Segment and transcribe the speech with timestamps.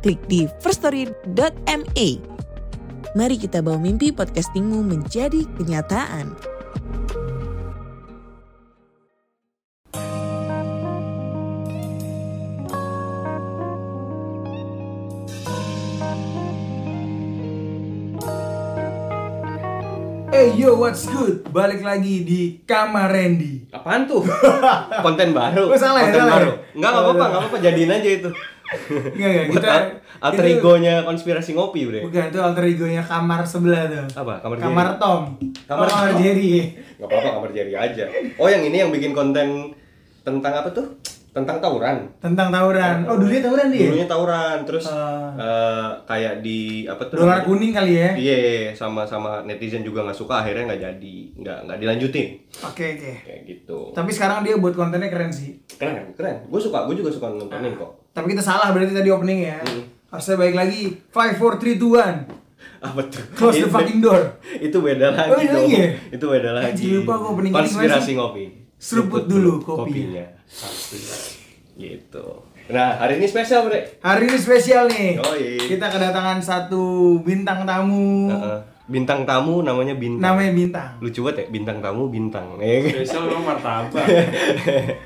[0.00, 2.08] klik di firststory.me.
[3.12, 6.32] Mari kita bawa mimpi podcastingmu menjadi kenyataan.
[20.30, 21.44] Hey yo, what's good?
[21.52, 23.66] Balik lagi di Kamar Randy.
[23.74, 24.24] Apaan tuh?
[25.04, 25.68] Konten baru.
[25.68, 26.36] Oh, salah ya, Konten salah ya?
[26.38, 26.50] baru.
[26.54, 28.30] Enggak, enggak apa-apa, enggak apa-apa, jadiin aja itu.
[28.70, 29.90] Enggak, enggak, kita al-
[30.22, 32.00] alter itu- egonya konspirasi ngopi, Bre.
[32.02, 34.06] Bukan, itu alter egonya kamar sebelah tuh.
[34.16, 34.38] Apa?
[34.38, 35.00] Kamar Kamar Jerry?
[35.00, 35.22] Tom.
[35.66, 36.18] Kamar Kamar Tom.
[36.18, 36.52] Jerry.
[36.94, 38.04] Enggak apa-apa, kamar Jerry aja.
[38.36, 39.74] Oh, yang ini yang bikin konten
[40.20, 40.86] tentang apa tuh?
[41.30, 42.10] Tentang tawuran.
[42.18, 43.06] Tentang tawuran.
[43.06, 43.86] Oh, dulunya tawuran dia?
[43.86, 45.30] Dulunya tawuran, terus Ah.
[45.32, 47.22] eh, kayak di apa tuh?
[47.22, 48.10] Dolar kuning kali ya?
[48.12, 48.38] Iya,
[48.72, 52.28] sama sama netizen juga nggak suka, akhirnya nggak jadi, nggak nggak dilanjutin,
[52.60, 53.12] Oke, oke.
[53.22, 53.78] kayak gitu.
[53.90, 55.54] Tapi sekarang dia buat kontennya keren sih.
[55.70, 56.42] Keren, keren.
[56.44, 57.99] Gue suka, gue juga suka nontonin kok.
[58.10, 59.58] Tapi kita salah berarti tadi opening ya.
[59.60, 59.86] Hmm.
[60.10, 60.82] Harusnya baik lagi.
[61.08, 62.40] 5, 4, 3, 2, 1.
[62.80, 63.22] Apa tuh?
[63.36, 64.22] Close the fucking door.
[64.66, 65.68] itu beda lagi Oh, beda dong.
[65.68, 65.88] lagi ya?
[66.10, 66.66] Itu beda lagi.
[66.72, 68.44] Anjing, lupa gua opening Konspirasi ngopi.
[68.74, 70.24] Seruput dulu kopinya.
[70.48, 71.16] kopinya.
[71.76, 72.26] Gitu.
[72.70, 73.98] Nah, hari ini spesial, Bre.
[73.98, 75.18] Hari ini spesial nih.
[75.18, 75.58] Yoi.
[75.66, 78.30] Kita kedatangan satu bintang tamu.
[78.30, 78.58] Heeh.
[78.90, 80.34] Bintang tamu namanya Bintang.
[80.34, 80.90] Namanya Bintang.
[80.98, 82.58] Lucu banget ya, bintang tamu bintang.
[82.58, 84.02] Eh, Spesial memang martabak.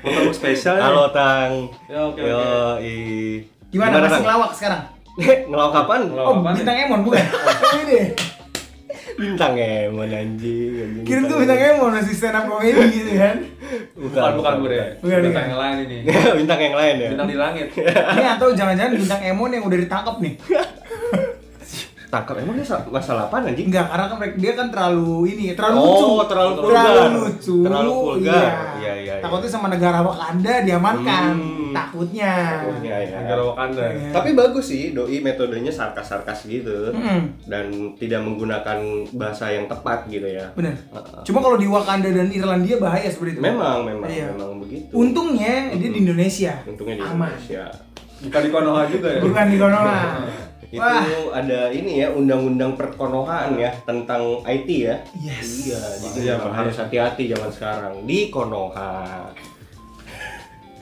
[0.01, 0.89] Mau tamu spesial ya?
[0.89, 1.69] Halo Tang.
[1.85, 2.25] Ya, oke, oke.
[2.81, 2.97] Yoi.
[3.69, 4.23] Gimana, masih Tang?
[4.25, 4.81] ngelawak sekarang?
[5.53, 6.01] Ngelawak kapan?
[6.09, 6.33] Ngelawak.
[6.33, 7.21] Oh, apaan bintang Emon bukan?
[7.45, 8.01] Oh, ini.
[9.15, 10.75] Bintang emon anjing.
[10.75, 13.37] anjing Kirim tuh bintang Emon masih stand up comedy gitu kan.
[13.95, 14.75] Bukan, bukan, Bro.
[14.99, 15.97] Bukan, Bintang yang lain ini.
[16.35, 17.09] bintang yang lain ya.
[17.15, 17.67] Bintang di langit.
[17.79, 20.33] Ini atau jangan-jangan bintang Emon yang udah ditangkap nih.
[22.15, 23.67] Tangkap emang dia sa- masalah apa anjing?
[23.67, 26.07] Enggak, karena kan mereka- dia kan terlalu ini, terlalu Oh, lucu.
[26.25, 26.85] terlalu vulgar.
[26.87, 27.55] Terlalu lucu.
[27.61, 28.31] Terlalu vulgar.
[28.31, 29.13] Iya, iya, iya.
[29.19, 31.31] Takutnya sama negara Wakanda diamankan.
[31.35, 31.73] Hmm.
[31.75, 32.31] Takutnya.
[32.57, 33.17] Takutnya, ya.
[33.19, 33.83] Negara Wakanda.
[33.85, 34.09] Iya.
[34.09, 37.19] Tapi bagus sih doi metodenya sarkas-sarkas gitu Mm-mm.
[37.43, 38.79] dan tidak menggunakan
[39.11, 40.47] bahasa yang tepat gitu ya.
[40.53, 40.71] Bener.
[40.71, 41.19] Heeh.
[41.21, 43.43] Cuma kalau di Wakanda dan Irlandia bahaya seperti itu.
[43.43, 44.31] Memang, memang, Iya.
[44.31, 44.87] memang begitu.
[44.89, 46.63] Untungnya dia di Indonesia.
[46.63, 47.27] Untungnya di Aman.
[47.27, 47.63] Indonesia.
[48.17, 49.19] Bukan di Konoha juga ya?
[49.19, 49.99] Bukan di Konoha.
[50.75, 51.07] Itu Wah.
[51.33, 54.95] ada ini ya undang-undang perkonohaan ya tentang IT ya.
[55.15, 55.63] Yes.
[55.65, 56.55] Iya, jadi Iya, bahaya.
[56.59, 59.31] harus hati-hati zaman sekarang di Konoha.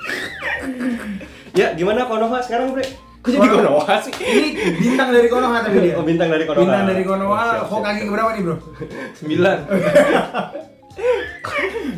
[1.54, 2.86] ya, gimana Konoha sekarang, Bre?
[3.22, 3.94] Kok jadi Konoha?
[4.02, 4.12] Sih?
[4.12, 5.94] Ini bintang dari Konoha tapi dia.
[5.94, 6.64] Oh, bintang dari Konoha.
[6.64, 8.08] Bintang dari Konoha, Oh, siap, kok siap, kaki siap.
[8.10, 8.56] keberapa nih bro?
[9.14, 9.58] Sembilan.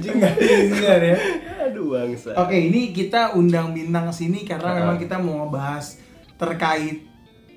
[0.06, 1.18] Enggak Sembilan ya.
[1.66, 2.30] Aduh, bangsa.
[2.38, 5.98] Oke, ini kita undang bintang sini karena memang kita mau ngebahas
[6.36, 7.02] terkait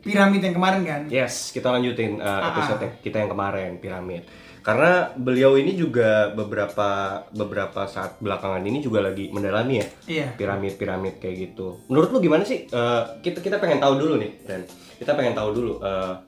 [0.09, 1.03] piramid yang kemarin kan.
[1.13, 2.93] Yes, kita lanjutin uh, episode ah.
[3.05, 4.25] kita yang kemarin piramid.
[4.59, 10.27] Karena beliau ini juga beberapa beberapa saat belakangan ini juga lagi mendalami ya Iya.
[10.37, 11.89] piramid-piramid kayak gitu.
[11.89, 12.69] Menurut lu gimana sih?
[12.69, 14.69] Uh, kita kita pengen tahu dulu nih, dan
[15.01, 16.21] kita pengen tahu dulu uh,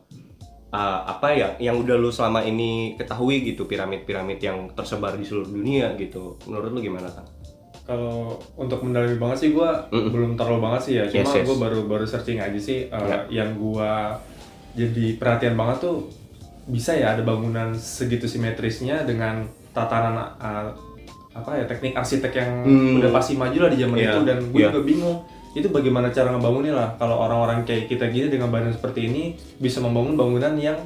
[0.72, 5.50] uh, apa ya yang udah lu selama ini ketahui gitu piramid-piramid yang tersebar di seluruh
[5.50, 6.38] dunia gitu.
[6.48, 7.26] Menurut lu gimana kan?
[7.90, 10.14] Kalau untuk mendalami banget sih gue Mm-mm.
[10.14, 11.04] belum terlalu banget sih ya.
[11.04, 11.44] Cuma Yes, yes.
[11.44, 12.86] gue baru baru searching aja sih.
[12.86, 13.42] uh, Ya.
[13.42, 13.90] Yang gue
[14.70, 16.06] jadi perhatian banget tuh
[16.64, 20.70] bisa ya ada bangunan segitu simetrisnya dengan tatanan uh,
[21.32, 22.98] apa ya teknik arsitek yang Hmm.
[22.98, 24.70] udah pasti maju lah di zaman Iya, itu dan gue iya.
[24.70, 25.16] juga bingung
[25.50, 29.22] itu bagaimana cara ngebangunnya lah kalau orang-orang kayak kita gini dengan badan seperti ini
[29.58, 30.78] bisa membangun bangunan yang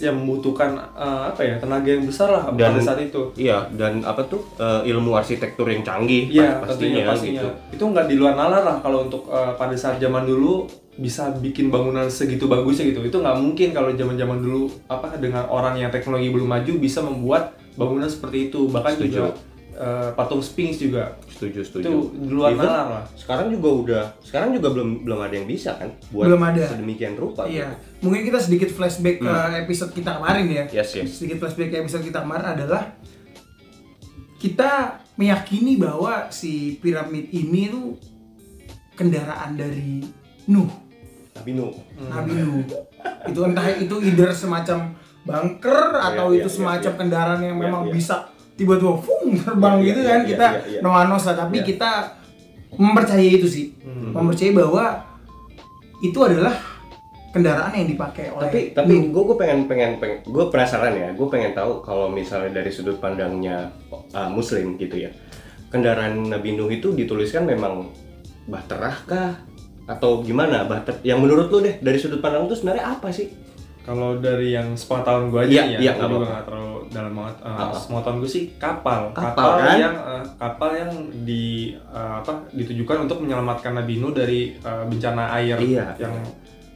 [0.00, 4.00] yang membutuhkan uh, apa ya tenaga yang besar lah Dan- pada saat itu Iya, dan
[4.00, 7.42] apa tuh uh, ilmu arsitektur yang canggih Iya, pa- tentunya pastinya.
[7.42, 7.48] gitu.
[7.72, 10.64] Itu nggak di luar nalar lah kalau untuk uh, pada saat zaman dulu
[10.94, 13.04] bisa bikin bangunan segitu bagusnya gitu.
[13.04, 17.54] Itu nggak mungkin kalau zaman-zaman dulu apa dengan orang yang teknologi belum maju bisa membuat
[17.74, 18.66] bangunan seperti itu.
[18.66, 19.12] Bahkan Setuju.
[19.12, 19.30] juga
[19.78, 21.86] uh, patung Sphinx juga Setuju, setuju.
[21.86, 23.04] itu di luar Even nalar lah.
[23.14, 26.64] Sekarang juga udah, sekarang juga belum belum ada yang bisa kan buat Belum ada.
[26.66, 27.46] sedemikian rupa.
[27.46, 27.78] Iya.
[27.98, 29.32] Mungkin kita sedikit flashback ke
[29.62, 30.64] episode kita kemarin ya.
[30.66, 30.74] Hmm.
[30.74, 31.08] Yes, yes.
[31.14, 32.82] Sedikit flashback ke episode kita kemarin adalah
[34.38, 34.70] kita
[35.14, 37.98] meyakini bahwa si piramid ini tuh
[38.94, 40.02] kendaraan dari
[40.48, 40.70] Nuh.
[41.34, 41.70] Tapi nu,
[42.00, 42.66] Nabi Nuh.
[43.26, 46.98] Itu entah itu either semacam bunker atau Iya, itu iya, semacam iya.
[46.98, 47.92] kendaraan yang Iya, memang iya.
[47.94, 48.16] bisa
[48.58, 50.18] tiba-tiba fung terbang Iya, gitu iya, kan.
[50.20, 50.80] iya, kita iya, iya.
[50.82, 51.66] no anos lah tapi Iya.
[51.70, 51.90] kita
[52.74, 53.66] mempercayai itu sih.
[53.80, 54.10] Hmm.
[54.12, 54.84] mempercayai bahwa
[55.98, 56.54] itu adalah
[57.28, 61.08] kendaraan yang dipakai oleh tapi tapi gue gue pengen pengen pengen gue penasaran ya.
[61.14, 63.70] Gue pengen tahu kalau misalnya dari sudut pandangnya
[64.10, 65.10] uh, muslim gitu ya.
[65.68, 67.92] Kendaraan Nabi Nuh itu dituliskan memang
[68.48, 69.32] bahterah kah?
[69.84, 70.64] Atau gimana?
[70.64, 73.28] Bahter yang menurut lu deh dari sudut pandang itu sebenarnya apa sih
[73.88, 77.36] Kalau dari yang sepengetahuan gue aja Iya, nih ya, iya, gue nggak terlalu dalam banget.
[77.40, 77.72] Uh, Ah.
[77.72, 79.76] Sepengetahuan gue sih kapal, Kapal, kan?
[79.80, 80.92] yang uh, kapal yang
[81.24, 81.44] di
[81.88, 86.12] uh, apa ditujukan untuk menyelamatkan Nabi Nuh dari uh, bencana air Iya, yang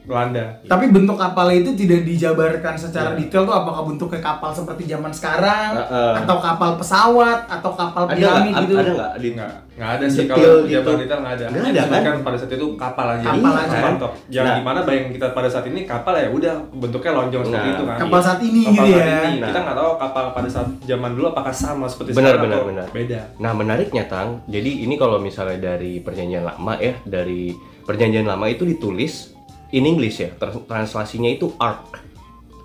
[0.04, 0.44] melanda.
[0.64, 3.18] Tapi bentuk kapalnya itu tidak dijabarkan secara Iya.
[3.20, 6.12] detail tuh apakah bentuknya kapal seperti zaman sekarang Heeh.
[6.18, 8.74] atau kapal pesawat atau kapal ada piramid nggak gitu.
[8.74, 10.54] ada nggak di Nggak, nggak ada sih kalau gitu.
[10.68, 11.44] jawaban detail nggak ada.
[11.46, 12.02] Nggak ada, kan?
[12.02, 13.24] Kan pada saat itu kapal aja.
[13.24, 13.70] Kapal Iya, aja.
[13.72, 14.12] kapal top.
[14.28, 14.54] Yang Nah.
[14.54, 17.84] di mana bayang kita pada saat ini kapal ya udah bentuknya lonjong seperti Nah, itu
[17.84, 17.96] kan.
[17.98, 19.18] Kapal saat ini Kapal gitu saat ya.
[19.22, 19.36] ini.
[19.38, 19.48] Nah.
[19.48, 22.68] Kita nggak tahu kapal pada saat zaman dulu apakah sama seperti Benar, sekarang benar, atau
[22.68, 22.86] benar.
[22.90, 23.20] beda.
[23.38, 28.62] Nah menariknya Tang, jadi ini kalau misalnya dari perjanjian lama ya, dari perjanjian lama itu
[28.62, 29.31] ditulis
[29.72, 30.30] in English ya,
[30.68, 31.98] translasinya itu ark.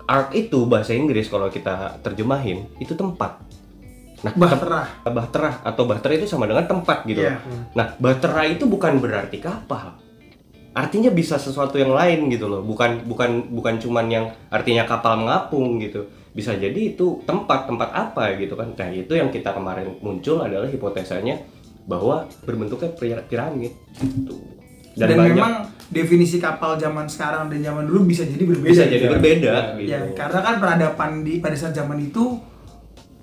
[0.08, 3.40] Ark itu bahasa Inggris kalau kita terjemahin itu tempat.
[4.24, 4.82] Nah, Bahtera.
[5.04, 7.22] tem- bahtera atau bahtera itu sama dengan tempat gitu.
[7.22, 7.38] Iya.
[7.76, 9.94] Nah, bahtera itu bukan berarti kapal.
[10.74, 15.78] Artinya bisa sesuatu yang lain gitu loh, bukan bukan bukan cuman yang artinya kapal mengapung
[15.78, 16.06] gitu.
[16.34, 18.74] Bisa jadi itu tempat tempat apa gitu kan.
[18.74, 21.38] Nah, itu yang kita kemarin muncul adalah hipotesanya
[21.86, 23.72] bahwa berbentuknya pir- piramid
[24.02, 24.57] gitu.
[24.98, 25.52] Dan, banyak memang
[25.88, 28.68] definisi kapal zaman sekarang dan zaman dulu bisa jadi berbeda.
[28.68, 29.12] bisa jadi gitu.
[29.14, 29.78] berbeda Iya.
[29.78, 29.88] gitu.
[29.88, 32.36] Ya, karena kan peradaban di pada saat zaman itu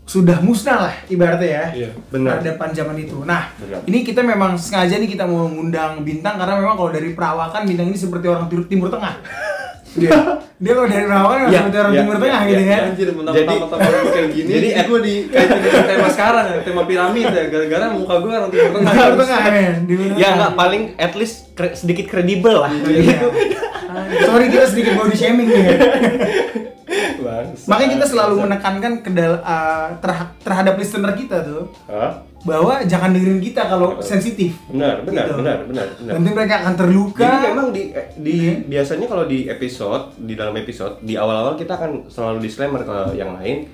[0.05, 1.65] sudah musnah lah ibaratnya ya.
[1.73, 2.37] Iya, benar.
[2.37, 3.25] Peradaban zaman itu.
[3.25, 3.81] Nah, Benar.
[3.89, 7.89] ini kita memang sengaja nih kita mau mengundang bintang karena memang kalau dari perawakan bintang
[7.89, 9.17] ini seperti orang timur tengah.
[9.95, 10.11] Dia,
[10.55, 12.67] dia kalau dari memang Iya, seperti orang iya, timur tengah iya, gitu iya.
[12.67, 12.83] kan.
[12.83, 13.79] Anjir, Jadi- mentang-mentang
[14.11, 14.49] kayak gini.
[14.55, 17.43] jadi gue di kaitin dengan tema sekarang ya, tema piramid ya.
[17.47, 18.91] Gara-gara muka gue orang timur tengah.
[18.91, 19.39] Timur tengah
[20.15, 22.71] Ya nggak paling at least kre- sedikit kredibel lah.
[22.75, 23.17] Iya.
[24.27, 25.63] Sorry kita sedikit body shaming nih
[27.25, 27.65] Bangsa.
[27.65, 32.21] Makanya kita selalu menekankan ke uh, terha- terhadap listener kita tuh Hah?
[32.45, 34.53] bahwa jangan dengerin kita kalau sensitif.
[34.69, 35.33] Benar, benar, Gitu.
[35.41, 36.13] benar, benar, benar.
[36.13, 37.25] Nanti mereka akan terluka.
[37.25, 38.53] Jadi memang di eh, di Iya.
[38.63, 43.33] biasanya kalau di episode di dalam episode di awal-awal kita akan selalu disclaimer ke yang
[43.33, 43.65] lain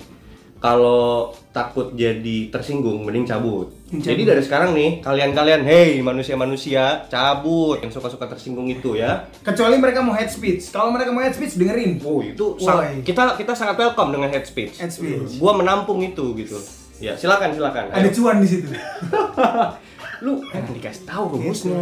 [0.62, 3.74] kalau takut jadi tersinggung mending cabut.
[3.90, 4.06] Cabut.
[4.06, 9.26] Jadi dari sekarang nih kalian-kalian hey manusia-manusia cabut yang suka-suka tersinggung itu ya.
[9.42, 10.70] Kecuali mereka mau head speech.
[10.70, 11.98] Kalau mereka mau head speech dengerin.
[12.06, 14.78] Oh itu sang- kita kita sangat welcome dengan head speech.
[14.78, 15.42] Head speech.
[15.42, 16.56] Gua menampung itu gitu.
[17.02, 17.90] Ya silakan silakan.
[17.90, 18.14] Ada Ayo.
[18.14, 18.70] cuan di situ.
[20.22, 21.82] Lu kan dikasih tahu rumusnya.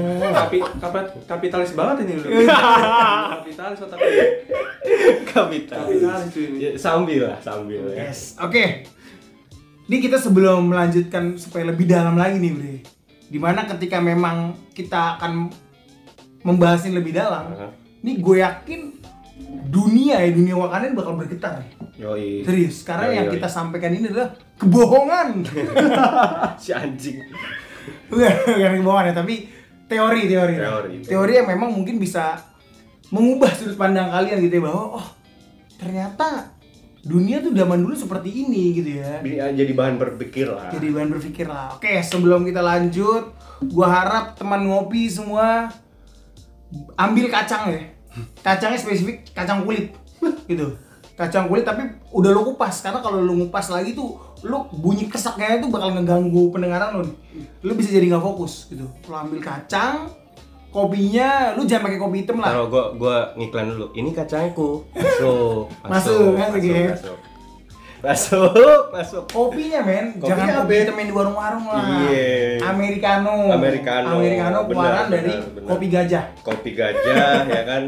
[0.80, 2.28] Kapit- kapitalis banget ini lu.
[3.36, 4.08] kapitalis tapi
[5.28, 5.84] Kapital.
[5.84, 6.58] kapitalis ini.
[6.58, 8.08] Ya, sambil lah sambil ya.
[8.08, 8.40] Yes.
[8.40, 8.88] Oke.
[9.90, 12.76] Ini kita sebelum melanjutkan supaya lebih dalam lagi nih, Bre.
[13.26, 15.50] Di mana ketika memang kita akan
[16.46, 17.58] membahasnya lebih dalam,
[18.00, 18.82] ini gue yakin
[19.66, 21.66] dunia ya dunia Wakanda bakal bergetar.
[21.98, 22.46] Yoi.
[22.46, 23.36] Serius, karena Yoi, yang yoi.
[23.36, 25.28] kita sampaikan ini adalah kebohongan.
[26.62, 27.20] si anjing.
[28.10, 29.36] Bukan, bukan kebohongan ya, tapi
[29.90, 30.56] teori, teori.
[30.56, 30.94] Teori.
[31.06, 32.38] Teori yang memang mungkin bisa
[33.10, 35.08] mengubah sudut pandang kalian gitu ya bahwa oh
[35.82, 36.54] ternyata
[37.02, 39.24] dunia tuh zaman dulu seperti ini gitu ya.
[39.42, 40.70] Ah, jadi bahan berpikir lah.
[40.70, 41.74] Jadi bahan berpikir lah.
[41.80, 43.34] Oke, sebelum kita lanjut,
[43.72, 45.72] gua harap teman ngopi semua
[47.00, 47.82] ambil kacang ya.
[48.44, 49.96] Kacangnya spesifik kacang kulit
[50.46, 50.76] gitu.
[51.20, 51.84] Kacang kulit tapi
[52.16, 54.16] udah lu kupas karena kalau lu ngupas lagi tuh
[54.48, 57.12] lu bunyi kesaknya itu bakal ngeganggu pendengaran nih.
[57.60, 58.88] Lu bisa jadi nggak fokus gitu.
[58.88, 60.08] Lu ambil kacang,
[60.72, 62.56] kopinya lu jangan pakai kopi hitam lah.
[62.56, 63.92] Kalau gua gua ngiklan dulu.
[63.92, 64.88] Ini kacangku.
[64.96, 65.68] Masuk.
[65.84, 66.88] Masuk, kan, masuk, gitu.
[66.88, 67.18] masuk.
[68.00, 69.24] Masuk, masuk.
[69.28, 71.84] Kopinya men, Kopinya jangan kopi hitam yang di warung-warung lah.
[72.08, 72.64] Iya.
[72.64, 73.52] Americano.
[73.52, 74.08] Americano.
[74.16, 75.68] Americano keluaran dari benar.
[75.68, 76.24] kopi gajah.
[76.40, 77.84] Kopi gajah ya kan.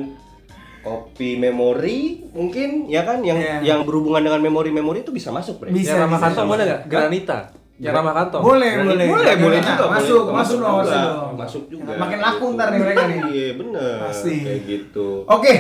[0.82, 3.62] Kopi memori mungkin ya kan yang Iya.
[3.62, 5.70] yang berhubungan dengan memori-memori itu bisa masuk, Bre.
[5.70, 5.94] Bisa.
[5.94, 6.26] Yang ramah bisa.
[6.26, 6.82] kantong mana nggak?
[6.90, 7.38] Granita.
[7.78, 8.42] Yang ramah kantong.
[8.42, 8.90] Boleh, Granita.
[8.90, 9.08] boleh.
[9.10, 9.86] Boleh, boleh juga.
[9.90, 10.36] masuk, boleh.
[10.38, 11.32] masuk dong, masuk dong.
[11.38, 11.92] Masuk juga.
[11.98, 13.20] Makin laku ntar nih mereka nih.
[13.30, 13.96] Iya, bener.
[14.06, 14.36] Pasti.
[14.42, 15.08] Kayak gitu.
[15.26, 15.54] Oke,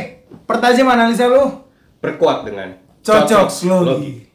[0.45, 1.43] pertajam analisa lu.
[2.01, 2.69] Perkuat dengan
[3.01, 4.30] Cocok slogi.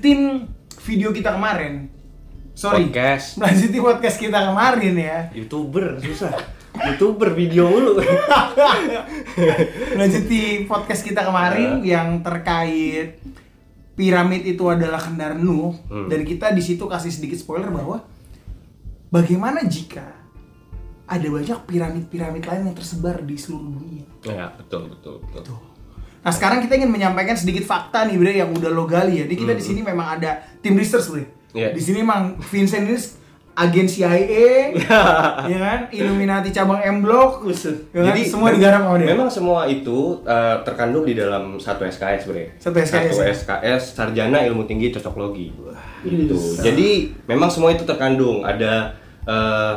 [0.00, 0.48] Melanjutin
[0.80, 1.92] video kita kemarin.
[2.56, 3.26] Sorry, Podcast.
[3.38, 5.18] melanjutin podcast kita kemarin ya.
[5.36, 6.32] Youtuber susah.
[6.70, 7.98] youtuber video mulu
[9.98, 13.18] Lanjuti podcast kita kemarin yang terkait
[13.92, 16.06] piramid itu adalah kendaraan Nuh Hmm.
[16.08, 18.06] dan kita di situ kasih sedikit spoiler bahwa
[19.10, 20.14] bagaimana jika
[21.04, 24.06] ada banyak piramid-piramid lain yang tersebar di seluruh dunia.
[24.22, 25.60] ya betul betul betul Tuh.
[26.20, 29.24] Nah sekarang kita ingin menyampaikan sedikit fakta nih bre yang udah lo gali ya.
[29.24, 31.24] Jadi kita di sini memang ada tim research bre.
[31.24, 31.56] Hmm.
[31.56, 31.68] Iya.
[31.74, 32.96] Di sini memang Vincent ini
[33.60, 34.72] agen CIA,
[35.52, 38.16] ya kan, Illuminati cabang M Block, ya kan?
[38.24, 39.08] semua mem- digarap sama dia.
[39.12, 42.56] Memang semua itu uh, terkandung di dalam satu SKS, Bre.
[42.56, 43.34] Satu SKS, Satu ya?
[43.34, 45.52] SKS Sarjana Ilmu Tinggi Cocoklogi.
[46.06, 46.38] Gitu.
[46.62, 48.46] Jadi memang semua itu terkandung.
[48.46, 48.96] Ada
[49.28, 49.74] uh,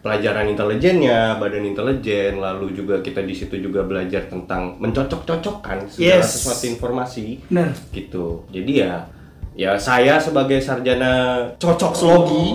[0.00, 6.40] pelajaran intelijennya, badan intelijen, lalu juga kita di situ juga belajar tentang mencocok-cocokkan segala Yes.
[6.40, 7.44] sesuatu informasi.
[7.52, 7.76] Benar.
[7.92, 8.48] Gitu.
[8.48, 9.04] Jadi ya
[9.52, 12.48] ya saya sebagai sarjana cocoklogi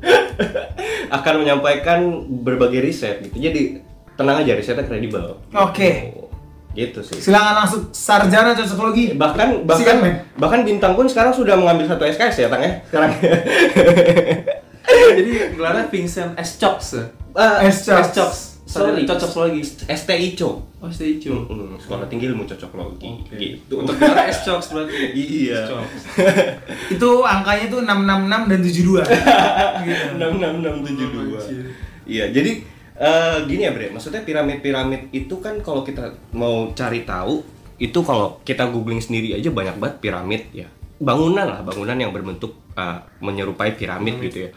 [1.16, 1.98] akan menyampaikan
[2.40, 3.36] berbagai riset gitu.
[3.36, 3.84] Jadi
[4.16, 5.36] tenang aja risetnya kredibel.
[5.52, 6.16] Oke.
[6.72, 7.18] Gitu sih.
[7.20, 9.12] Silakan langsung sarjana cocoklogi.
[9.12, 9.96] Bahkan bahkan
[10.38, 12.72] bahkan bintang pun sekarang sudah mengambil satu SKS ya, Tang ya?
[12.88, 13.10] Sekarang.
[14.90, 16.58] Jadi gelarnya Vincent S.
[16.60, 16.98] Chops.
[17.36, 17.86] Ah, S.
[17.86, 18.06] Chops.
[18.06, 18.10] S.
[18.14, 18.40] Chops.
[18.70, 19.02] Sorry.
[19.02, 19.66] Cocok lagi.
[19.90, 20.70] STICO.
[20.78, 21.42] Oh, stay tune.
[21.50, 23.26] Hmm, Sekolah Tinggi Ilmu Cocoklogi.
[23.34, 23.82] Gitu.
[23.82, 24.46] Untuk gelarnya S.
[24.46, 25.10] Chops berarti.
[25.18, 25.66] Iya.
[26.94, 29.02] Itu angkanya tuh 666 dan 72.
[29.90, 30.06] gitu.
[30.22, 32.06] 66672.
[32.06, 32.52] Iya, jadi
[32.94, 33.90] eh, gini ya, Bre.
[33.90, 37.42] Maksudnya piramid-piramid itu kan kalau kita mau cari tahu,
[37.82, 40.70] itu kalau kita googling sendiri aja banyak banget piramid ya.
[41.02, 44.50] Bangunan lah, bangunan yang berbentuk eh, menyerupai piramid gitu ya.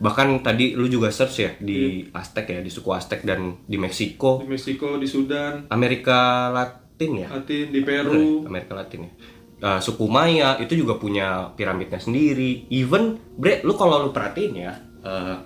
[0.00, 4.40] Bahkan tadi lu juga search ya di Aztec ya, di suku Aztec dan di Meksiko,
[4.40, 7.28] Di Meksiko, di Sudan, Amerika Latin ya.
[7.28, 8.08] Latin, di Bener ya?
[8.08, 8.48] Peru.
[8.48, 9.12] Amerika Latin ya.
[9.60, 12.64] Uh, suku Maya itu juga punya piramidnya sendiri.
[12.72, 14.72] Even, bre, lu kalau lu perhatiin ya,
[15.04, 15.36] uh,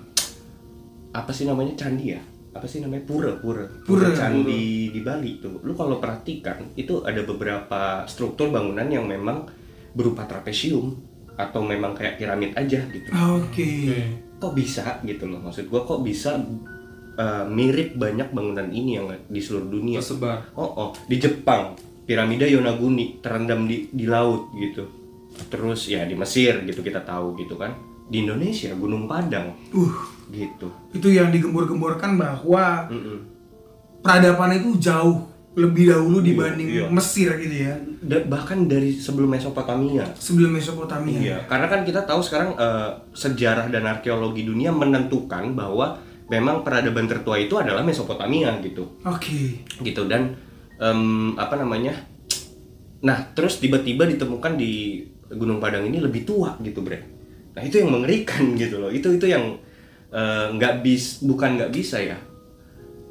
[1.11, 2.23] apa sih namanya candi ya?
[2.55, 4.15] Apa sih namanya pura, pura, Pura.
[4.15, 5.59] candi di Bali tuh.
[5.67, 9.51] Lu kalau perhatikan itu ada beberapa struktur bangunan yang memang
[9.99, 10.95] berupa trapesium
[11.35, 13.11] atau memang kayak piramid aja gitu.
[13.11, 13.91] Oke.
[14.45, 15.41] Kok bisa gitu loh?
[15.41, 16.37] Maksud gua kok bisa
[17.17, 20.05] uh, mirip banyak bangunan ini yang di seluruh dunia?
[20.05, 20.53] Tersebar.
[20.53, 21.73] Oh, oh, di Jepang
[22.05, 24.85] piramida Yonaguni terendam di di laut gitu.
[25.49, 27.73] Terus ya di Mesir gitu kita tahu gitu kan.
[28.05, 29.97] Di Indonesia Gunung Padang Uh,
[30.29, 30.69] gitu.
[30.93, 33.19] itu yang digembur-gemburkan bahwa Mm-mm.
[34.05, 35.25] peradaban itu jauh
[35.55, 36.87] lebih dahulu dibanding iya.
[36.91, 37.79] Mesir gitu ya.
[38.03, 40.03] Da- bahkan dari sebelum Mesopotamia.
[40.19, 41.19] Sebelum Mesopotamia.
[41.19, 47.07] Iya, karena kan kita tahu sekarang eh, sejarah dan arkeologi dunia menentukan bahwa memang peradaban
[47.07, 48.99] tertua itu adalah Mesopotamia gitu.
[49.07, 49.63] Oke.
[49.85, 50.35] gitu dan
[50.79, 51.95] em, apa namanya
[53.05, 57.01] nah terus tiba-tiba ditemukan di Gunung Padang ini lebih tua gitu bre
[57.55, 59.61] nah itu yang mengerikan gitu loh itu itu yang
[60.11, 62.19] eh, nggak bis bukan nggak bisa ya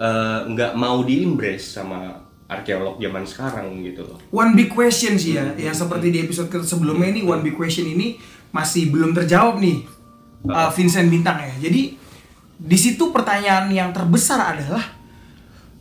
[0.02, 2.23] eh, nggak mau diimbres sama
[2.60, 7.10] arkeolog zaman sekarang gitu loh One big question sih ya, yang seperti di episode sebelumnya
[7.10, 8.18] ini one big question ini
[8.54, 9.82] masih belum terjawab nih
[10.46, 11.54] uh, Vincent Bintang ya.
[11.58, 11.98] Jadi
[12.54, 14.84] di situ pertanyaan yang terbesar adalah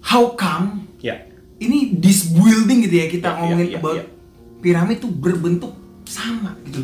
[0.03, 1.15] how come ya
[1.61, 4.05] ini this building gitu ya kita Ya, ngomongin ya, ya, about ya.
[4.59, 5.73] piramid tuh berbentuk
[6.09, 6.83] sama gitu.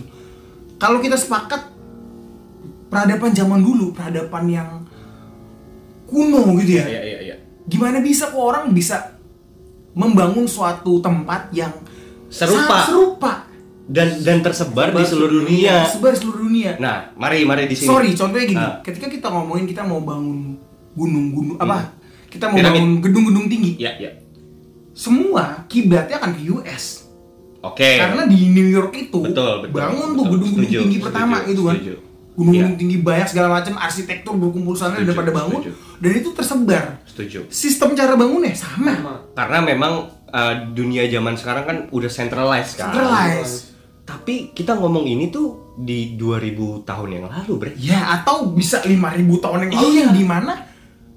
[0.79, 1.67] Kalau kita sepakat
[2.87, 4.87] peradaban zaman dulu, peradaban yang
[6.07, 6.87] kuno gitu ya.
[6.87, 7.37] ya ya ya
[7.69, 9.18] Gimana bisa kok orang bisa
[9.99, 11.75] membangun suatu tempat yang
[12.29, 12.85] Serupa.
[12.85, 13.33] serupa
[13.85, 16.77] dan dan tersebar di seluruh dunia sebar di seluruh dunia.
[16.77, 18.79] nah mari mari di sini Sorry, contohnya gini, Ah.
[18.79, 20.61] ketika kita ngomongin kita mau bangun
[20.93, 21.97] gunung-gunung apa?
[22.27, 22.63] Kita mau Hmm.
[22.63, 22.79] Piramid.
[22.79, 23.73] bangun gedung-gedung tinggi.
[23.77, 24.13] ya ya
[24.93, 26.85] Semua kiblatnya akan ke US.
[27.61, 30.33] oke Karena di New York itu Betul, betul, bangun tuh betul.
[30.37, 31.75] gedung-gedung Setuju, tinggi pertama setuju, gitu kan.
[31.75, 31.95] setuju.
[32.39, 32.79] Gunung-gunung Iya.
[32.79, 35.73] tinggi banyak segala macam arsitektur berkumpul sana dan Setuju, pada bangun setuju.
[35.99, 36.85] dan itu tersebar.
[37.05, 38.93] setuju Sistem cara bangunnya sama.
[38.93, 39.15] Sama.
[39.35, 39.93] karena memang
[40.25, 43.75] uh, dunia zaman sekarang kan udah centralized kan Centralized.
[44.05, 46.55] tapi kita ngomong ini tuh di 2000
[46.85, 48.95] tahun yang lalu bre Ya atau bisa 5000
[49.37, 50.01] tahun yang lalu Iya.
[50.01, 50.55] yang di mana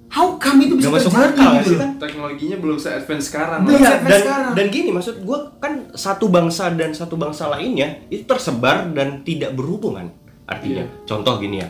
[0.10, 1.86] how come itu bisa Nggak masuk terjadi akal gitu?
[1.98, 3.60] Teknologinya belum se-advance sekarang.
[3.64, 4.52] Belum Iya, sampai dan, sekarang.
[4.54, 9.54] dan gini maksud gue kan satu bangsa dan satu bangsa lainnya itu tersebar dan tidak
[9.54, 10.12] berhubungan
[10.44, 11.06] artinya Iya.
[11.06, 11.70] contoh gini ya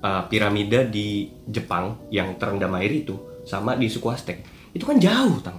[0.00, 5.38] uh, piramida di Jepang yang terendam air itu sama di suku Aztec itu kan jauh
[5.40, 5.58] tang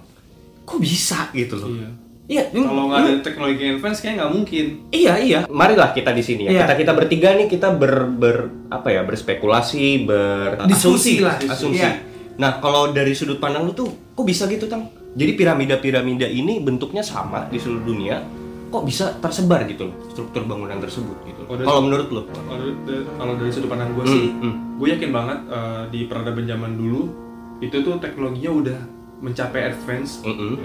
[0.62, 1.88] kok bisa gitu loh Iya.
[2.30, 4.66] iya Kalau nggak ada teknologi advance kayak nggak mungkin.
[4.88, 6.50] Iya iya, marilah kita di sini ya.
[6.52, 6.60] Iya.
[6.62, 8.36] Kita kita bertiga nih kita ber, ber
[8.70, 11.42] apa ya berspekulasi, berasumsi Diskusi lah.
[11.42, 11.82] asumsi.
[11.82, 11.90] Iya.
[12.38, 14.86] Nah kalau dari sudut pandang lu tuh, kok bisa gitu tang?
[15.10, 18.22] Jadi piramida-piramida ini bentuknya sama di seluruh dunia,
[18.70, 21.42] kok bisa tersebar gitu loh struktur bangunan tersebut gitu.
[21.44, 22.22] Oh, Kalau menurut lu?
[22.24, 24.54] Kalau dari, sudut pandang gue Hmm, sih, hmm.
[24.78, 27.10] gue yakin banget eh, di peradaban zaman dulu
[27.58, 28.78] itu tuh teknologinya udah
[29.20, 30.56] mencapai advance Mm-mm.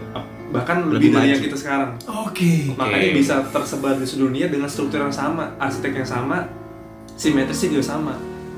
[0.47, 1.33] bahkan Lebih lebih, dari maju.
[1.33, 1.91] yang kita sekarang
[2.23, 2.71] Oke.
[2.71, 6.47] makanya bisa tersebar di seluruh dunia dengan struktur yang sama arsitek yang sama
[7.11, 8.13] simetrisnya juga sama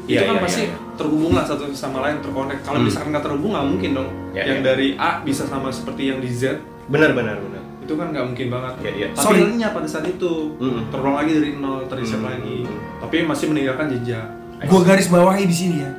[0.06, 0.78] Iya, itu kan iya, pasti iya.
[0.96, 2.86] terhubung lah satu sama lain terkonek kalau Hmm.
[2.86, 4.66] misalkan nggak terhubung nggak mungkin dong Iya, yang iya.
[4.66, 8.48] dari A bisa sama seperti yang di Z benar benar benar itu kan nggak mungkin
[8.50, 9.08] banget Iya, iya.
[9.10, 9.40] tapi Sorry.
[9.48, 10.92] lenyap pada saat itu Mm-mm.
[10.92, 12.28] terulang lagi dari nol terreset Hmm.
[12.28, 12.68] lagi
[13.00, 14.28] tapi masih meninggalkan jejak
[14.60, 15.92] Gua garis bawahi di sini ya.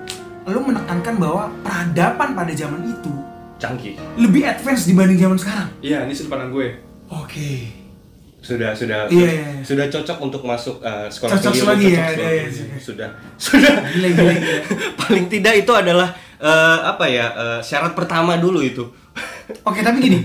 [0.44, 3.12] Lu menekankan bahwa peradaban pada zaman itu
[3.56, 5.68] canggih lebih advance dibanding zaman sekarang.
[5.80, 6.76] iya ini sudut pandang gue
[7.08, 7.70] Oke.
[8.38, 9.62] sudah sudah Iya, iya, iya.
[9.62, 12.62] sudah cocok untuk masuk uh, sekolah Cocok tinggi, lagi cocok ya, sekolah iya, iya, tinggi.
[12.64, 12.78] iya.
[12.80, 13.08] sudah
[13.46, 14.60] sudah Gila gila gila.
[14.96, 18.84] paling tidak itu adalah eh, apa ya eh, syarat pertama dulu itu
[19.64, 20.18] Oke, tapi gini.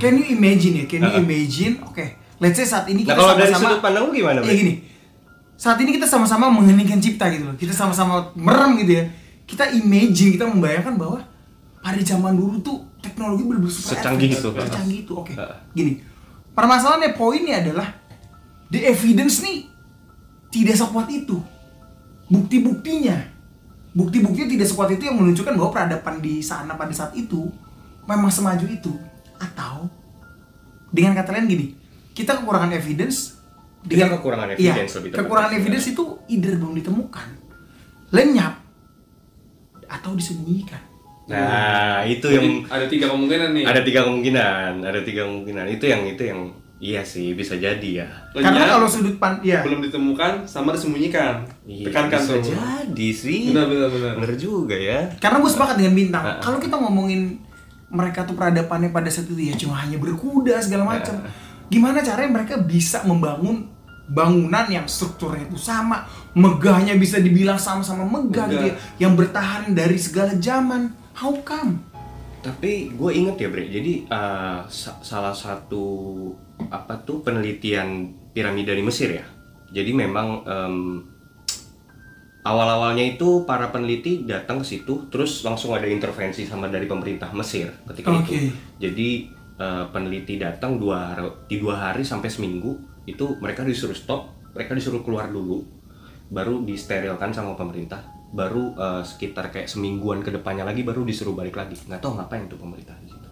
[0.00, 0.84] Can you imagine ya?
[0.88, 1.80] Can you imagine?
[1.84, 2.16] Oke.
[2.40, 4.56] Let's say saat ini nah kita kalau dari sama-sama sudut pandang lu gimana Ya Bre?
[4.56, 4.74] gini.
[5.60, 7.56] Saat ini kita sama-sama mengheningkan cipta gitu loh.
[7.60, 9.04] Kita sama-sama merem gitu ya.
[9.44, 11.20] Kita imagine, kita membayangkan bahwa
[11.84, 14.48] pada zaman dulu tuh teknologi benar-benar super Secanggih itu.
[14.48, 15.12] Secanggih itu.
[15.12, 15.36] Oke.
[15.36, 15.52] Uh.
[15.76, 16.00] Gini.
[16.56, 17.92] Permasalahannya poinnya adalah
[18.72, 19.68] the evidence nih
[20.48, 21.36] tidak sekuat itu.
[22.32, 23.40] Bukti-buktinya
[23.90, 27.50] bukti-buktinya tidak sekuat itu yang menunjukkan bahwa peradaban di sana pada saat itu
[28.04, 28.92] memang semaju itu.
[29.40, 29.88] Atau
[30.92, 31.66] dengan kata lain gini
[32.12, 33.38] kita kekurangan evidence
[33.80, 35.20] Kita kekurangan Iya, evidence lebih tepat.
[35.24, 37.26] kekurangan evidence itu either belum ditemukan
[38.12, 38.60] lenyap
[39.88, 40.82] atau disembunyikan.
[41.30, 43.64] Nah itu Jadi, yang ada tiga kemungkinan nih.
[43.64, 45.64] Ada tiga kemungkinan ada tiga kemungkinan.
[45.72, 46.40] Itu yang itu yang
[46.76, 48.08] iya sih bisa jadi ya.
[48.36, 51.48] Lenyap, karena kalau sudut pan ya belum ditemukan sama disembunyikan.
[51.64, 52.52] Iya, tekankan bisa tuh.
[52.52, 53.40] jadi sih.
[53.48, 54.12] Benar benar benar.
[54.20, 55.08] Bener juga ya.
[55.16, 56.24] Karena gue sepakat dengan bintang.
[56.44, 57.40] Kalau kita ngomongin
[57.90, 61.26] mereka tuh peradabannya pada saat itu ya cuma hanya berkuda segala macam.
[61.70, 63.70] Gimana caranya mereka bisa membangun
[64.10, 66.02] bangunan yang strukturnya itu sama
[66.34, 68.50] megahnya bisa dibilang sama-sama megah, Megah.
[68.50, 68.74] gitu ya
[69.06, 70.90] yang bertahan dari segala zaman.
[71.14, 71.78] How come?
[72.40, 75.84] Tapi gue inget ya Bre, jadi uh, sa- salah satu
[76.72, 79.26] apa tuh penelitian piramida di Mesir ya.
[79.70, 80.76] Jadi memang em,
[82.44, 87.68] awal-awalnya itu para peneliti datang ke situ, terus langsung ada intervensi sama dari pemerintah Mesir
[87.92, 88.32] ketika Oke.
[88.32, 88.34] itu.
[88.80, 89.08] Jadi
[89.60, 94.72] uh, peneliti datang dua hari, di dua hari sampai seminggu itu mereka disuruh stop, mereka
[94.72, 95.64] disuruh keluar dulu,
[96.30, 101.58] baru disterilkan sama pemerintah baru eh, sekitar kayak semingguan ke depannya lagi baru disuruh balik
[101.58, 103.28] lagi nggak tahu ngapain tuh pemerintah di situ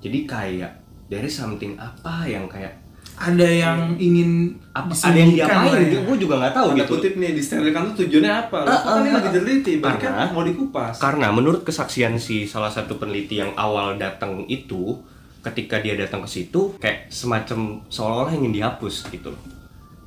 [0.00, 0.72] jadi kayak
[1.12, 2.87] dari something apa yang kayak
[3.18, 5.90] ada yang ingin apa ada yang diapain?
[5.90, 6.00] ya.
[6.06, 6.92] gue juga nggak tahu Tanda gitu.
[6.94, 8.58] kutip nih disterilkan tuh tujuannya apa?
[8.62, 10.94] Kan ah, ini ah, lagi teliti, berarti Karena- kan mau dikupas.
[11.02, 15.02] karena menurut kesaksian si salah satu peneliti yang awal datang itu
[15.42, 19.34] ketika dia datang ke situ kayak semacam seolah-olah ingin dihapus gitu.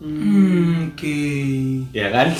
[0.01, 1.19] Hmm, oke.
[1.93, 2.31] Ya kan?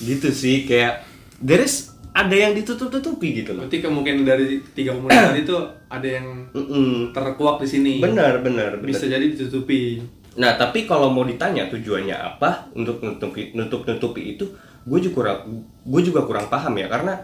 [0.00, 1.04] Gitu sih kayak
[1.44, 6.08] there is ada yang ditutup-tutupi gitu loh Berarti kemungkinan dari tiga kemungkinan tadi tuh ada
[6.08, 7.10] yang Mm-mm.
[7.10, 7.92] terkuak di sini.
[7.98, 10.02] benar benar benar Bisa jadi ditutupi.
[10.32, 14.46] Nah, tapi kalau mau ditanya tujuannya apa untuk nutupi nutup nutupi itu,
[14.80, 15.38] gue juga kurang
[15.82, 17.14] gue juga kurang paham ya karena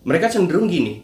[0.00, 1.02] mereka cenderung gini.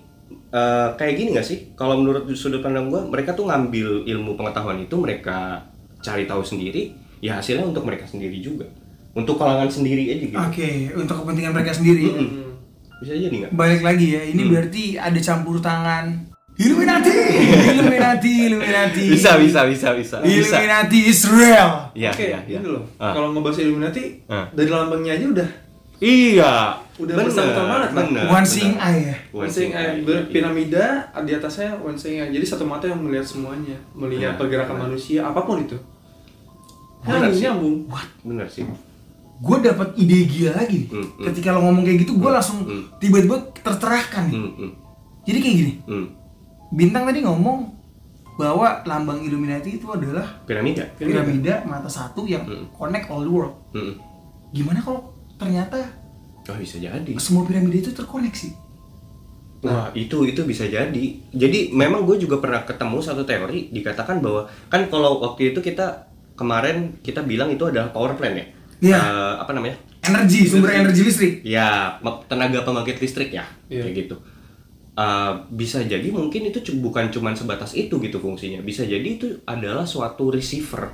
[0.48, 1.70] eh, kayak gini gak sih?
[1.72, 5.62] Kalau menurut sudut pandang gue, mereka tuh ngambil ilmu pengetahuan itu mereka
[5.98, 8.66] cari tahu sendiri, ya hasilnya untuk mereka sendiri juga,
[9.12, 10.34] untuk kalangan sendiri aja gitu.
[10.34, 12.45] oke untuk kepentingan mereka sendiri Hmm.
[12.96, 13.50] Bisa jadi nggak?
[13.52, 14.32] balik lagi ya Hmm.
[14.32, 16.06] ini berarti ada campur tangan
[16.56, 17.12] Illuminati
[17.68, 20.16] Illuminati Illuminati Bisa bisa bisa bisa.
[20.18, 20.56] Bisa.
[20.56, 22.58] Illuminati Israel Iya Oke, iya iya.
[22.58, 22.84] ini loh.
[22.96, 23.12] Ah.
[23.12, 24.48] Kalau ngebahas Illuminati, Ah.
[24.50, 25.50] dari lambangnya aja udah
[25.96, 26.76] Iya.
[26.96, 28.44] Udah bener, bersangkutan banget bener, One bener.
[28.46, 29.84] seeing eye ya One seeing eye.
[29.90, 30.28] eye, Ber- iya, iya.
[30.30, 30.84] piramida
[31.18, 32.28] di atasnya one seeing eye.
[32.30, 34.82] Jadi satu mata yang melihat semuanya, melihat Nah, pergerakan nah.
[34.86, 35.76] manusia apa pun itu.
[37.00, 37.76] Benar Nyambung, nyambung.
[38.26, 38.64] Bener sih.
[39.36, 40.88] Gue dapat ide gila lagi nih.
[40.88, 41.24] Hmm, hmm.
[41.26, 42.96] ketika lo ngomong kayak gitu gue langsung hmm.
[42.96, 44.70] tiba-tiba tercerahkan nih Hmm, hmm,
[45.22, 46.06] jadi kayak gini hmm.
[46.72, 47.58] bintang tadi ngomong
[48.36, 50.84] bahwa lambang Illuminati itu adalah Piramida.
[50.94, 52.68] piramida mata satu yang Hmm.
[52.70, 53.96] connect all the world Hmm.
[54.50, 55.84] gimana kalau ternyata
[56.46, 57.10] Oh bisa jadi.
[57.18, 58.48] semua piramida itu terkoneksi
[59.58, 61.04] Wah itu itu bisa jadi.
[61.26, 66.06] Jadi memang gue juga pernah ketemu satu teori dikatakan bahwa kan kalau waktu itu kita
[66.32, 68.46] kemarin kita bilang itu adalah power plant ya.
[68.78, 68.96] Iya.
[68.96, 69.76] Eh, apa namanya?
[70.02, 73.82] energi sumber energi listrik Ya tenaga pembangkit listrik ya Iya.
[73.82, 74.16] kayak gitu.
[74.94, 78.60] Eh, bisa jadi mungkin itu bukan cuma sebatas itu gitu fungsinya.
[78.60, 80.88] Bisa jadi itu adalah suatu receiver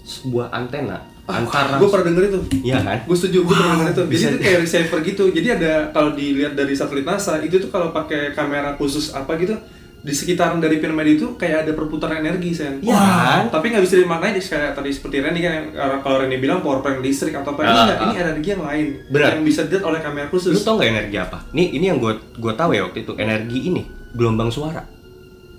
[0.00, 2.40] sebuah antena antara Gue pernah denger itu.
[2.62, 2.98] Iya kan?
[3.04, 4.02] Gue setuju, gue pernah denger itu.
[4.02, 5.24] Jadi bisa- itu kayak receiver gitu.
[5.30, 9.56] Jadi ada kalau dilihat dari satelit NASA, itu tuh kalau pakai kamera khusus apa gitu,
[10.04, 12.76] di sekitaran dari piramida itu kayak ada perputaran energi, sen.
[12.84, 13.42] Iya kan?
[13.48, 15.72] Tapi nggak bisa dimaknai kayak tadi seperti Randy kan,
[16.04, 18.04] kalau Randy bilang power plant listrik atau apa, ini Ah, nggak, ah.
[18.04, 18.86] ini energi yang lain.
[19.08, 19.28] Benar.
[19.32, 20.60] Yang bisa dilihat oleh kamera Lu khusus.
[20.60, 21.48] tau nggak energi apa?
[21.50, 24.84] Nih ini yang gue gue tahu ya waktu itu energi ini gelombang suara.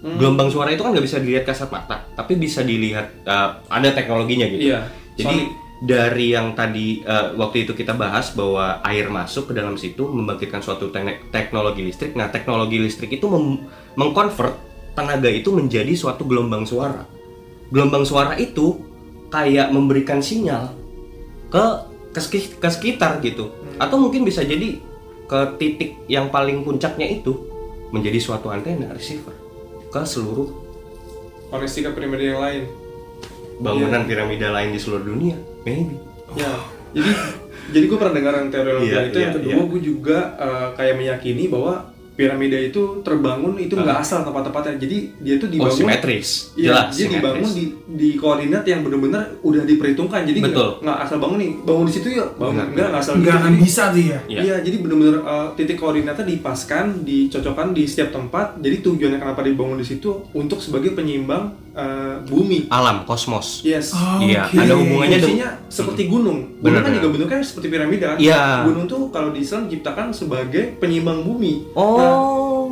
[0.05, 0.21] Hmm.
[0.21, 4.45] Gelombang suara itu kan nggak bisa dilihat kasat mata, tapi bisa dilihat eh, ada teknologinya
[4.45, 4.69] gitu.
[4.69, 4.85] Iya.
[5.17, 5.37] Jadi
[5.81, 10.61] dari yang tadi eh, waktu itu kita bahas bahwa air masuk ke dalam situ membangkitkan
[10.61, 12.13] suatu te- teknologi listrik.
[12.13, 14.55] Nah, teknologi listrik itu mem- mengkonvert
[14.95, 17.03] tenaga itu menjadi suatu gelombang suara.
[17.71, 18.79] Gelombang suara itu
[19.33, 20.71] kayak memberikan sinyal
[21.51, 21.65] ke
[22.15, 22.19] ke,
[22.59, 23.51] ke sekitar gitu.
[23.75, 24.79] Atau mungkin bisa jadi
[25.25, 27.33] ke titik yang paling puncaknya itu
[27.89, 29.33] menjadi suatu antena receiver
[29.89, 30.51] ke seluruh
[31.49, 32.63] koneksi ke piramida yang lain.
[33.55, 35.39] bangunan piramida lain di seluruh dunia.
[35.63, 35.95] Maybe.
[36.35, 36.51] Ya,
[36.91, 37.11] jadi
[37.71, 39.15] jadi gue pernah dengar yang teori yeah, itu.
[39.15, 39.63] iya, yang kedua, iya.
[39.63, 44.75] gue juga eh, kayak meyakini bahwa piramida itu terbangun itu nggak asal tempat-tempatnya.
[44.77, 45.77] Jadi dia tuh Oh, dibangun.
[45.77, 46.27] simetris.
[46.53, 47.53] Iya, Jelas, dia dibangun simetris.
[47.53, 50.23] di, di koordinat yang benar-benar udah diperhitungkan.
[50.23, 50.69] Jadi nggak- Betul.
[50.81, 53.41] nggak asal bangun nih, bangun di situ yuk, bangun enggak nggak asal nggak gitu.
[53.41, 54.39] akan bisa tuh ya Iya.
[54.41, 58.57] Iya, jadi benar-benar uh, titik koordinatnya dipaskan, dicocokkan di setiap tempat.
[58.57, 62.67] Jadi tujuannya kenapa dibangun di situ untuk sebagai penyeimbang uh, bumi.
[62.69, 63.59] Alam, kosmos.
[63.61, 63.91] Yes.
[63.91, 64.55] Oh, Iya, oke.
[64.55, 65.19] ada hubungannya.
[65.19, 66.39] Fungsinya seperti gunung.
[66.57, 68.17] Gunung kan juga bentuknya seperti piramida kan.
[68.17, 68.63] Iya.
[68.63, 71.75] Gunung tuh kalau di Islam diciptakan sebagai penyeimbang bumi.
[71.75, 72.04] Oh.
[72.05, 72.17] Nah,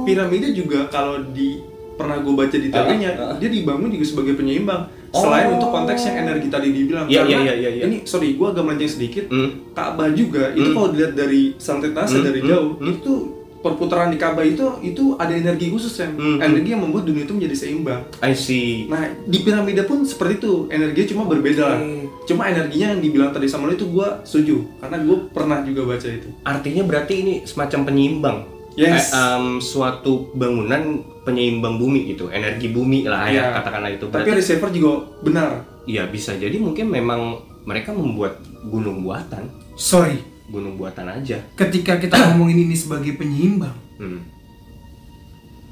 [0.04, 1.60] piramida juga kalau di
[1.94, 3.36] pernah gue baca di teorinya, ah, ah.
[3.38, 4.90] dia dibangun juga sebagai penyeimbang.
[5.14, 5.22] Oh.
[5.22, 7.06] Selain untuk konteks yang energi tadi dibilang.
[7.06, 7.84] Iya, Karena iya, iya, iya.
[7.86, 9.30] Ini sorry, gue agak melenceng sedikit.
[9.30, 9.70] Hmm.
[9.72, 10.76] Ka'bah juga itu Hmm.
[10.76, 12.94] kalau dilihat dari santitase Hmm, dari hmm, jauh hmm.
[12.98, 13.14] itu
[13.62, 16.48] perputaran di Ka'bah itu itu ada energi khusus yang Hmm, hmm.
[16.50, 18.02] energi yang membuat dunia itu menjadi seimbang.
[18.20, 18.90] I see.
[18.90, 21.68] Nah di piramida pun seperti itu energinya cuma berbeda.
[21.78, 22.10] Oke.
[22.26, 26.08] Cuma energinya yang dibilang tadi sama lo itu gue setuju karena gue pernah juga baca
[26.10, 26.28] itu.
[26.42, 28.38] Artinya berarti ini semacam penyeimbang.
[28.74, 29.10] Yes.
[29.10, 30.82] Eh, em, suatu bangunan
[31.22, 33.46] penyeimbang bumi gitu, energi bumi lah ya Iya.
[33.56, 34.06] katakanlah itu.
[34.08, 35.50] Tapi Berarti receiver juga benar.
[35.84, 37.22] Iya bisa jadi mungkin memang
[37.64, 41.40] mereka membuat gunung buatan, sorry gunung buatan aja.
[41.54, 44.20] ketika kita ngomongin ini sebagai penyeimbang Hmm.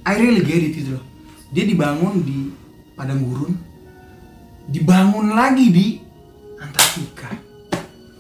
[0.02, 1.04] I really get it itu loh
[1.50, 2.54] dia dibangun di
[2.94, 3.54] padang gurun
[4.66, 5.88] dibangun lagi di
[6.56, 7.34] Antartika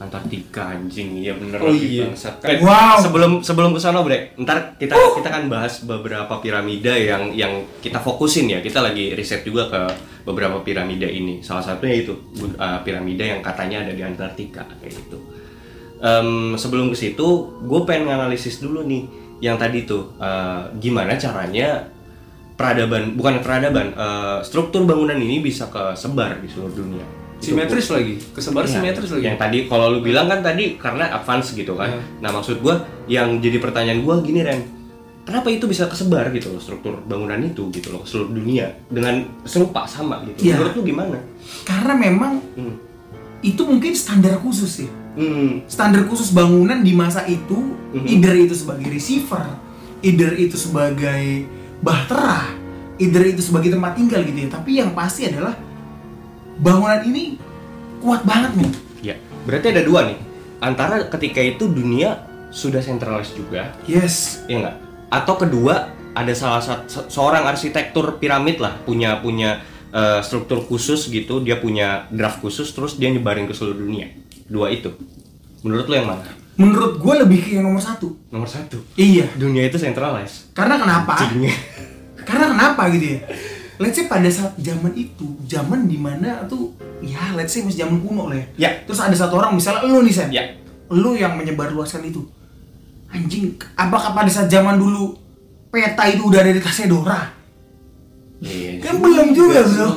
[0.01, 2.09] Antartika anjing, iya bener Oh iya.
[2.09, 2.41] bangsat.
[2.41, 2.97] Kan, Wow.
[3.05, 4.33] Sebelum sebelum ke sana, Bre.
[4.33, 8.59] Ntar kita kita kan bahas beberapa piramida yang yang kita fokusin ya.
[8.65, 9.81] Kita lagi riset juga ke
[10.25, 11.45] beberapa piramida ini.
[11.45, 12.17] Salah satunya itu
[12.57, 15.17] uh, piramida yang katanya ada di Antartika kayak gitu.
[16.01, 19.05] Em, sebelum ke situ, gue pengen nganalisis dulu nih
[19.37, 21.85] yang tadi tuh uh, gimana caranya
[22.57, 27.20] peradaban bukan peradaban uh, struktur bangunan ini bisa kesebar di seluruh dunia.
[27.41, 28.21] Itu Simetris lagi.
[28.21, 29.23] Kesebar Iya, simetris lagi.
[29.25, 31.89] Yang tadi kalau lu bilang kan tadi karena advance gitu kan.
[31.89, 32.01] Iya.
[32.21, 34.61] Nah, maksud gua yang jadi pertanyaan gua gini Ren.
[35.21, 39.85] Kenapa itu bisa kesebar gitu loh struktur bangunan itu gitu loh seluruh dunia dengan serupa
[39.85, 40.49] sama gitu.
[40.49, 40.61] Iya.
[40.61, 41.17] Menurut lu gimana?
[41.65, 42.77] karena memang Hmm.
[43.41, 45.65] itu mungkin standar khusus ya Hmm.
[45.65, 47.57] standar khusus bangunan di masa itu
[47.89, 48.05] Mhm.
[48.05, 49.41] either itu sebagai receiver
[50.01, 51.49] either itu sebagai
[51.81, 52.53] bahtera
[52.97, 55.57] either itu sebagai tempat tinggal gitu ya tapi yang pasti adalah
[56.57, 57.37] bangunan ini
[57.97, 58.71] kuat banget nih
[59.03, 60.19] Ya, berarti ada dua nih.
[60.59, 64.77] Antara ketika itu dunia sudah sentralis juga, yes ya enggak?
[65.09, 69.57] Atau kedua ada salah satu se- seorang arsitektur piramid lah punya punya
[69.89, 74.13] eh, struktur khusus gitu, dia punya draft khusus terus dia nyebarin ke seluruh dunia.
[74.45, 74.93] Dua itu.
[75.61, 76.29] Menurut lo yang mana?
[76.51, 78.77] menurut gue lebih ke yang nomor satu Nomor satu.
[78.93, 80.51] iya Dunia itu sentralis.
[80.53, 81.17] karena kenapa
[82.21, 83.19] karena kenapa gitu ya
[83.81, 86.69] let's say pada saat zaman itu zaman di mana tuh
[87.01, 88.69] ya let's say masih zaman kuno lah ya Ya.
[88.85, 90.53] terus ada satu orang misalnya lu nih Sen Ya.
[90.87, 92.21] lu yang menyebarluaskan itu
[93.09, 95.17] anjing apakah pada saat zaman dulu
[95.67, 97.21] peta itu udah ada di tasnya Dora
[98.39, 98.81] Iya.
[98.81, 99.89] kan belum juga bro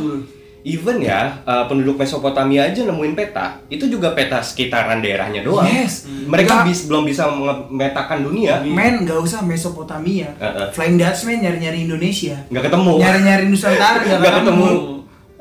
[0.65, 5.63] Even ya eh, penduduk Mesopotamia aja nemuin peta, itu juga peta sekitaran daerahnya doang.
[5.63, 6.09] Yes.
[6.09, 8.65] Mereka bis- belum bisa memetakan dunia.
[8.65, 10.73] men nggak usah Mesopotamia Heeh.
[10.73, 12.93] Flying Dutchman nyari-nyari Indonesia Nggak ketemu.
[12.97, 14.67] nyari-nyari Nusantara nggak ketemu.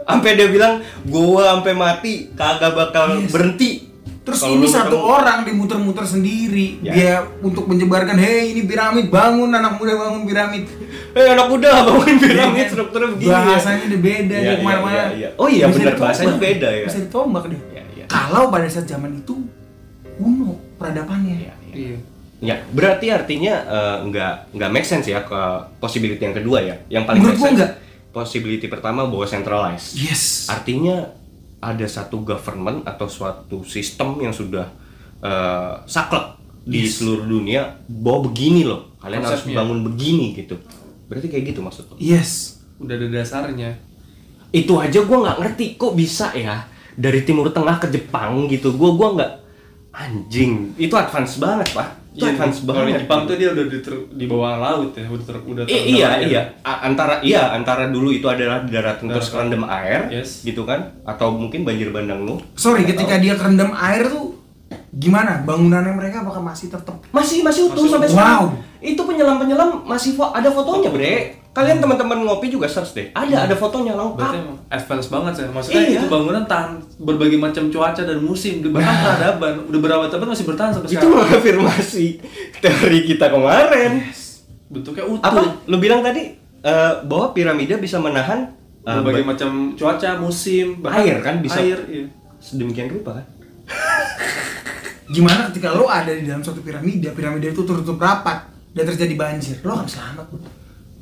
[0.03, 0.73] Sampai dia bilang,
[1.05, 3.31] gua sampai mati kagak bakal Yes.
[3.31, 3.71] berhenti.
[4.23, 5.11] Terus Kalau ini satu ketemu.
[5.11, 6.91] orang dimuter-muter sendiri Ya.
[6.91, 10.63] dia untuk menyebarkan, hei ini piramid bangun anak muda bangun piramid.
[11.11, 13.27] Eh anak muda bangun piramid Iya, strukturnya begini.
[13.27, 13.39] ya.
[13.43, 14.95] Bahasanya udah beda Iya, iya, ke mana-mana.
[14.95, 15.29] iya, iya.
[15.35, 16.85] Oh iya, Bisa bener, bahasanya beda ya.
[16.87, 17.59] Bisa ditombak deh.
[17.69, 18.05] Iya, iya.
[18.07, 19.35] Kalau pada saat zaman itu
[20.13, 21.35] kuno peradabannya.
[21.37, 21.75] Iya, iya.
[21.75, 21.97] Iya.
[22.41, 25.41] Ya, berarti artinya eh, nggak nggak make sense ya ke
[25.77, 26.75] possibility yang kedua ya.
[26.89, 27.57] Yang paling Menurut make sense.
[27.57, 27.71] nggak.
[28.09, 29.95] Possibility pertama bahwa centralized.
[29.95, 30.47] Yes.
[30.47, 31.11] Artinya
[31.63, 34.67] ada satu government atau suatu sistem yang sudah
[35.19, 36.99] eh, saklek di Yes.
[36.99, 38.91] seluruh dunia bahwa begini loh.
[38.99, 39.57] Kalian harus Konsepnya.
[39.63, 40.55] bangun begini gitu.
[41.07, 41.95] Berarti kayak gitu maksud lo?
[41.99, 42.63] Yes.
[42.79, 43.75] Udah ada dasarnya.
[44.51, 46.63] Itu aja gua nggak ngerti kok bisa ya
[46.95, 48.75] dari Timur Tengah ke Jepang gitu.
[48.75, 49.31] Gua gua nggak
[49.93, 51.89] Anjing, itu advance banget, Pak.
[52.11, 52.99] Itu Iya, advance kalau di banget.
[52.99, 55.89] Jepang tuh dia udah di, ter- di bawah laut ya, udah ter, udah I- terendam
[55.91, 56.25] iya air.
[56.27, 59.33] iya A- antara iya antara dulu itu adalah daratan terus Daratan.
[59.49, 60.29] kerendam air Yes.
[60.41, 64.32] gitu kan atau mungkin banjir bandang lu Sorry, ketika dia kerendam air tuh
[64.95, 65.41] gimana?
[65.41, 68.15] Bangunannya mereka apakah masih tetap masih masih utuh Masih sampai utuh.
[68.15, 68.49] sekarang Wow.
[68.79, 71.13] itu penyelam penyelam masih fo- ada fotonya bre
[71.49, 75.43] kalian teman-teman ngopi juga search deh ada ada fotonya Berarti lengkap emang advance banget sih.
[75.47, 75.93] Maksudnya Iya.
[75.95, 78.53] itu bangunan tahan berbagai macam cuaca dan musim.
[78.59, 81.13] Bahkan peradaban udah berabad-abad masih bertahan sampai itu sekarang.
[81.19, 82.05] mengafirmasi
[82.59, 83.91] teori kita kemarin
[84.67, 85.21] Bentuknya utuh.
[85.23, 90.81] apa lu bilang tadi eh, bahwa piramida bisa menahan eh, berbagai ba- macam cuaca, musim,
[90.83, 91.59] Air kan bisa.
[91.59, 92.05] Air, iya.
[92.37, 93.25] sedemikian rupa kan
[95.05, 99.55] gimana ketika lo ada di dalam suatu piramida, piramida itu tertutup rapat dan terjadi banjir,
[99.59, 100.25] lo akan selamat.
[100.27, 100.39] Bro.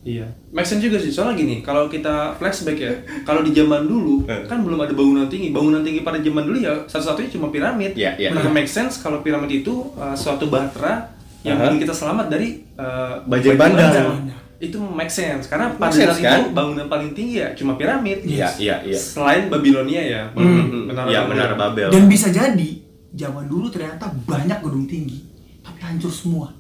[0.02, 0.26] Iya.
[0.50, 1.14] Make sense juga sih.
[1.14, 2.90] Soalnya gini, kalau kita flashback ya,
[3.22, 4.50] kalau di zaman dulu Eh.
[4.50, 5.54] kan belum ada bangunan tinggi.
[5.54, 7.94] Bangunan tinggi pada zaman dulu ya satu-satunya cuma piramid.
[7.94, 8.30] Iya, iya.
[8.32, 11.06] Maka make sense kalau piramid itu uh, suatu bahtera
[11.42, 11.70] yang Aha.
[11.70, 14.26] bikin kita selamat dari uh, Banjir bandang.
[14.58, 16.38] Itu make sense karena pada saat kan?
[16.40, 18.26] itu bangunan paling tinggi ya cuma piramid.
[18.26, 21.30] iya iya iya Selain Babilonia ya, Hmm, Menara Babel.
[21.30, 22.81] menara Babel Dan bisa jadi
[23.12, 25.20] zaman dulu ternyata banyak gedung tinggi,
[25.62, 26.56] tapi hancur semua.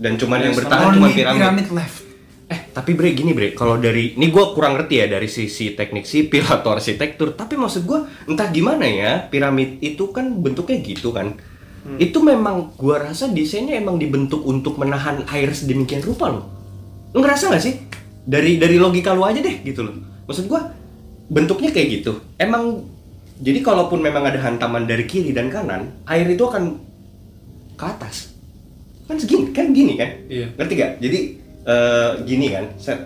[0.00, 2.08] dan cuman yang bertahan cuma piramid left.
[2.50, 6.02] Eh, tapi bre gini bre, kalau dari ini gue kurang ngerti ya dari sisi teknik
[6.02, 7.36] sipil atau arsitektur.
[7.36, 11.36] Tapi maksud gue entah gimana ya, piramid itu kan bentuknya gitu kan.
[11.96, 16.44] Itu memang gue rasa desainnya emang dibentuk untuk menahan air sedemikian rupa loh.
[17.12, 17.74] Lu ngerasa nggak sih?
[18.24, 19.96] Dari dari logika lu aja deh gitu loh.
[20.28, 20.60] Maksud gue
[21.30, 22.20] bentuknya kayak gitu.
[22.36, 22.84] Emang
[23.40, 26.76] jadi kalaupun memang ada hantaman dari kiri dan kanan, air itu akan
[27.74, 28.36] ke atas.
[29.08, 30.10] Kan segini, kan gini kan?
[30.28, 30.46] Iya.
[30.54, 30.92] Ngerti gak?
[31.00, 31.18] Jadi
[31.64, 33.00] eh, gini kan, set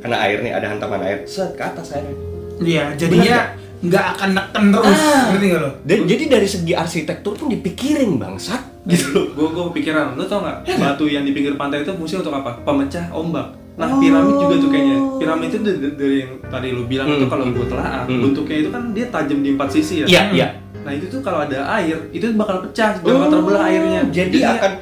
[0.00, 2.16] karena air nih ada hantaman air, set ke atas airnya.
[2.60, 3.52] Iya, jadinya
[3.84, 5.24] nggak akan neken terus, Ah.
[5.32, 5.70] ngerti nggak lo?
[5.84, 9.24] Dan jadi dari segi arsitektur pun dipikirin bangsat gitu loh.
[9.36, 12.56] Gue gue kepikiran, lo tau nggak batu yang di pinggir pantai itu fungsi untuk apa?
[12.64, 13.63] Pemecah ombak.
[13.74, 13.98] Nah Oh.
[13.98, 14.98] piramid juga tuh kayaknya.
[15.18, 17.32] Piramid itu dari, dari yang tadi lu bilang itu Hmm.
[17.32, 18.20] kalau gue telah Hmm.
[18.22, 20.06] bentuknya itu kan dia tajam di empat sisi ya.
[20.06, 20.48] Iya, iya.
[20.80, 24.02] Nah itu tuh kalau ada air itu bakal pecah, bakal terbelah airnya.
[24.08, 24.72] Jadi dia akan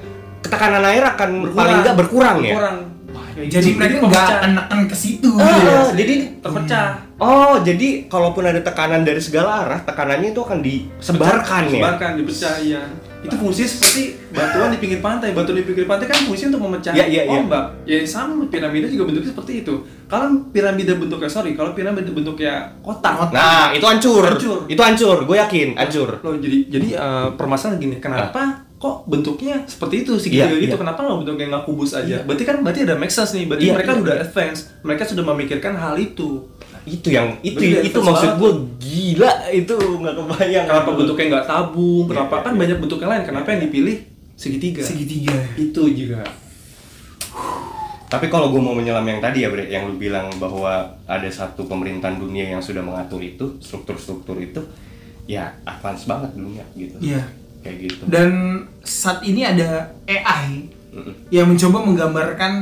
[0.42, 1.56] tekanan air akan berkurang.
[1.56, 2.52] paling enggak berkurang ya.
[2.52, 2.78] Berkurang.
[3.12, 3.78] Wah, kayak Jadi gitu.
[3.78, 5.30] mereka nggak neken ke situ.
[5.36, 5.82] Ah, gitu ya.
[5.94, 6.88] jadi terpecah.
[7.16, 11.80] oh, jadi kalaupun ada tekanan dari segala arah, tekanannya itu akan disebarkan ya.
[11.80, 12.82] Sebarkan, dipecah iya.
[13.22, 15.30] Itu fungsi seperti batuan di pinggir pantai.
[15.30, 17.38] Batu di pinggir pantai kan fungsi untuk memecah Iya, iya, iya.
[17.38, 17.86] ombak.
[17.86, 19.74] Ya sama piramida juga bentuknya seperti itu.
[20.06, 23.30] Kalau piramida bentuknya sorry, kalau piramida bentuknya kotak.
[23.30, 24.26] Nah, itu hancur.
[24.26, 24.58] Hancur.
[24.66, 26.18] Itu hancur, gue yakin hancur.
[26.18, 30.74] Loh, jadi jadi eh, permasalahan gini, kenapa kok bentuknya seperti itu segitiga Iya, gitu?
[30.74, 30.80] iya.
[30.82, 32.26] Kenapa lo bentuknya nggak kubus aja?
[32.26, 33.46] Berarti kan berarti ada make sense nih.
[33.46, 34.24] Berarti Iya, mereka iya, udah iya.
[34.26, 34.60] advance.
[34.82, 36.42] Mereka sudah memikirkan hal itu.
[36.82, 38.40] Itu yang itu Berarti itu maksud banget.
[38.42, 38.50] gue
[38.82, 40.64] gila itu nggak kebayang.
[40.66, 42.04] Kenapa bentuknya nggak tabung?
[42.04, 42.60] Iya, Kenapa iya, kan iya.
[42.60, 43.22] banyak bentuknya lain?
[43.22, 43.96] Kenapa yang dipilih
[44.34, 44.82] segitiga?
[44.82, 45.36] Segitiga.
[45.54, 46.20] Itu juga.
[48.12, 51.64] Tapi kalau gue mau menyelam yang tadi ya Bre, yang lu bilang bahwa ada satu
[51.64, 54.60] pemerintahan dunia yang sudah mengatur itu, struktur-struktur itu,
[55.24, 57.00] ya advance banget dunia gitu.
[57.00, 57.24] Iya.
[57.64, 58.02] Kayak gitu.
[58.10, 58.30] Dan
[58.84, 61.14] saat ini ada AI Mm-mm.
[61.32, 62.52] yang mencoba menggambarkan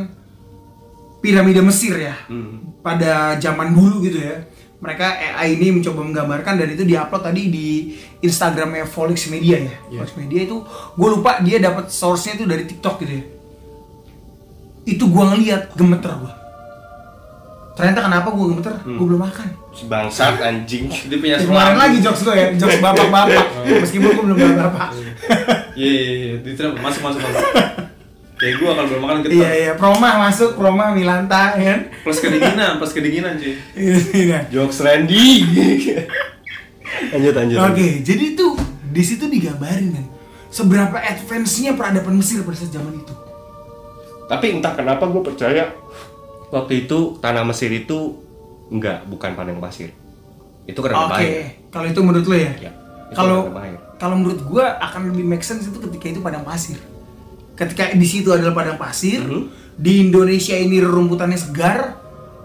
[1.20, 2.80] piramida Mesir ya Mm.
[2.80, 4.40] pada zaman dulu gitu ya.
[4.80, 5.04] Mereka
[5.36, 7.66] AI ini mencoba menggambarkan dan itu diupload tadi di
[8.18, 9.74] Instagramnya Volix Media ya.
[9.92, 10.00] Iya.
[10.00, 10.56] Volix Media itu
[10.96, 13.24] gue lupa dia dapat source-nya itu dari TikTok gitu ya.
[14.86, 16.32] Itu gue ngeliat gemeter gue.
[17.70, 18.72] Ternyata kenapa gue gemeter?
[18.80, 18.96] Hmm.
[18.96, 19.48] Gue belum makan.
[19.70, 20.88] Si bangsat anjing.
[21.08, 23.44] Dia punya Ya, kemarin lagi jokes gue ya, jokes bapak-bapak.
[23.84, 24.88] Meskipun gue belum bapak-bapak.
[25.76, 26.66] Iya, iya, iya.
[26.80, 27.44] Masuk, masuk, masuk.
[28.40, 29.36] Kayak gua kalau belum makan getar.
[29.36, 31.80] Iya iya, Proma masuk, Proma Milanta ya kan.
[32.00, 33.52] Plus kedinginan, plus kedinginan cuy.
[33.76, 34.48] Iya.
[34.48, 35.44] Jokes Randy.
[37.12, 37.58] lanjut lanjut.
[37.62, 38.46] Oke, jadi itu
[38.90, 40.06] di situ digambarin kan
[40.50, 43.14] seberapa advance-nya peradaban Mesir pada saat zaman itu.
[44.26, 45.70] Tapi entah kenapa gue percaya
[46.48, 48.18] waktu itu tanah Mesir itu
[48.70, 49.90] enggak, bukan padang pasir.
[50.64, 51.42] Itu karena Oke, bahaya.
[51.68, 52.52] kalau itu menurut lo ya?
[52.56, 52.72] Ya,
[53.10, 53.78] Kalau bahaya.
[53.98, 56.78] kalau menurut gua akan lebih make sense itu ketika itu padang pasir.
[57.60, 59.76] Ketika di situ adalah padang pasir, Mhm.
[59.76, 62.00] di Indonesia ini rerumputannya segar,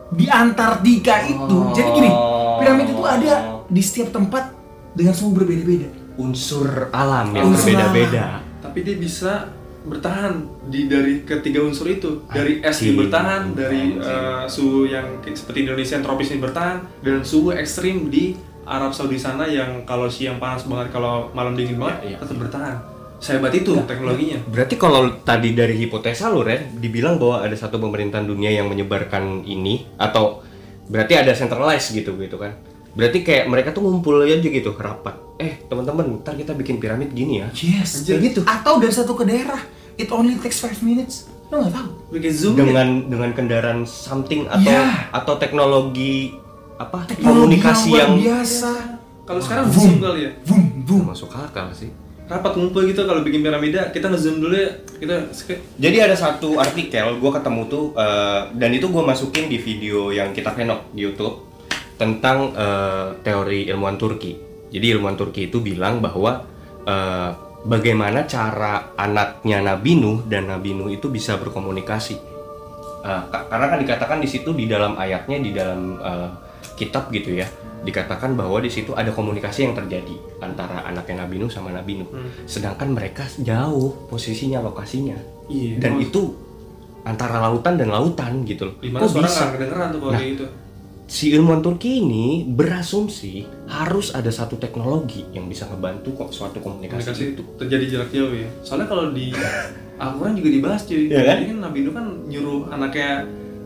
[0.08, 1.72] di Antartika itu.
[1.72, 2.12] Jadi gini,
[2.58, 3.34] piramid itu ada
[3.66, 4.52] di setiap tempat
[4.92, 5.88] dengan suhu berbeda-beda.
[6.16, 8.40] unsur alam yang berbeda-beda.
[8.62, 9.52] Tapi dia bisa
[9.84, 10.34] bertahan
[10.66, 12.88] di dari ketiga unsur itu dari es Anjing.
[12.88, 14.00] ini bertahan dari Anjing.
[14.00, 18.32] eh, suhu yang seperti Indonesia yang tropis ini bertahan dan suhu ekstrim di
[18.64, 22.18] Arab Saudi sana yang kalau siang panas banget kalau malam dingin banget Iya, iya.
[22.18, 22.76] tetap bertahan
[23.18, 28.24] sehebat itu teknologinya Berarti kalau tadi dari hipotesa lu Ren, dibilang bahwa ada satu pemerintahan
[28.24, 30.44] dunia yang menyebarkan ini atau
[30.86, 32.54] berarti ada centralized gitu gitu kan.
[32.94, 35.20] Berarti kayak mereka tuh ngumpul aja gitu rapat.
[35.36, 37.48] Eh teman-teman, ntar kita bikin piramid gini ya.
[37.52, 38.40] Yes, Kayak gitu.
[38.46, 39.60] Atau dari satu ke daerah,
[39.96, 41.28] it only takes 5 minutes.
[41.46, 41.90] Lo nggak tahu.
[42.10, 45.12] bikin zoom Dengan dengan kendaraan something atau Iya.
[45.12, 46.32] atau teknologi
[46.76, 48.72] apa Teknologi komunikasi luar yang, biasa.
[49.24, 51.02] kalau sekarang zoom kali ya Boom, boom.
[51.08, 51.92] masuk akal sih.
[52.26, 55.30] Rapat ngumpul gitu kalau bikin piramida kita ngezoom dulu ya kita
[55.78, 60.34] Jadi ada satu artikel gue ketemu tuh eh, dan itu gue masukin di video yang
[60.34, 61.46] kita penok di YouTube
[62.02, 64.34] tentang eh, teori ilmuwan Turki.
[64.74, 66.42] Jadi ilmuwan Turki itu bilang bahwa
[66.82, 67.30] eh,
[67.62, 72.34] bagaimana cara anaknya Nabi Nuh dan Nabi Nuh itu bisa berkomunikasi.
[73.06, 76.30] Ka- karena kan dikatakan di situ di dalam ayatnya di dalam eh,
[76.74, 77.46] kitab gitu ya
[77.86, 82.10] dikatakan bahwa di situ ada komunikasi yang terjadi antara anaknya Nabi Nuh sama Nabi Nuh.
[82.44, 86.34] Sedangkan mereka jauh posisinya lokasinya iya dan itu
[87.02, 88.76] antara lautan dan lautan gitu loh.
[88.82, 89.54] di mana Kok bisa?
[89.54, 90.46] kedengeran tuh kalau Nah, gitu
[91.06, 96.98] Si ilmuwan Turki ini berasumsi harus ada satu teknologi yang bisa ngebantu kok suatu komunikasi,
[96.98, 97.44] komunikasi itu.
[97.62, 99.30] terjadi jarak jauh ya soalnya kalau di
[100.02, 101.36] Al-Quran juga dibahas cuy Iya kan?
[101.38, 103.10] Jadi kan Nabi Nuh kan nyuruh anaknya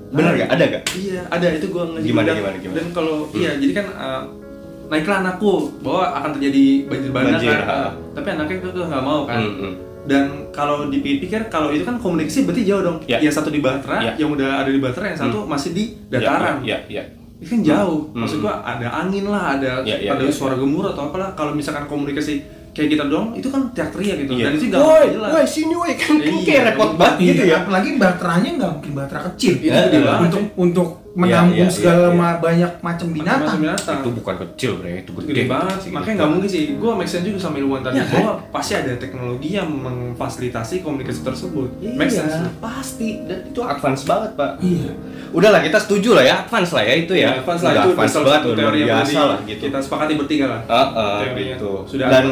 [0.09, 0.49] Bener Ah, gak?
[0.49, 0.83] Ada gak?
[0.95, 2.75] Iya, ada itu gua nge Gimana, dan- gimana, gimana?
[2.75, 4.21] Dan kalau iya, jadi kan uh,
[4.87, 7.67] naiklah anakku bahwa akan terjadi banjir bandang Banjir, kan.
[7.69, 9.39] uh, tapi anaknya itu tuh nggak mau kan.
[9.39, 9.73] Hmm, hmm.
[10.01, 12.97] Dan kalau dipikir kalau itu kan komunikasi berarti jauh dong.
[13.05, 13.21] Ya.
[13.21, 14.13] Yang satu di Batra, Ya.
[14.17, 16.65] yang udah ada di Batra, yang satu masih di dataran.
[16.65, 17.03] Ya, ya, ya.
[17.37, 18.09] Itu kan jauh.
[18.09, 18.25] Hmm.
[18.25, 21.31] Maksud gua ada angin lah, ada Ya, ya, ada ya, suara gemuruh atau apalah.
[21.31, 24.31] Kalau misalkan komunikasi kayak kita doang, itu kan teriak-teriak gitu.
[24.33, 24.45] Iya.
[24.45, 25.29] Dan itu nggak Woi, jelas.
[25.33, 27.57] woi, sini woi kan, kan Iya, kayak repot banget gitu Iya, ya.
[27.61, 29.53] apalagi baterainya nggak mungkin batera kecil.
[29.57, 30.61] Itu gede banget, untuk cuy.
[30.63, 32.21] untuk menampung Iya, iya, segala iya, iya.
[32.21, 33.39] ma- banyak macam binatang.
[33.41, 33.99] Macam-macam binatang.
[33.99, 35.27] Itu bukan kecil, bre, itu gede.
[35.27, 35.89] gede banget sih.
[35.89, 38.13] makanya nggak mungkin sih gue make sense juga sama ilmuwan tadi Iya kan?
[38.15, 43.09] bahwa pasti ada teknologi yang memfasilitasi komunikasi tersebut Iya, make sense pasti.
[43.21, 44.51] Dan itu advance banget, Pak.
[44.59, 44.91] Iya.
[45.29, 47.29] Udahlah, kita setuju lah ya, advance lah ya itu ya.
[47.35, 49.61] advance lah Udah itu advance banget, luar teori yang biasa lah gitu.
[49.63, 51.53] kita sepakati bertiga lah Ah, ah, Teorinya.
[51.53, 51.71] gitu.
[51.85, 52.23] Sudah Dan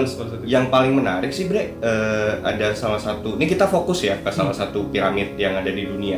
[0.44, 3.36] yang paling menarik sih Bre, eh, ada salah satu.
[3.36, 6.18] Ini kita fokus ya ke salah satu piramid yang ada di dunia.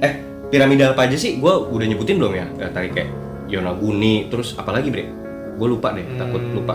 [0.00, 0.14] Eh,
[0.50, 1.38] piramida apa aja sih?
[1.38, 2.46] Gue udah nyebutin belum ya?
[2.68, 3.10] Tadi kayak
[3.48, 5.06] Yonaguni, terus apa lagi Bre?
[5.54, 6.54] Gue lupa deh, takut Hmm.
[6.54, 6.74] lupa.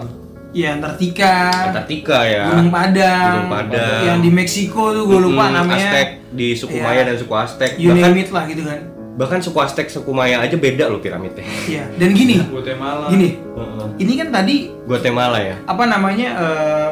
[0.52, 2.48] Iya, Antartika, Antartika ya.
[2.50, 4.00] Gunung Padang, Gunung Padang.
[4.02, 5.84] yang di Meksiko tuh gue lupa Hmm, namanya.
[5.86, 7.04] Aztec di suku Maya Iya.
[7.06, 7.72] dan suku Aztec.
[7.76, 8.80] You Bahkan name it lah gitu kan.
[9.16, 11.44] bahkan suku Aztec suku Maya aja beda loh piramidnya.
[11.66, 11.88] Iya.
[11.96, 13.88] Dan gini, Guatemala gini, Heeh.
[13.98, 15.56] ini kan tadi Guatemala ya.
[15.62, 16.90] apa namanya eh,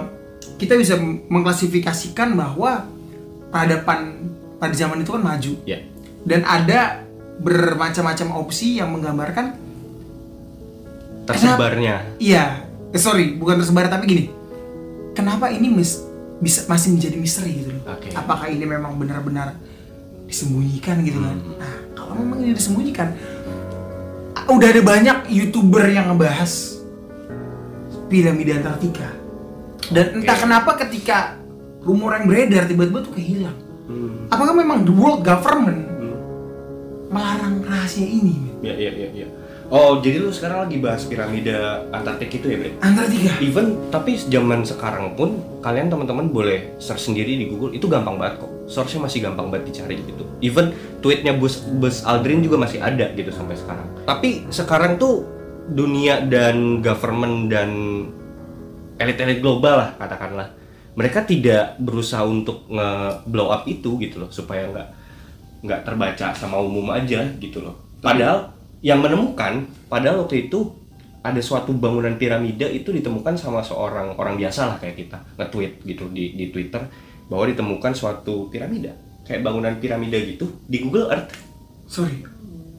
[0.58, 0.96] kita bisa
[1.28, 2.84] mengklasifikasikan bahwa
[3.48, 5.80] peradaban pada zaman itu kan maju Ya.
[6.24, 7.04] Dan ada
[7.38, 9.60] bermacam-macam opsi yang menggambarkan
[11.24, 12.20] Tersebarnya.
[12.20, 14.24] iya eh, sorry bukan tersebar tapi gini
[15.14, 16.04] kenapa ini mis-
[16.38, 18.12] bisa masih menjadi misteri gitu loh Oke.
[18.12, 19.56] apakah ini memang benar-benar
[20.26, 21.56] disembunyikan gitu kan Hmm.
[21.56, 23.16] nah kalau memang ini disembunyikan
[24.34, 26.76] ah, udah ada banyak youtuber yang ngebahas
[28.06, 29.08] piramida Antartika
[29.88, 30.44] dan entah Oke.
[30.44, 31.40] kenapa ketika
[31.80, 34.28] rumor yang beredar tiba-tiba tuh kehilang Hmm.
[34.28, 35.92] apakah memang the world government.
[37.14, 38.56] Melarang rahasia ini men?
[38.66, 39.28] Ya, ya, ya, ya.
[39.74, 42.78] Oh, jadi lu sekarang lagi bahas piramida Antartik itu ya, Bre?
[42.84, 48.20] Antartika Even tapi zaman sekarang pun kalian teman-teman boleh search sendiri di Google itu gampang
[48.20, 48.52] banget kok.
[48.68, 50.24] Source-nya masih gampang banget dicari gitu.
[50.46, 53.88] Even tweetnya Bus Bus Aldrin juga masih ada gitu sampai sekarang.
[54.04, 55.26] Tapi sekarang tuh
[55.72, 57.70] dunia dan government dan
[59.00, 60.54] elit-elit global lah katakanlah.
[60.94, 64.88] Mereka tidak berusaha untuk nge-blow up itu gitu loh supaya nggak
[65.64, 67.74] nggak terbaca sama umum aja gitu loh.
[68.04, 68.52] Padahal
[68.84, 70.76] yang menemukan padahal waktu itu
[71.24, 76.12] ada suatu bangunan piramida itu ditemukan sama seorang orang biasa lah kayak kita nge-tweet gitu
[76.12, 76.84] di di Twitter
[77.32, 78.92] bahwa ditemukan suatu piramida.
[79.24, 81.32] Kayak bangunan piramida gitu di Google Earth.
[81.88, 82.28] Sorry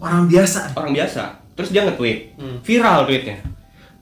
[0.04, 0.76] orang biasa.
[0.76, 1.22] Orang biasa.
[1.56, 2.36] Terus dia nge-tweet.
[2.36, 2.56] Hmm.
[2.60, 3.40] viral tweetnya.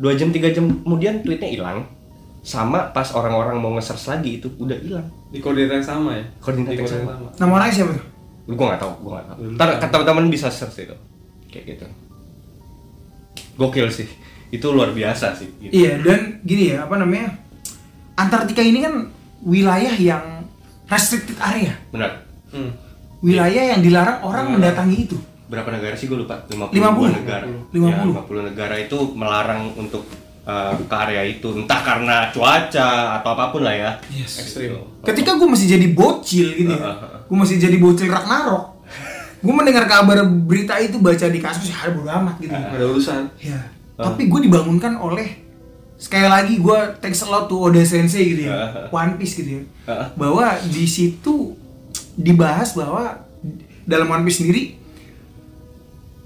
[0.02, 1.86] Dua jam tiga jam kemudian tweetnya hilang.
[2.42, 5.06] Sama pas orang-orang mau nge-search lagi itu udah hilang.
[5.30, 6.26] Di koordinat yang sama ya?
[6.42, 7.30] Koordinat Di yang sama.
[7.38, 8.11] nama orangnya siapa tuh
[8.44, 10.96] gue nggak tahu gue nggak tahu Belum ntar teman-teman bisa search itu
[11.48, 11.84] kayak gitu
[13.54, 14.08] gokil sih
[14.48, 15.72] itu luar biasa sih gitu.
[15.72, 17.40] Iya dan gini ya apa namanya
[18.12, 19.08] Antartika ini kan
[19.40, 20.44] wilayah yang
[20.84, 22.68] restricted area, benar Hmm.
[23.24, 24.54] wilayah yang dilarang orang Hmm.
[24.60, 25.16] mendatangi itu.
[25.48, 27.12] berapa negara sih gue lupa 50, 50.
[27.12, 27.92] negara 50.
[27.92, 30.04] Ya, 50 negara itu melarang untuk
[30.46, 33.90] uh, ke area itu entah karena cuaca atau apa pun lah ya.
[34.10, 34.42] Yes.
[34.42, 34.78] ekstrim.
[35.02, 36.92] Ketika gue masih jadi bocil gitu ya,
[37.26, 38.82] gue masih jadi bocil Ragnarok,
[39.42, 42.54] gue mendengar kabar berita itu baca di kasus ya bodo amat gitu.
[42.54, 43.22] nggak ada urusan.
[43.42, 43.60] Ya.
[43.98, 45.42] Tapi gue dibangunkan oleh
[45.98, 50.10] sekali lagi gue thanks a lot to Oda Sensei gitu ya, One Piece gitu ya,
[50.18, 51.54] bahwa di situ
[52.18, 53.22] dibahas bahwa
[53.86, 54.74] dalam One Piece sendiri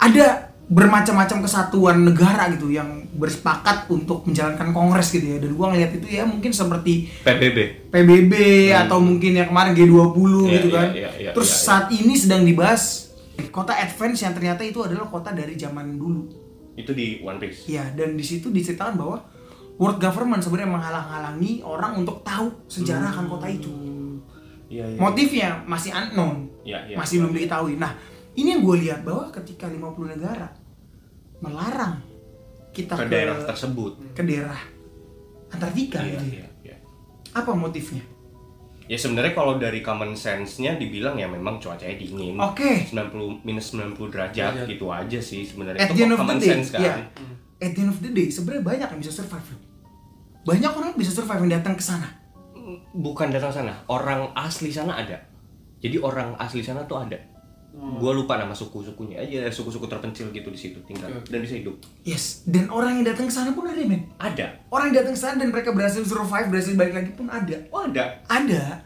[0.01, 5.95] ada bermacam-macam kesatuan negara gitu yang bersepakat untuk menjalankan kongres gitu ya dan gua ngeliat
[5.95, 7.87] itu ya mungkin seperti PBB.
[7.95, 8.33] PBB
[8.75, 10.89] atau mungkin yang kemarin G20 Iya, gitu kan.
[10.91, 11.67] iya, iya, iya, Terus iya, iya.
[11.71, 13.15] saat ini sedang dibahas
[13.55, 16.27] kota advance yang ternyata itu adalah kota dari zaman dulu.
[16.75, 17.71] Itu di One Piece.
[17.71, 19.23] Iya, dan di situ diceritakan bahwa
[19.79, 23.71] world government sebenarnya menghalang-halangi orang untuk tahu sejarah akan kota itu.
[24.67, 24.99] Iya, iya.
[24.99, 26.51] Motifnya masih unknown.
[26.67, 26.97] Iya, iya.
[26.99, 27.79] masih belum diketahui.
[27.79, 27.95] Nah,
[28.37, 29.81] ini yang gue lihat bahwa ketika 50
[30.11, 30.49] negara
[31.39, 32.01] melarang
[32.71, 33.93] kita ke daerah tersebut.
[34.13, 34.61] ke daerah
[35.49, 36.25] Antartika Iya, gitu.
[36.27, 36.33] ya.
[36.35, 36.77] iya, iya.
[37.33, 38.03] Apa motifnya?
[38.87, 42.37] Ya sebenarnya kalau dari common sense-nya dibilang ya memang cuacanya dingin.
[42.37, 42.87] Oke.
[42.87, 44.67] 90 minus 90 derajat Derajat.
[44.69, 45.81] gitu aja sih sebenarnya.
[45.81, 46.81] At Itu the end kok of the common day, sense kan.
[46.81, 46.95] ya.
[47.57, 49.47] At the end of the day, sebenarnya banyak yang bisa survive.
[49.49, 49.63] loh.
[50.45, 52.09] Banyak orang bisa survive yang datang ke sana.
[52.93, 55.19] Bukan datang sana, orang asli sana ada.
[55.79, 57.19] Jadi orang asli sana tuh ada.
[57.77, 61.77] Gua lupa nama suku-sukunya aja, suku-suku terpencil gitu di situ tinggal dan bisa hidup.
[62.03, 64.09] Yes, dan orang yang datang ke sana pun ada, men.
[64.17, 64.65] Ada.
[64.73, 67.57] Orang yang datang ke sana dan mereka berhasil survive, berhasil balik lagi pun ada.
[67.69, 68.17] Oh, ada.
[68.25, 68.81] Ada.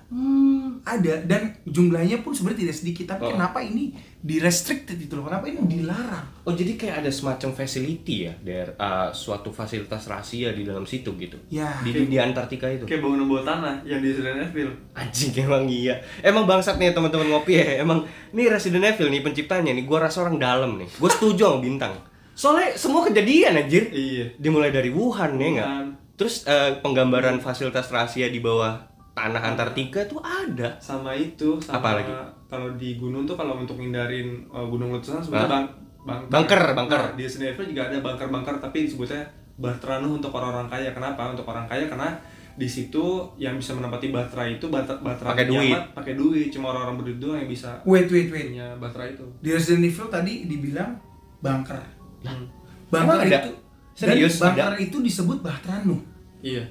[0.82, 3.06] Ada dan jumlahnya pun sebenarnya tidak sedikit.
[3.14, 3.32] Tapi Oh.
[3.38, 5.24] kenapa ini di-restricted itu loh?
[5.24, 6.44] Kenapa ini dilarang?
[6.44, 11.16] Oh jadi kayak ada semacam facility ya, der, uh, suatu fasilitas rahasia di dalam situ
[11.16, 11.40] gitu.
[11.48, 11.80] Ya.
[11.80, 12.84] Di, di, di Antartika itu.
[12.84, 14.68] Kayak bangunan bawah tanah yang di Resident Evil.
[14.92, 15.96] Anjing emang iya.
[16.20, 17.80] Emang bangsat nih teman-teman ngopi ya.
[17.80, 18.04] Emang
[18.36, 19.88] nih Resident Evil nih penciptanya nih.
[19.88, 20.88] Gua rasa orang dalam nih.
[21.00, 21.94] Gue setuju sama bintang.
[22.36, 23.88] Soalnya semua kejadian anjir.
[23.88, 24.36] Iya.
[24.36, 25.68] Dimulai dari Wuhan ya nggak?
[25.72, 25.86] Wuhan.
[26.20, 28.89] Terus eh, penggambaran fasilitas rahasia di bawah
[29.20, 30.68] tanah Antartika tuh ada.
[30.80, 32.12] Sama itu, sama Apa lagi?
[32.48, 35.66] kalau di gunung tuh kalau untuk hindarin uh, gunung letusan sebenarnya bang,
[36.00, 36.28] bunker.
[36.32, 37.00] Bunker, bunker.
[37.04, 39.20] Nah, di Evil juga ada bunker-bunker tapi disebutnya
[39.54, 40.90] Bahtera Nuh untuk orang-orang kaya.
[40.90, 41.28] Kenapa?
[41.28, 42.16] Untuk orang kaya karena
[42.56, 43.04] di situ
[43.36, 45.76] yang bisa menempati Bahtera itu Bahtera, Bahtera Pakai duit.
[45.92, 46.48] pakai duit.
[46.48, 48.50] Cuma orang-orang berduit doang yang bisa Wait, wait, wait.
[48.50, 49.24] punya Bahtera itu.
[49.38, 50.96] Di Resident Evil tadi dibilang
[51.38, 51.80] bunker.
[52.24, 52.48] Hmm.
[52.88, 53.38] Bunker Emang ada?
[53.38, 53.52] itu
[53.92, 54.80] Serius, dan bunker ada?
[54.80, 55.96] itu disebut Bahtranu.
[56.40, 56.64] Iya.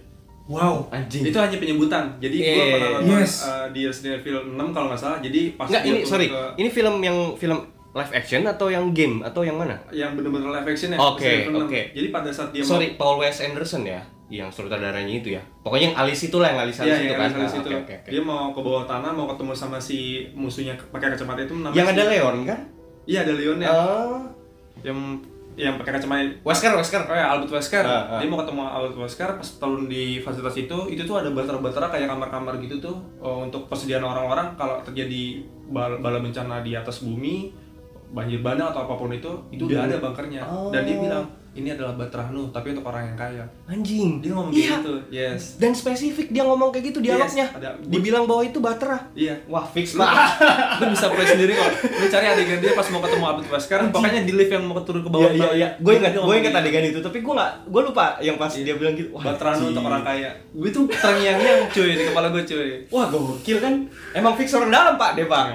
[0.49, 0.89] Wow.
[0.89, 1.23] Anjing.
[1.23, 2.09] Itu hanya penyebutan.
[2.17, 2.97] Jadi Iya, gua iya, pernah iya.
[2.99, 3.33] nonton Yes.
[3.39, 5.17] uh, di Resident Evil 6 kalau nggak salah.
[5.19, 6.27] Jadi pas Enggak dia ini sorry.
[6.27, 7.59] ke- Ini film yang film
[7.91, 9.77] live action atau yang game atau yang mana?
[9.91, 10.97] yang bener-bener live action ya.
[10.97, 11.53] Oke, 6.
[11.59, 11.81] oke.
[11.91, 15.41] Jadi pada saat dia Sorry, Paul Wes Anderson ya, yang sutradaranya itu ya.
[15.59, 17.29] Pokoknya yang alis itu lah, yang alis Iya, alis itu yang kan.
[17.35, 17.65] Ah, situ.
[17.67, 18.09] Oke, oke, oke.
[18.09, 19.97] Dia mau ke bawah tanah, mau ketemu sama si
[20.33, 22.59] musuhnya pakai kacamata itu namanya Yang si- ada Leon kan?
[23.05, 23.67] Iya, ada Leonnya.
[23.69, 24.21] Oh.
[24.79, 24.97] Yang
[25.59, 27.01] yang pakai kacamata Wesker, Wesker.
[27.03, 27.83] Oh ya, Albert Wesker.
[27.83, 28.19] Ah, ah.
[28.19, 32.07] Dia mau ketemu Albert Wesker pas turun di fasilitas itu, itu tuh ada batera-batera kayak
[32.07, 37.51] kamar-kamar gitu tuh oh, untuk persediaan orang-orang kalau terjadi bal- bala bencana di atas bumi,
[38.09, 40.41] banjir bandang atau apa pun itu, itu udah ada bunkernya.
[40.71, 41.03] Dan dia Oh.
[41.03, 41.25] bilang,
[41.59, 43.43] ini adalah Batrah Nuh, tapi untuk orang yang kaya.
[43.65, 44.19] Anjing.
[44.19, 44.75] Dia ngomong Iya.
[44.77, 45.55] gitu, yes.
[45.55, 47.45] Dan spesifik dia ngomong kayak gitu dialognya.
[47.45, 47.69] Yes, ada.
[47.81, 49.11] Dibilang bahwa itu Batra.
[49.11, 49.35] Iya.
[49.45, 50.09] Wah, fix lah.
[50.79, 51.69] lu bisa play sendiri kok.
[51.83, 55.01] Lu cari adegan dia pas mau ketemu Albert Wesker, pokoknya di lift yang mau turun
[55.01, 55.27] ke bawah.
[55.27, 55.67] Iya, iya, iya.
[55.77, 56.61] Gue ingat, Dia gue ingat gitu.
[56.61, 58.63] adegan itu, tapi gue nggak, gue lupa yang pas Iya.
[58.63, 59.09] dia bilang gitu.
[59.11, 59.69] Wah, anjing.
[59.69, 60.29] untuk orang kaya.
[60.49, 62.69] Gue tuh terngiang-ngiang cuy di kepala gue cuy.
[62.89, 63.73] Wah, gokil kan?
[64.11, 65.45] Emang fix orang dalam pak, deh pak.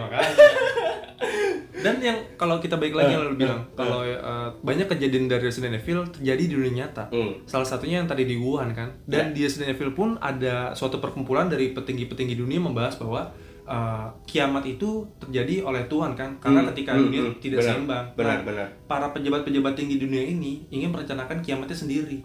[1.74, 4.16] Dan yang kalau kita balik lagi Eh, yang lu bilang, eh, kalau eh,
[4.64, 7.06] banyak kejadian dari Resident Evil terjadi di dunia nyata.
[7.08, 7.38] Hmm.
[7.44, 8.90] Salah satunya yang tadi di Wuhan kan.
[9.04, 9.32] Dan Ya.
[9.32, 13.30] di Resident Evil pun ada suatu perkumpulan dari petinggi-petinggi dunia membahas bahwa
[13.64, 16.34] eh, kiamat itu terjadi oleh Tuhan kan.
[16.36, 17.34] Karena Hmm, ketika hmm, dunia hmm.
[17.38, 18.04] tidak Benar, seimbang.
[18.12, 18.66] benar, Nah, benar.
[18.84, 22.18] Para pejabat-pejabat tinggi dunia ini ingin merencanakan kiamatnya sendiri.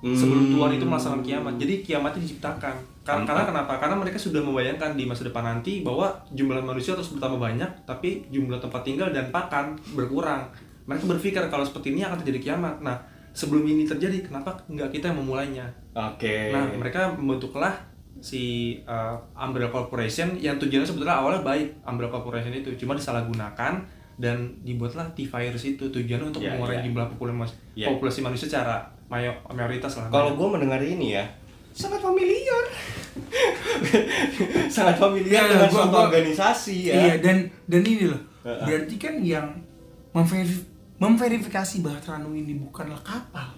[0.00, 0.16] Hmm.
[0.16, 1.54] Sebelum Tuhan itu melaksanakan kiamat.
[1.58, 2.74] Jadi kiamatnya diciptakan.
[3.04, 3.76] Karena kenapa?
[3.76, 8.22] Karena mereka sudah membayangkan di masa depan nanti bahwa jumlah manusia terus bertambah banyak, tapi
[8.28, 10.46] jumlah tempat tinggal dan pakan berkurang.
[10.90, 12.78] Mereka berpikir kalau seperti ini akan terjadi kiamat.
[12.80, 12.98] Nah,
[13.30, 15.66] sebelum ini terjadi, kenapa nggak kita yang memulainya?
[15.92, 16.50] Oke.
[16.50, 17.70] Nah, mereka membentuklah
[18.18, 18.42] si
[18.84, 23.80] uh, Umbrella Corporation yang tujuannya sebetulnya awalnya baik Umbrella Corporation itu cuma disalahgunakan
[24.16, 26.86] dan dibuatlah T-Virus itu tujuannya untuk Ya, mengurangi ya.
[26.86, 27.86] jumlah populasi, Ya.
[27.88, 28.76] populasi manusia secara
[29.06, 30.10] mayo, mayoritas lah.
[30.10, 31.24] Kalau gue mendengar ini ya,
[31.72, 32.60] sangat familiar.
[34.68, 36.94] sangat familiar Iya, dengan gua- suatu gua- organisasi ya.
[36.98, 38.20] Iya dan dan ini loh.
[38.42, 38.64] Heeh.
[38.66, 39.46] Berarti kan yang
[41.00, 43.56] memverifikasi Bahtranu ini bukanlah kapal.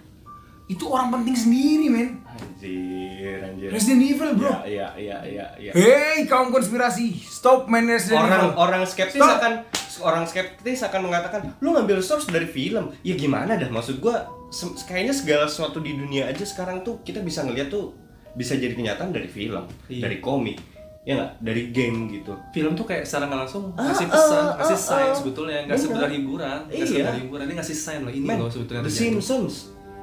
[0.64, 2.22] Itu orang penting sendiri, men.
[2.24, 3.68] Anjir, anjir.
[3.68, 4.62] Resident Evil, bro.
[4.62, 5.72] Iya, iya, iya, iya.
[5.72, 8.53] Hey, kaum konspirasi, stop main Resident orang Evil.
[8.57, 9.36] orang skeptis Stop.
[9.36, 9.53] akan
[10.01, 14.72] orang skeptis akan mengatakan lu ngambil source dari film ya gimana dah maksud gua se-
[14.82, 17.93] kayaknya segala sesuatu di dunia aja sekarang tuh kita bisa ngeliat tuh
[18.32, 20.03] bisa jadi kenyataan dari film Iya.
[20.03, 20.57] dari komik
[21.03, 24.55] ya nggak dari game gitu film tuh kayak secara nggak langsung Ah, ngasih pesan, ah,
[24.55, 25.14] ngasih ah, sign ah.
[25.18, 26.86] sebetulnya nggak sekedar hiburan, nggak Iya.
[26.86, 28.92] sekedar hiburan, ini ngasih sign loh ini Men, loh sebetulnya The.
[28.92, 29.55] Simpsons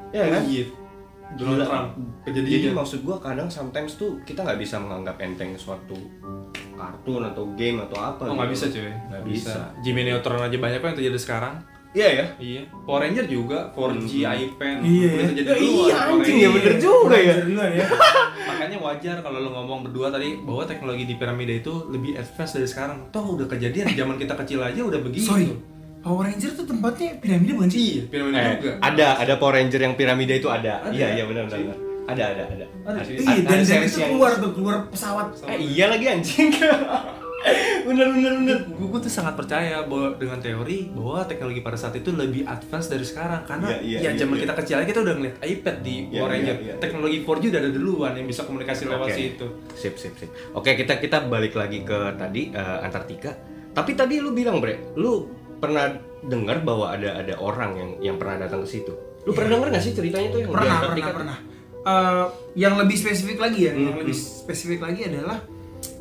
[0.09, 0.65] ya kan Iya.
[1.29, 1.61] Donald.
[1.61, 1.89] Trump
[2.25, 5.93] Jadi kejadian maksud gua kadang sometimes tuh kita nggak bisa menganggap enteng suatu
[6.73, 8.25] kartun atau game atau apa.
[8.25, 8.81] Oh nggak bisa gitu.
[8.81, 9.53] cuy, Nggak bisa.
[9.79, 11.55] Jimmy Neutron aja banyak kok yang terjadi sekarang.
[11.89, 12.25] Iya ya.
[12.37, 12.61] Iya.
[12.85, 14.37] Power Ranger juga 4G Hmm.
[14.37, 14.75] iPad.
[14.79, 15.27] Iya, udah ya.
[15.27, 17.35] terjadi Ya, duluan, iya, Power anjing, ya bener juga ya.
[17.71, 17.85] Ya.
[18.49, 22.67] Makanya wajar kalau lo ngomong berdua tadi bahwa teknologi di piramida itu lebih advance dari
[22.67, 23.09] sekarang.
[23.09, 25.25] Toh udah kejadian zaman kita kecil aja udah begitu.
[25.25, 25.49] Sorry,
[25.99, 27.81] Power Ranger tuh tempatnya piramida bukan sih?
[27.81, 28.71] Iya, piramida Eh, juga.
[28.79, 30.73] ada ada Power Ranger yang piramida itu ada.
[30.81, 30.93] Ada.
[30.93, 31.73] Iya iya benar benar.
[32.07, 32.65] Ada ada ada.
[32.85, 33.13] Ada, cuy.
[33.15, 35.25] Iya, dan, ada dan series itu yang- keluar tuh, keluar pesawat.
[35.43, 36.49] Eh, iya lagi anjing.
[37.81, 38.57] bener bener bener.
[38.67, 43.01] gue tuh sangat percaya bahwa dengan teori bahwa teknologi pada saat itu lebih advance dari
[43.01, 44.43] sekarang karena Iya, iya, ya iya, zaman iya.
[44.43, 46.73] kita kecil aja kita udah ngeliat iPad di Iya, Power iya, Ranger iya.
[46.77, 50.29] teknologi 4G udah ada duluan yang bisa komunikasi lewat situ Sip sip sip.
[50.51, 53.31] Oke kita kita balik lagi ke tadi eh, Antartika.
[53.69, 55.87] Tapi tadi lu bilang bre, lu pernah
[56.19, 58.91] dengar bahwa ada ada orang yang yang pernah datang ke situ.
[59.23, 61.15] Lu pernah dengar nggak sih ceritanya tuh yang di Pernah, Antartika pernah, tuh?
[61.15, 61.37] pernah.
[61.79, 62.25] Eh,
[62.57, 65.39] yang lebih spesifik lagi ya, yang Hmm, lebih spesifik lagi adalah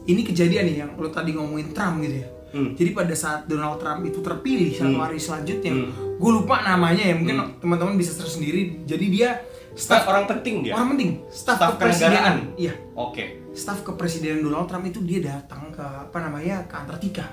[0.08, 2.28] ini kejadian nih yang lo tadi ngomongin Trump gitu ya.
[2.48, 2.72] Hmm.
[2.72, 5.04] Jadi pada saat Donald Trump itu terpilih satu Hmm.
[5.04, 6.16] hari selanjutnya, Hmm.
[6.16, 8.82] gue lupa namanya ya, mungkin teman-teman bisa search sendiri.
[8.82, 9.36] Jadi dia
[9.76, 10.72] Staf staf orang penting dia.
[10.72, 12.56] orang penting, staf, Staf kepresidenan.
[12.56, 13.52] Iya, Oke.
[13.52, 17.26] staf kepresidenan Donald Trump itu dia datang ke apa namanya ke Antartika.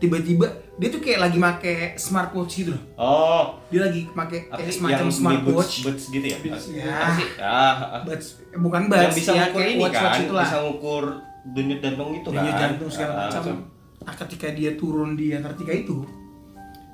[0.00, 2.82] Tiba-tiba dia tuh kayak lagi make smartwatch gitu loh.
[2.98, 3.44] Oh.
[3.70, 4.80] Dia lagi make kayak sih?
[4.80, 5.74] semacam Yang smartwatch.
[5.78, 6.38] Buds, buds gitu ya?
[6.74, 6.90] Ya.
[6.90, 7.26] Apa sih?
[7.38, 8.00] Ah, ah.
[8.02, 10.42] Buds, eh, bukan yang buds, bisa ya, ngukur ini kan, itulah.
[10.42, 11.04] bisa ngukur
[11.44, 12.36] denyut jantung itu kan.
[12.36, 13.42] denyut jantung segala Ah, macam.
[13.44, 13.58] ah.
[14.02, 16.02] Nah, ketika dia turun di Antartika itu,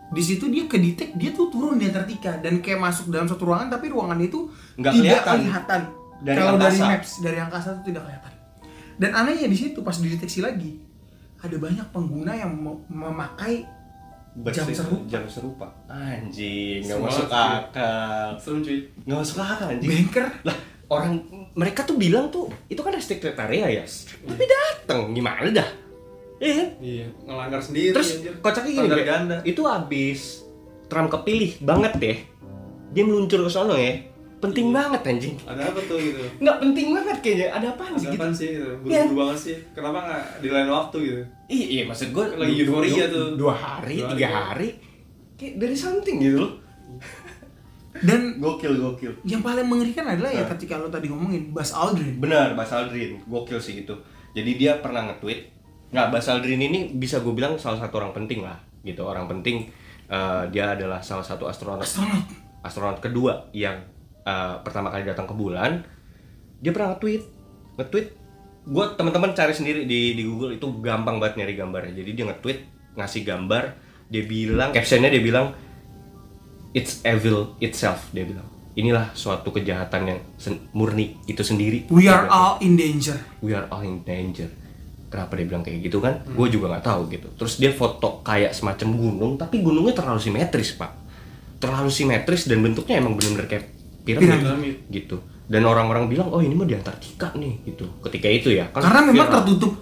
[0.08, 3.68] di situ dia kedetek dia tuh turun di Antartika dan kayak masuk dalam satu ruangan
[3.70, 5.36] tapi ruangan itu Nggak tidak kelihatan.
[5.38, 5.80] kelihatan.
[6.18, 6.90] Dari Kalau dari angkasa.
[6.90, 8.32] maps dari angkasa itu tidak kelihatan.
[8.96, 10.80] Dan anehnya di situ pas dideteksi lagi
[11.38, 13.62] ada banyak pengguna yang mem- memakai
[14.34, 15.02] Buds Jam serupa.
[15.08, 15.66] Jam serupa.
[15.88, 18.28] Anjing, nggak masuk akal.
[18.36, 19.88] serem cuy Nggak masuk akal anjing.
[19.88, 20.26] banker.
[20.42, 20.56] lah
[20.88, 21.12] orang
[21.58, 23.84] mereka tuh bilang tuh itu kan restricted area ya
[24.22, 25.68] tapi datang gimana dah?
[26.38, 26.68] Iya kan?
[26.78, 28.30] iya ngelanggar sendiri terus anjir.
[28.38, 29.36] kocaknya gini ganda.
[29.42, 30.46] Itu abis
[30.86, 32.18] Trump kepilih banget deh
[32.88, 33.98] dia meluncur ke sono ya.
[34.38, 35.34] Penting banget anjing.
[35.42, 36.22] Ada apa tuh gitu?
[36.38, 38.70] Nggak penting banget kayaknya ada apaan ada sih gitu sih gitu?
[38.86, 39.02] Iya.
[39.02, 39.56] buru-buru banget sih.
[39.74, 41.22] Kenapa nggak di lain waktu gitu?
[41.50, 43.26] Iya iya maksud gue Lagi euforia tuh.
[43.34, 44.46] dua hari Dua tiga hari.
[44.46, 44.68] hari.
[45.34, 46.52] Kayak dari something gitu loh
[48.02, 50.50] Dan gokil gokil yang paling mengerikan adalah ya Nah.
[50.54, 52.18] ketika lo tadi ngomongin Buzz Aldrin.
[52.22, 53.94] Benar, Bas Aldrin, gokil sih itu.
[54.36, 55.40] Jadi dia pernah nge-tweet,
[55.90, 59.02] nggak Bas Aldrin ini bisa gue bilang salah satu orang penting lah, gitu.
[59.02, 59.66] Orang penting,
[60.06, 62.22] eh, dia adalah salah satu astronot, Astronot.
[62.62, 63.82] astronot kedua yang
[64.22, 65.82] eh, pertama kali datang ke bulan.
[66.62, 67.22] Dia pernah nge-tweet,
[67.80, 68.08] nge-tweet.
[68.68, 71.94] Gue teman-teman cari sendiri di di Google itu gampang banget nyari gambarnya.
[71.96, 72.58] Jadi dia nge-tweet,
[73.00, 73.64] ngasih gambar,
[74.12, 75.56] dia bilang, captionnya dia bilang,
[76.76, 78.46] it's evil itself, dia bilang.
[78.78, 80.20] Inilah suatu kejahatan yang
[80.70, 81.90] murni itu sendiri.
[81.90, 83.18] We are all in danger.
[83.42, 84.46] we are all in danger.
[85.08, 86.20] Kenapa dia bilang kayak gitu kan?
[86.36, 87.28] Gue juga nggak tahu gitu.
[87.34, 90.92] Terus dia foto kayak semacam gunung, tapi gunungnya terlalu simetris pak,
[91.58, 93.64] terlalu simetris dan bentuknya emang bener-bener kayak
[94.04, 94.76] piramid, Piramid.
[94.92, 95.16] gitu.
[95.48, 97.88] Dan orang-orang bilang, oh ini mah di Antartika nih gitu.
[98.04, 99.72] Ketika itu ya, kan Karena memang tertutup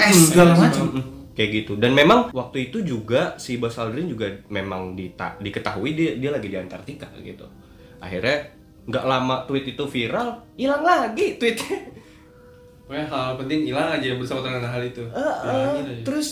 [0.00, 0.88] es segala macam.
[1.32, 1.72] Kayak gitu.
[1.80, 6.52] Dan memang waktu itu juga si Buzz Aldrin juga memang dita- diketahui dia dia lagi
[6.52, 7.48] di Antartika gitu.
[7.98, 8.52] Akhirnya
[8.82, 11.78] nggak lama tweet itu viral, hilang lagi tweetnya.
[12.82, 16.02] Pokoknya hal penting hilang aja bersama dengan hal itu eh, Hilangin aja.
[16.04, 16.28] terus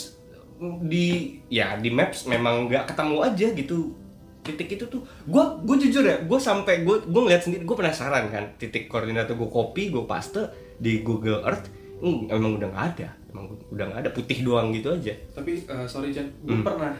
[0.85, 3.97] di ya di maps memang nggak ketemu aja gitu
[4.45, 8.29] titik itu tuh gue gue jujur ya gue sampai gue gue ngeliat sendiri gue penasaran
[8.29, 11.69] kan titik koordinat gue copy gue paste di Google Earth
[12.01, 15.87] hmm, emang udah nggak ada emang udah nggak ada putih doang gitu aja Tapi eh,
[15.87, 16.65] sorry Chan, gue Hmm.
[16.65, 16.93] pernah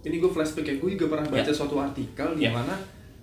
[0.00, 1.52] ini gue flashback ya, gue juga pernah baca Ya.
[1.52, 2.52] suatu artikel di Ya.
[2.52, 2.76] mana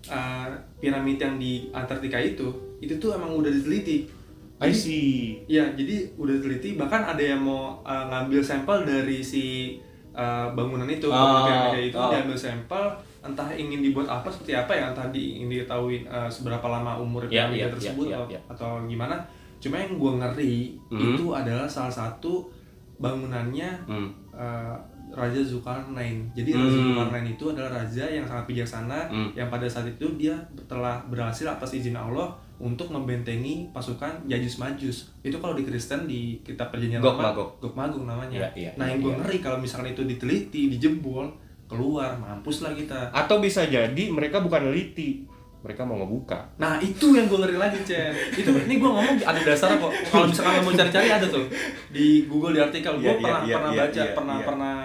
[0.04, 4.10] eh, piramid yang di Antartika itu itu tuh emang udah diteliti.
[4.58, 9.74] I see Iya, jadi udah diteliti bahkan ada yang mau uh, ngambil sampel dari si
[10.12, 11.42] uh, bangunan itu, Oh, bangunan
[11.74, 12.10] piramida itu oh.
[12.10, 12.84] diambil sampel
[13.22, 17.26] entah ingin dibuat apa seperti apa ya, entah di, ingin diketahui uh, seberapa lama umur
[17.26, 18.40] Ya, piramida ya, tersebut ya, atau, ya, ya.
[18.50, 19.18] atau gimana.
[19.62, 20.56] Cuma yang gue ngeri
[20.90, 21.14] Hmm.
[21.14, 22.50] itu adalah salah satu
[22.98, 24.10] bangunannya hmm.
[24.34, 24.76] uh,
[25.12, 26.24] Raja Zulkarnain.
[26.32, 26.64] Jadi Hmm.
[26.64, 29.30] Raja Zulkarnain itu adalah raja yang sangat bijaksana Hmm.
[29.32, 30.34] yang pada saat itu dia
[30.66, 34.98] telah berhasil atas izin Allah untuk membentengi pasukan Yajus Majus.
[35.20, 37.50] Itu kalau di Kristen di kitab perjanjian Gog Lama, Magog.
[37.58, 38.38] Gog Magog namanya.
[38.38, 39.18] Iya, iya, nah, yang gue iya.
[39.18, 41.26] ngeri kalau misalkan itu diteliti, dijebol,
[41.66, 43.10] keluar, mampus lah kita.
[43.10, 45.26] atau bisa jadi mereka bukan neliti
[45.62, 48.10] mereka mau ngebuka Nah, itu yang gue ngeri lagi, Chen.
[48.32, 49.94] Itu ini gue ngomong ada dasarnya kok.
[50.08, 51.46] Kalau misalkan lo mau cari-cari ada tuh
[51.88, 52.94] di Google di artikel.
[52.96, 54.46] Gue Iya, iya, pernah iya, pernah iya, baca, iya, pernah iya.
[54.46, 54.76] pernah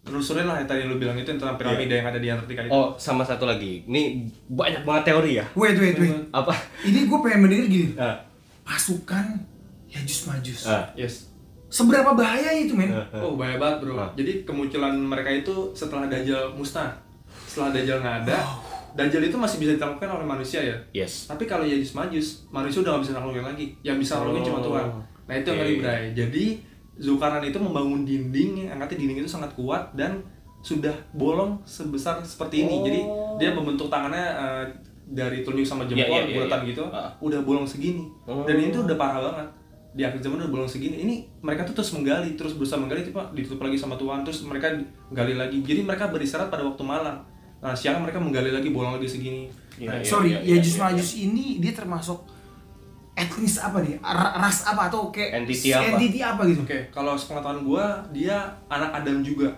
[0.00, 2.72] telusurin lah yang tadi lu bilang itu tentang piramida yang ada di Antartika itu.
[2.72, 6.10] oh sama satu lagi ini banyak banget teori ya Wait, wait, wait.
[6.32, 6.50] apa
[6.82, 7.94] Ini gue pengen mendengar gini.
[7.94, 8.16] Ah,
[8.64, 9.38] Pasukan
[9.86, 10.60] Yajus Majus.
[10.64, 11.30] ah, Yes.
[11.68, 12.90] Seberapa bahaya itu, men?
[12.90, 13.20] ah, ah.
[13.20, 13.94] Oh, bahaya banget, Bro.
[13.94, 14.10] Ah.
[14.12, 16.90] Jadi kemunculan mereka itu setelah Dajjal musnah.
[17.44, 18.38] setelah Dajjal nggak ada,
[18.92, 20.76] Dajjal itu masih bisa ditaklukkan oleh manusia ya.
[20.92, 21.26] Yes.
[21.26, 23.66] Tapi kalau Yajus Majus, manusia udah nggak bisa naklukin lagi.
[23.80, 24.86] Yang bisa naklukin cuma Oh, Tuhan.
[25.24, 25.62] Nah itu yang oke.
[25.62, 26.02] ngeri Bray.
[26.12, 26.44] Jadi
[26.96, 30.20] Zulkarnain itu membangun dinding yang katanya dinding itu sangat kuat dan
[30.60, 32.74] sudah bolong sebesar seperti ini.
[32.74, 32.84] Oh.
[32.84, 33.00] Jadi
[33.38, 34.64] dia membentuk tangannya eh,
[35.06, 36.68] dari telunjuk sama Iya, jempol iya, iya, bulatan iya.
[36.70, 37.10] gitu, Ah.
[37.18, 38.04] udah bolong segini.
[38.24, 38.44] Oh.
[38.44, 39.48] Dan itu udah parah banget.
[39.90, 41.02] Di akhir zaman udah bolong segini.
[41.02, 44.70] Ini mereka tuh terus menggali, terus berusaha menggali, tiba ditutup lagi sama Tuhan, terus mereka
[45.10, 45.58] gali lagi.
[45.60, 47.26] Jadi mereka beristirahat pada waktu malam.
[47.60, 49.44] Nah siang mereka menggali lagi, bolong lagi segini.
[49.76, 52.18] Iya, iya, Sorry, iya, Yajus iya, Majus ini dia termasuk
[53.12, 53.96] etnis apa nih?
[53.98, 55.84] Ra- Ras apa atau kayak Entity apa?
[55.90, 56.62] entity apa gitu?
[56.62, 58.36] Oke, kalau sepengetahuan gua dia
[58.66, 59.48] anak Adam juga.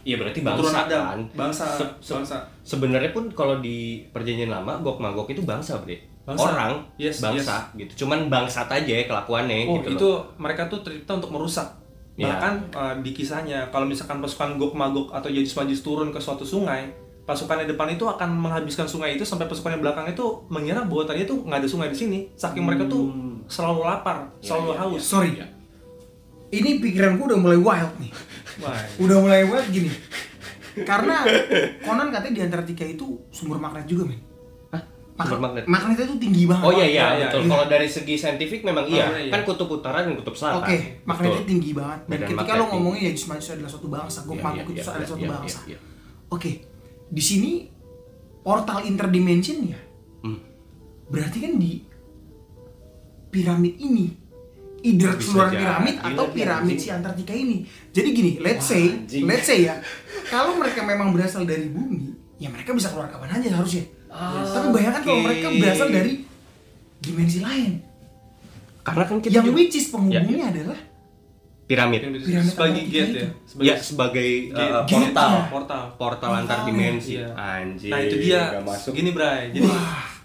[0.00, 1.04] Iya berarti bangsa Adam.
[1.06, 1.20] kan.
[1.34, 2.36] Bangsa, Se- se- bangsa.
[2.62, 6.00] Sebenarnya pun kalau di perjanjian lama Gog Magog itu bangsa, Bre.
[6.24, 6.40] Bangsa.
[6.42, 8.04] Orang Yes, bangsa gitu.
[8.04, 10.24] Cuman bangsat aja ya kelakuannya Oh, gitu itu loh.
[10.38, 11.68] mereka tuh tercipta untuk merusak.
[12.14, 12.30] Iya.
[12.30, 16.40] Bahkan eh, di kisahnya kalau misalkan pasukan Gog Magog atau Yajus Majus turun ke suatu
[16.42, 16.88] sungai,
[17.24, 21.08] pasukan yang depan itu akan menghabiskan sungai itu sampai pasukan yang belakang itu mengira bahwa
[21.08, 22.18] tadi itu nggak ada sungai di sini.
[22.36, 23.08] Saking mereka tuh
[23.48, 25.02] selalu lapar, selalu iya, haus.
[25.02, 25.30] Sorry.
[26.54, 28.12] Ini pikiranku udah mulai wild nih.
[28.62, 29.90] Wah, Udah mulai wild gini.
[30.86, 31.22] Karena
[31.82, 34.20] konon katanya di Antartika itu sumber magnet juga, men.
[34.70, 34.82] Hah?
[35.26, 35.64] Sumber magnet?
[35.66, 36.66] Magnetnya tuh tinggi banget.
[36.66, 37.40] Oh iya iya, Iya, iya, betul.
[37.40, 37.50] iya.
[37.50, 39.06] Kalau dari segi saintifik memang iya.
[39.10, 39.32] iya, iya.
[39.32, 40.62] Kan kutub utara dan kutub selatan.
[40.62, 41.50] Oke, magnetnya Betul.
[41.50, 41.98] tinggi banget.
[42.04, 44.90] Dan Medan ketika magnet lo ngomongin Yajus Majus adalah suatu bangsa, Iya, Magog iya, itu
[44.90, 45.58] adalah iya, suatu iya, bangsa.
[45.64, 45.78] iya, iya.
[47.14, 47.52] Di sini
[48.42, 49.78] portal interdimension ya.
[50.20, 50.42] Hmm.
[51.06, 51.72] Berarti kan di
[53.30, 54.06] piramid ini
[54.84, 57.64] either Bisa keluar piramid atau lagi, piramid si Antartika ini.
[57.88, 59.24] Jadi gini, let's Wah, say, anjing.
[59.24, 59.80] let's say ya,
[60.28, 63.84] kalau mereka memang berasal dari bumi, ya mereka bisa keluar kapan aja harusnya.
[64.06, 65.26] Ah, Tapi bayangkan kalau oke.
[65.26, 66.12] mereka berasal dari
[67.00, 67.72] dimensi lain,
[68.82, 70.78] Karena kan kita yang juga- which is penghubungnya Ya, adalah
[71.64, 72.00] piramid.
[72.04, 73.28] Piramid sebagai gate ya.
[73.42, 74.70] Sebagai Ya sebagai Gate.
[74.70, 75.30] uh, Gate, portal.
[75.30, 75.42] ya.
[75.48, 75.82] portal.
[75.96, 77.12] Portal antar Portal, dimensi.
[77.14, 77.26] Iya.
[77.32, 77.90] Anjir.
[77.90, 78.92] Nah itu dia masuk.
[78.92, 79.48] gini Bray.
[79.50, 79.68] Jadi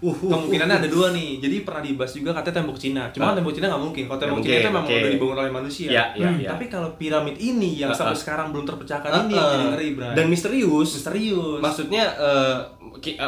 [0.00, 1.36] kemungkinannya ada dua nih.
[1.38, 3.02] Jadi pernah dibahas juga katanya tembok Cina.
[3.10, 3.34] Cuma Ah.
[3.34, 4.02] tembok Cina nggak mungkin.
[4.06, 4.94] Kalau tembok Cina itu memang oke.
[4.94, 5.88] udah dibangun oleh manusia.
[5.88, 6.40] Ya, ya, Hmm.
[6.40, 6.48] ya.
[6.50, 8.20] Tapi kalau piramid ini yang Ah, sampai ah.
[8.20, 9.50] sekarang belum terpecahkan Uh, ini yang uh.
[9.50, 10.12] jadi ngeri Bray.
[10.14, 10.88] Dan misterius.
[10.94, 11.60] misterius.
[11.60, 12.56] Maksudnya eh,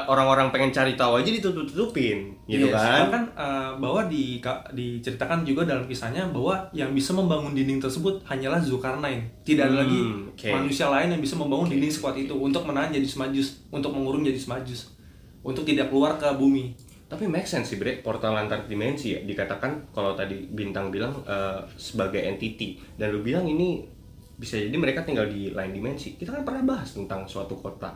[0.05, 2.75] orang-orang pengen cari tahu aja ditutup-tutupin, gitu Yes.
[2.75, 2.99] kan?
[3.07, 8.21] Bahkan eh, bahwa di ka- diceritakan juga dalam kisahnya bahwa yang bisa membangun dinding tersebut
[8.25, 9.23] hanyalah Zulkarnain.
[9.43, 10.49] Tidak ada Hmm, lagi oke.
[10.53, 14.37] manusia lain yang bisa membangun dinding sekuat itu untuk menahan jadi semajus, untuk mengurung jadi
[14.37, 14.93] semajus,
[15.41, 16.75] untuk tidak keluar ke bumi.
[17.07, 18.01] Tapi make sense sih, Bre.
[18.01, 23.45] Portal antar dimensi ya dikatakan kalau tadi Bintang bilang eh, sebagai entity dan lu bilang
[23.45, 23.85] ini
[24.33, 26.17] bisa jadi mereka tinggal di lain dimensi.
[26.17, 27.95] Kita kan pernah bahas tentang suatu kota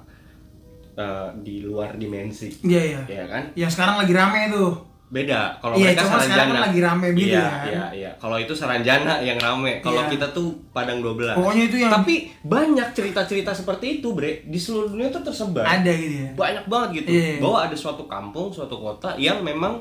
[0.96, 2.48] eh, di luar dimensi.
[2.64, 3.00] Iya iya.
[3.06, 3.44] Ya kan?
[3.52, 4.72] Yang sekarang lagi rame tuh.
[5.06, 5.54] Beda.
[5.62, 6.50] Kalau Iya, mereka cuma sekarang Saranjana.
[6.50, 7.66] kan lagi rame gitu iya, kan.
[7.70, 8.10] Iya, iya.
[8.18, 9.78] Kalau itu Saranjana yang rame.
[9.78, 10.10] Kalau Iya.
[10.10, 11.38] kita tuh Padang 12.
[11.38, 14.42] Pokoknya itu yang Tapi banyak cerita-cerita seperti itu, Bre.
[14.42, 15.62] Di seluruh dunia tuh tersebar.
[15.62, 16.30] ada gitu ya.
[16.34, 17.08] Banyak banget gitu.
[17.14, 17.38] Iya.
[17.38, 19.78] Bahwa ada suatu kampung, suatu kota yang memang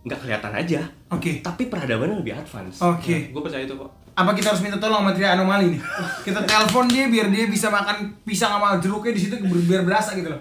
[0.00, 0.80] nggak kelihatan aja.
[1.10, 1.42] Oke.
[1.42, 2.78] Tapi peradabannya lebih advance.
[2.78, 3.34] Oke.
[3.34, 3.90] Gue percaya itu kok.
[4.14, 5.80] Apa kita harus minta tolong sama Tria Anomali nih?
[6.22, 10.30] Kita telepon dia biar dia bisa makan pisang sama jeruknya di situ biar berasa gitu
[10.30, 10.40] loh.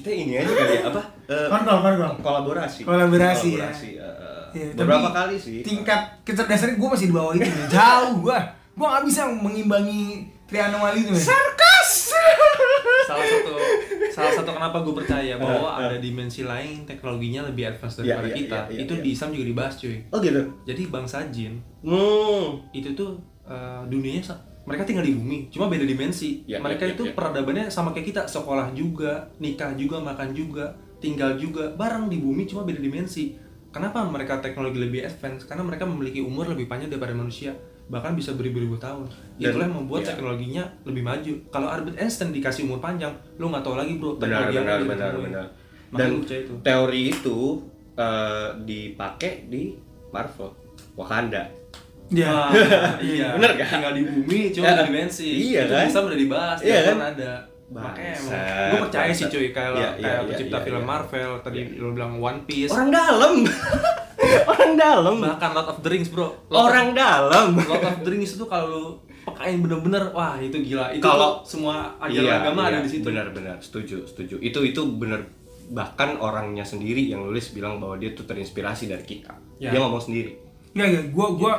[0.00, 1.02] Kita ini aja kali ya, apa?
[1.26, 2.12] Eh, Kontrol, kontrol.
[2.18, 2.80] kolaborasi.
[2.82, 3.68] Kolaborasi, ya.
[3.68, 4.08] Kolaborasi, eh,
[4.50, 5.56] Iya, beberapa tapi kali sih.
[5.62, 7.44] Tingkat kecerdasannya gue masih di bawah itu.
[7.44, 7.68] men.
[7.68, 8.38] Jauh gue.
[8.72, 10.02] Gue gak bisa mengimbangi
[10.44, 11.12] Tria Anomali itu.
[11.12, 11.22] men.
[13.02, 13.52] salah satu
[14.10, 18.36] salah satu kenapa gue percaya bahwa ada dimensi lain teknologinya lebih advance Iya, daripada iya,
[18.36, 18.58] kita.
[18.60, 19.02] iya, iya, itu iya.
[19.02, 19.96] di Islam juga dibahas cuy.
[20.08, 20.42] Oh gitu.
[20.64, 22.60] Jadi bangsa jin Hmm.
[22.70, 24.22] itu tuh eh, dunianya
[24.70, 26.46] mereka tinggal di bumi, cuma beda dimensi.
[26.46, 27.12] Ya, mereka ya, ya, itu ya.
[27.12, 32.46] peradabannya sama kayak kita, sekolah juga, nikah juga, makan juga, tinggal juga, bareng di bumi
[32.46, 33.34] cuma beda dimensi.
[33.70, 35.46] Kenapa mereka teknologi lebih advance?
[35.46, 37.54] Karena mereka memiliki umur lebih panjang daripada manusia,
[37.86, 39.06] bahkan bisa beribu-ribu tahun.
[39.38, 40.14] Dan- Itulah yang membuat ya.
[40.14, 41.32] teknologinya lebih maju.
[41.50, 44.18] Kalau Albert Einstein dikasih umur panjang, lu nggak tahu lagi bro.
[44.18, 45.46] Benar, benar, yang benar, benar.
[45.90, 46.54] Dan itu.
[46.62, 47.38] teori itu
[47.98, 49.74] eh, dipakai di
[50.10, 50.50] Marvel,
[50.98, 51.59] Wakanda.
[52.10, 52.26] Ya.
[52.26, 52.50] Ah,
[53.00, 53.34] iya.
[53.34, 53.68] Bener kan?
[53.72, 54.82] Tinggal di bumi, cuma Ya.
[54.82, 55.30] dimensi.
[55.48, 55.86] Iya itu kan?
[55.86, 56.98] bisa udah dibahas, Iya iya kan?
[57.08, 57.32] ada.
[57.70, 58.34] Makanya emang,
[58.66, 60.90] gue percaya sih cuy kayak Iya, kayak iya, iya, pencipta iya, film iya.
[60.90, 63.34] Marvel tadi lo bilang One Piece, Orang dalam.
[64.50, 65.14] Orang dalam.
[65.18, 66.34] bahkan Lord of the Rings bro.
[66.46, 67.48] Lord Orang dalam.
[67.52, 68.84] of, Lord of the Rings itu kalau lu
[69.22, 70.90] pekain bener-bener, wah itu gila.
[70.90, 73.00] Itu Kalau- semua ajaran agama ada di situ.
[73.00, 74.36] Iya, Benar-benar, setuju, setuju.
[74.40, 75.30] Itu itu benar
[75.70, 79.30] bahkan orangnya sendiri yang nulis bilang bahwa dia tuh terinspirasi dari kita.
[79.56, 79.70] Ya.
[79.70, 80.34] Dia ngomong sendiri.
[80.72, 81.04] Enggak, enggak.
[81.08, 81.52] Gue, gue,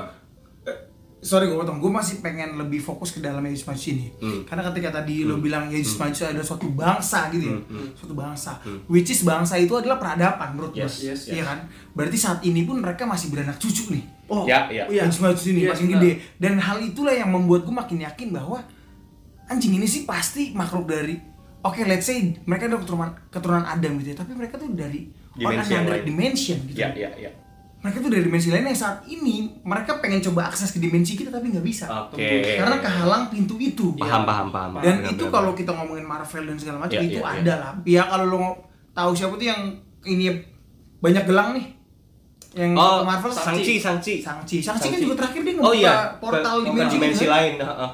[1.22, 1.78] sorry gue potong.
[1.78, 4.10] Gue masih pengen lebih fokus ke dalam Yesus Majus ini.
[4.16, 4.42] Hmm.
[4.44, 7.58] Karena ketika tadi lo bilang Yesus Majus adalah suatu bangsa gitu ya,
[7.94, 8.58] suatu bangsa.
[8.86, 10.82] Which is bangsa itu adalah peradaban menurut gue.
[10.82, 11.46] Yes, yes, Iya yes.
[11.46, 11.60] kan?
[11.92, 14.04] Berarti saat ini pun mereka masih beranak cucu nih.
[14.26, 14.88] Oh, Ya, ya.
[14.88, 15.06] iya.
[15.06, 16.00] Yesus Majus ini Iya, makin benar.
[16.00, 16.12] gede.
[16.36, 18.60] Dan hal itulah yang membuat gue makin yakin bahwa
[19.46, 21.20] anjing ini sih pasti makhluk dari
[21.62, 25.72] oke let's say mereka ada keturunan keturunan Adam gitu ya tapi mereka tuh dari Dimensi
[25.72, 26.04] yang lain.
[26.04, 27.32] dimension gitu Iya, iya, iya.
[27.82, 31.28] Mereka tuh dari dimensi lain yang saat ini mereka pengen coba akses ke dimensi kita
[31.28, 32.56] tapi nggak bisa Oke.
[32.56, 34.72] karena kehalang pintu itu Paham, paham, paham.
[34.78, 37.42] dan Benar, itu kalau kita ngomongin Marvel dan segala macam Iya, itu iya, iya.
[37.42, 38.40] ada lah ya kalau lo
[38.92, 39.62] tahu siapa tuh yang
[40.04, 40.30] ini
[41.00, 41.66] banyak gelang nih
[42.54, 44.20] yang Oh, Marvel Sangchi, Sangchi.
[44.20, 47.34] Sangchi Sangchi kan juga terakhir dia Oh ngebuka iya, portal ke- ke dimensi, dimensi kan.
[47.34, 47.54] lain.
[47.58, 47.92] heeh.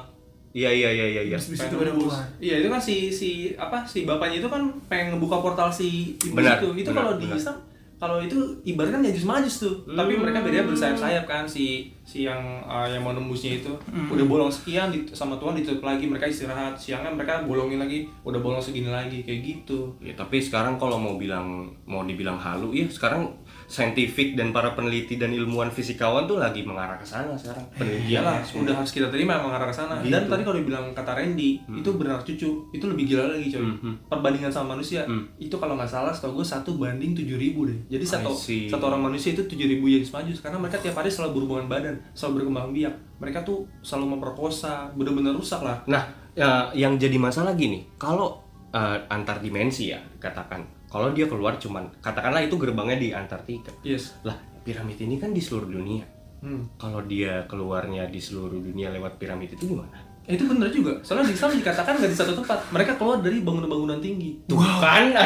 [0.50, 1.36] Iya, iya, iya, iya, iya.
[1.38, 2.10] Terus bis itu nembus.
[2.10, 2.24] keluar.
[2.36, 6.34] Iya itu kan si si apa si bapaknya itu kan pengen ngebuka portal si ibu
[6.34, 6.68] Benar, itu.
[6.74, 7.26] Itu benar, kalau di.
[7.30, 7.56] Islam
[7.98, 9.74] kalau itu ibaratkan Yajus Majus tuh.
[9.84, 10.22] Tapi Hmm.
[10.22, 13.74] mereka beda bersayap-sayap kan si si yang uh, yang mau nembusnya itu
[14.08, 18.40] udah bolong sekian di, sama Tuhan ditutup lagi mereka istirahat siangnya mereka bolongin lagi udah
[18.40, 19.92] bolong segini lagi kayak gitu.
[20.00, 23.28] Ya, tapi sekarang kalau mau bilang mau dibilang halu, ya sekarang
[23.68, 27.60] saintifik dan para peneliti dan ilmuwan fisikawan tuh lagi mengarah ke sana sekarang.
[27.76, 30.00] Penelitian Iyalah, udah harus kita terima mengarah ke sana.
[30.00, 30.32] Dan Gitu.
[30.32, 33.60] tadi kalau dibilang kata Randy, itu benar cucu, itu lebih gila lagi coy.
[33.60, 34.08] Mhm.
[34.08, 35.28] Perbandingan sama manusia, Hmm.
[35.36, 37.76] itu kalau nggak salah setahu gue satu banding tujuh ribu deh.
[37.92, 38.32] Jadi satu
[38.72, 42.00] satu orang manusia itu tujuh ribu Yesus majus karena mereka tiap hari selalu berhubungan badan,
[42.16, 42.94] selalu berkembang biak.
[43.20, 45.84] Mereka tuh selalu memperkosa, bener-bener rusak lah.
[45.84, 51.60] Nah, ya, yang jadi masalah gini, kalau eh, antar dimensi ya katakan, kalau dia keluar
[51.60, 53.72] cuman katakanlah itu gerbangnya di Antartika.
[53.84, 54.16] Yes.
[54.24, 56.04] Lah, piramid ini kan di seluruh dunia.
[56.40, 56.64] Hmm.
[56.80, 60.00] Kalau dia keluarnya di seluruh dunia lewat piramid itu gimana?
[60.28, 60.92] Eh, itu bener juga.
[61.00, 62.58] Soalnya di Islam dikatakan nggak di satu tempat.
[62.72, 64.44] Mereka keluar dari bangunan-bangunan tinggi.
[64.48, 65.12] Tuh kan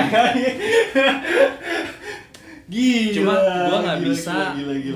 [2.73, 3.13] Gila.
[3.13, 4.37] Cuma gua nggak bisa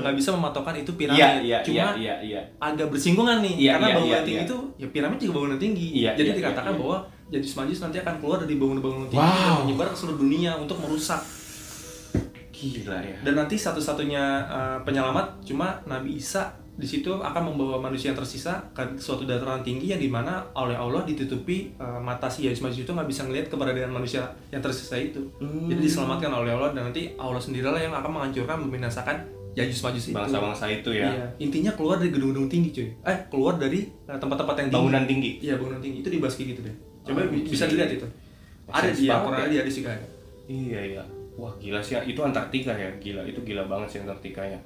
[0.00, 1.20] nggak bisa mematokan itu piramid.
[1.20, 2.40] Iya, iya, Cuma iya, iya, iya.
[2.56, 4.48] agak bersinggungan nih Iya, karena iya, bangunan iya, tinggi iya.
[4.48, 6.80] itu ya piramid juga bangunan tinggi Iya, jadi iya, dikatakan iya, iya.
[6.80, 6.96] bahwa
[7.28, 9.34] Yajus Majus nanti akan keluar dari bangunan-bangunan tinggi Wow.
[9.34, 11.18] dan menyebar ke seluruh dunia untuk merusak
[12.48, 13.16] Gila ya.
[13.20, 18.64] dan nanti satu-satunya uh, penyelamat cuma Nabi Isa di situ akan membawa manusia yang tersisa
[18.70, 22.84] ke suatu dataran tinggi yang di mana oleh Allah ditutupi uh, mata si Yajus Majus
[22.84, 25.68] itu nggak bisa ngelihat keberadaan manusia yang tersisa itu Hmm.
[25.68, 29.16] jadi diselamatkan oleh Allah dan nanti Allah sendirilah yang akan menghancurkan membinasakan
[29.52, 31.08] Yajus Majus itu Bangsa-bangsa itu ya.
[31.08, 31.26] Iya.
[31.40, 32.88] Intinya keluar dari gedung-gedung tinggi, cuy.
[33.08, 34.76] Eh, keluar dari uh, tempat-tempat yang tinggi.
[34.76, 35.30] Bangunan tinggi.
[35.40, 35.98] Iya, bangunan tinggi.
[36.04, 36.76] Itu dibahas gitu deh.
[37.06, 38.06] Coba Oh, bisa dilihat itu.
[38.66, 39.46] Ada Sense di banget Al-Quran ya.
[39.46, 39.98] ada di sih kan.
[40.50, 41.02] Iya iya.
[41.38, 44.58] Wah gila sih itu Antartika ya gila itu gila banget sih Antartika ya.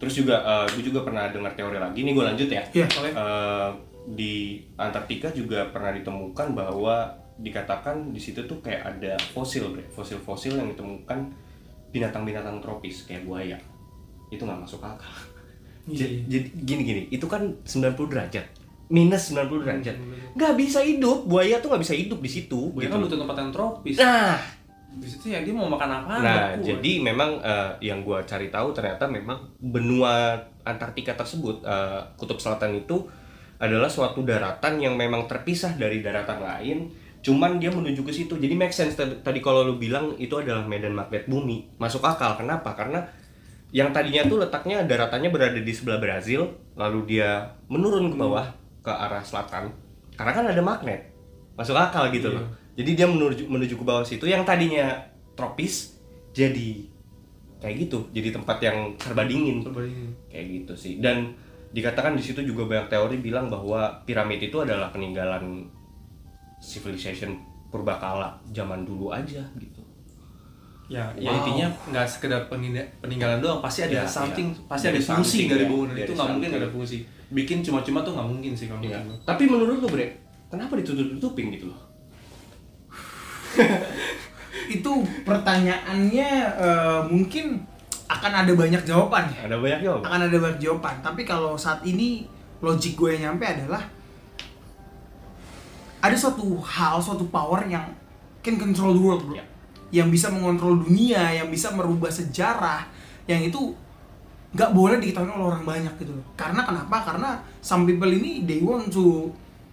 [0.00, 2.62] Terus juga eh, gue juga pernah dengar teori lagi nih gue lanjut ya.
[2.72, 2.86] Iya.
[2.88, 3.10] Oke.
[3.12, 3.70] Eh,
[4.02, 7.06] di Antartika juga pernah ditemukan bahwa
[7.38, 11.32] dikatakan di situ tuh kayak ada fosil bre fosil-fosil yang ditemukan
[11.90, 13.58] binatang-binatang tropis kayak buaya
[14.32, 15.12] itu nggak masuk akal.
[15.84, 16.22] Iya, Jadi, iya.
[16.30, 18.46] jadi gini gini itu kan 90 derajat
[18.92, 22.84] minus 90 derajat Hmm, nggak bisa hidup buaya tuh nggak bisa hidup di situ Gue
[22.84, 22.92] gitu.
[22.92, 23.96] kan butuh tempat yang tropis.
[23.96, 24.36] Nah
[24.92, 26.20] Di situ ya dia mau makan apa?
[26.20, 30.36] Nah, jadi memang eh, yang gua cari tahu ternyata memang benua
[30.68, 33.00] Antartika tersebut eh, kutub selatan itu
[33.56, 36.78] adalah suatu daratan yang memang terpisah dari daratan lain.
[37.24, 38.36] Cuman dia menuju ke situ.
[38.36, 41.72] Jadi make sense tadi, kalau lu bilang itu adalah medan magnet bumi.
[41.80, 42.36] Masuk akal.
[42.36, 42.76] Kenapa?
[42.76, 43.00] Karena
[43.72, 48.44] yang tadinya tuh letaknya daratannya berada di sebelah Brazil, lalu dia menurun ke bawah
[48.82, 49.70] ke arah selatan.
[50.12, 51.00] Karena kan ada magnet.
[51.54, 52.36] Masuk akal gitu Iya.
[52.36, 52.46] loh.
[52.72, 54.90] Jadi dia menuju menuju ke bawah situ yang tadinya
[55.32, 55.96] tropis
[56.30, 56.82] jadi
[57.58, 57.98] kayak gitu.
[58.10, 60.10] Jadi tempat yang serba dingin Perbandingan.
[60.26, 60.92] kayak gitu sih.
[60.98, 61.30] Dan
[61.70, 65.64] dikatakan di situ juga banyak teori bilang bahwa piramid itu adalah peninggalan
[66.58, 67.36] civilization
[67.68, 69.80] purbakala zaman dulu aja gitu.
[70.86, 71.40] Ya, ya Wow.
[71.40, 72.40] intinya nggak sekedar
[73.00, 74.60] peninggalan doang, pasti ada Ya, something, ya.
[74.68, 76.98] pasti Dari ada fungsi dari ya, bangunan itu nggak mungkin nggak ada fungsi.
[77.32, 79.00] Bikin cuma-cuma tuh nggak mungkin sih kalau Iya.
[79.00, 79.26] menurut gua.
[79.26, 80.06] Tapi menurut lu bre,
[80.46, 81.80] kenapa ditutup-tutupin gitu loh?
[84.70, 87.60] itu pertanyaannya eh, mungkin
[88.06, 90.04] akan ada banyak jawaban ya Ada banyak jawaban.
[90.04, 92.28] akan ada banyak jawaban tapi kalau saat ini
[92.60, 93.82] logik gue yang nyampe adalah
[95.98, 97.84] ada suatu hal suatu power yang
[98.40, 99.44] can control the world bro Ya.
[99.94, 102.88] yang bisa mengontrol dunia yang bisa merubah sejarah
[103.24, 103.72] yang itu
[104.52, 108.60] nggak boleh diketahui oleh orang banyak gitu loh karena kenapa karena some people ini they
[108.60, 109.32] want to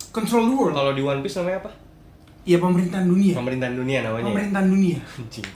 [0.10, 1.72] control the world Kalau di One Piece namanya apa?
[2.42, 4.24] ya pemerintahan dunia Pemerintahan dunia namanya.
[4.24, 4.30] ya?
[4.30, 5.00] pemerintahan dunia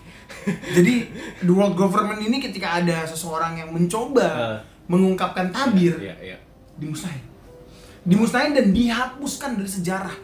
[0.76, 0.94] jadi
[1.40, 4.58] the world government ini ketika ada seseorang yang mencoba Ah.
[4.86, 6.38] mengungkapkan tabir Iya, iya.
[6.76, 7.24] dimusnahin
[8.04, 10.16] dimusnahin dan dihapuskan dari sejarah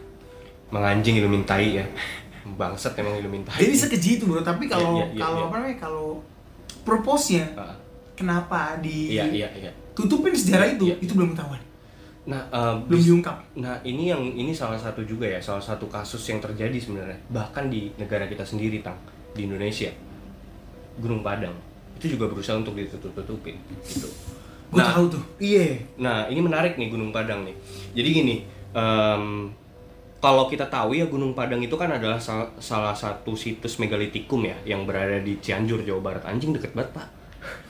[0.70, 1.86] Menganjing Illuminati ya.
[2.46, 3.56] Bangsat emang Illuminati.
[3.56, 5.46] jadi sekeji itu bro tapi kalau Iya, iya, iya, kalau iya.
[5.46, 6.06] apa namanya kalau
[6.82, 7.74] purpose-nya Ah,
[8.20, 9.72] kenapa Iya, iya, iya.
[9.90, 10.96] ditutupin sejarah itu Iya.
[11.00, 11.60] itu belum ketahuan
[12.20, 16.20] Nah, eh, belum diungkap Nah ini yang ini salah satu juga ya salah satu kasus
[16.26, 18.96] yang terjadi sebenarnya bahkan di negara kita sendiri tang
[19.32, 19.88] di Indonesia
[20.96, 21.56] Gunung Padang
[21.96, 24.08] itu juga berusaha untuk ditutup-tutupin gitu.
[24.70, 25.80] gue tahu tuh Iya.
[25.96, 27.56] Nah ini menarik nih Gunung Padang nih.
[27.92, 28.36] Jadi gini
[28.70, 29.50] em,
[30.18, 34.54] kalau kita tahu ya Gunung Padang itu kan adalah sal- salah satu situs megalitikum ya
[34.64, 37.08] yang berada di Cianjur Jawa Barat anjing deket banget pak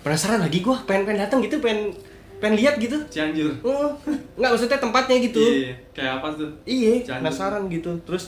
[0.00, 1.92] penasaran lagi gua pengen pengen datang gitu pengen
[2.40, 3.52] pengen lihat gitu Cianjur.
[3.60, 3.92] Oh,
[4.40, 6.48] nggak maksudnya tempatnya gitu Iya, kayak apa tuh?
[6.64, 7.20] Iya, Cianjur.
[7.20, 7.90] penasaran gitu.
[8.08, 8.24] Terus,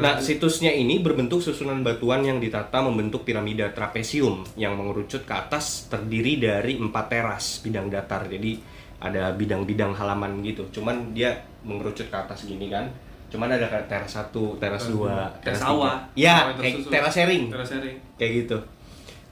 [0.00, 0.24] nah itu.
[0.24, 6.40] situsnya ini berbentuk susunan batuan yang ditata membentuk piramida trapesium yang mengerucut ke atas terdiri
[6.40, 8.24] dari empat teras bidang datar.
[8.24, 8.56] Jadi
[9.04, 10.72] ada bidang-bidang halaman gitu.
[10.72, 12.88] Cuman dia mengerucut ke atas gini kan.
[13.28, 16.00] Cuman ada teras satu, teras dua, teras sawah.
[16.16, 17.96] Ya, kayak teras sharing Teras sharing.
[18.16, 18.56] kayak gitu.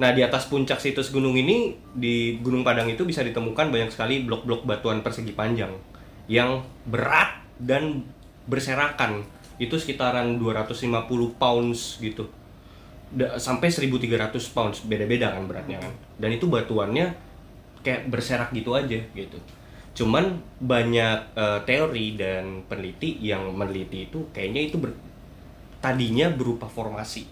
[0.00, 4.24] Nah di atas puncak situs gunung ini di Gunung Padang itu bisa ditemukan banyak sekali
[4.24, 5.76] blok-blok batuan persegi panjang
[6.24, 8.00] yang berat dan
[8.48, 9.20] berserakan.
[9.60, 12.24] Itu sekitaran 250 pounds gitu.
[13.12, 14.88] Da- sampai 1300 pounds.
[14.88, 15.92] Beda-beda kan beratnya kan.
[16.16, 17.12] Dan itu batuannya
[17.84, 19.36] kayak berserak gitu aja gitu.
[19.92, 24.96] Cuman banyak eh, teori dan peneliti yang meneliti itu kayaknya itu ber-
[25.84, 27.28] tadinya berupa formasi.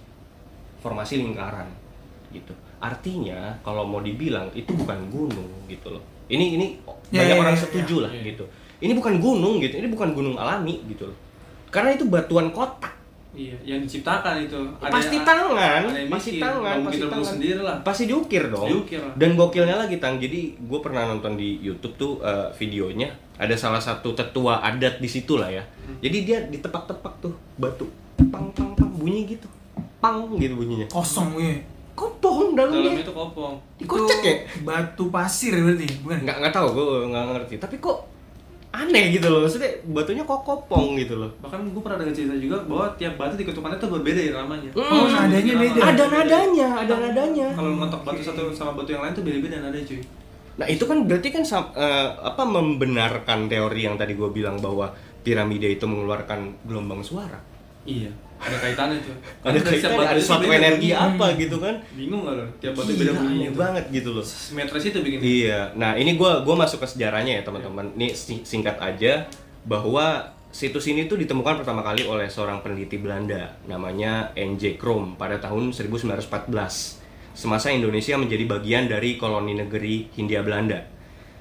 [0.84, 1.87] Formasi lingkaran
[2.30, 2.52] gitu.
[2.78, 6.02] Artinya kalau mau dibilang itu bukan gunung gitu loh.
[6.26, 6.66] Ini ini
[7.08, 8.22] Ya, banyak ya, orang ya, setuju ya, lah ya.
[8.22, 8.44] gitu.
[8.78, 11.16] Ini bukan gunung gitu ini bukan gunung alami gitu loh.
[11.68, 12.94] Karena itu batuan kotak.
[13.28, 14.56] Iya, yang diciptakan itu.
[14.80, 17.22] pasti yang- tangan ada yang pasti tangan pasti tangan.
[17.22, 17.76] sendiri lah.
[17.84, 18.66] pasti diukir dong.
[18.66, 19.12] Diukir lah.
[19.14, 20.16] dan gokilnya lagi tang.
[20.16, 23.12] Jadi gue pernah nonton di YouTube tuh eh, videonya.
[23.38, 25.62] Ada salah satu tetua adat di situ lah ya.
[25.62, 25.96] Hmm.
[26.00, 27.86] jadi dia ditepak-tepak tuh batu.
[28.28, 29.46] Pang pang pang bunyi gitu.
[30.00, 30.88] Pang gitu bunyinya.
[30.88, 31.77] Kosong gue.
[31.98, 33.54] Kopong Dalamnya dalamnya itu kopong.
[33.82, 36.18] Dikocek ya Batu pasir berarti, bukan?
[36.22, 37.98] nggak nggak tahu gue nggak ngerti tapi kok
[38.68, 42.56] aneh gitu loh maksudnya batunya kok kopong gitu loh Bahkan gue pernah dengar cerita juga
[42.68, 44.70] bahwa tiap batu di ketukannya itu berbeda ya namanya.
[44.78, 45.80] Oh, nadanya beda.
[45.82, 49.82] ada nadanya ada nadanya Kalau ngetok batu satu sama batu yang lain tuh beda-beda nadanya
[49.88, 50.00] cuy.
[50.58, 51.42] Nah itu kan berarti kan
[51.74, 54.92] eh, apa membenarkan teori yang tadi gue bilang bahwa
[55.22, 57.40] piramida itu mengeluarkan gelombang suara.
[57.88, 59.14] Iya, ada kaitannya tuh.
[59.42, 61.10] Ada kaitannya, ada itu suatu energi bunyinya.
[61.18, 61.74] apa gitu kan?
[61.92, 62.44] Bingung gak lo?
[62.62, 64.24] Tiap batu Iya, beda bunyinya banget gitu loh.
[64.24, 65.18] Simetris itu bikin.
[65.18, 67.90] Iya, nah ini gue gua masuk ke sejarahnya ya teman-teman.
[67.98, 69.26] Ini si- singkat aja
[69.66, 74.80] bahwa situs ini tuh ditemukan pertama kali oleh seorang peneliti Belanda namanya N.J.
[74.80, 76.48] Krom pada tahun 1914
[77.36, 80.82] semasa Indonesia menjadi bagian dari koloni negeri Hindia Belanda.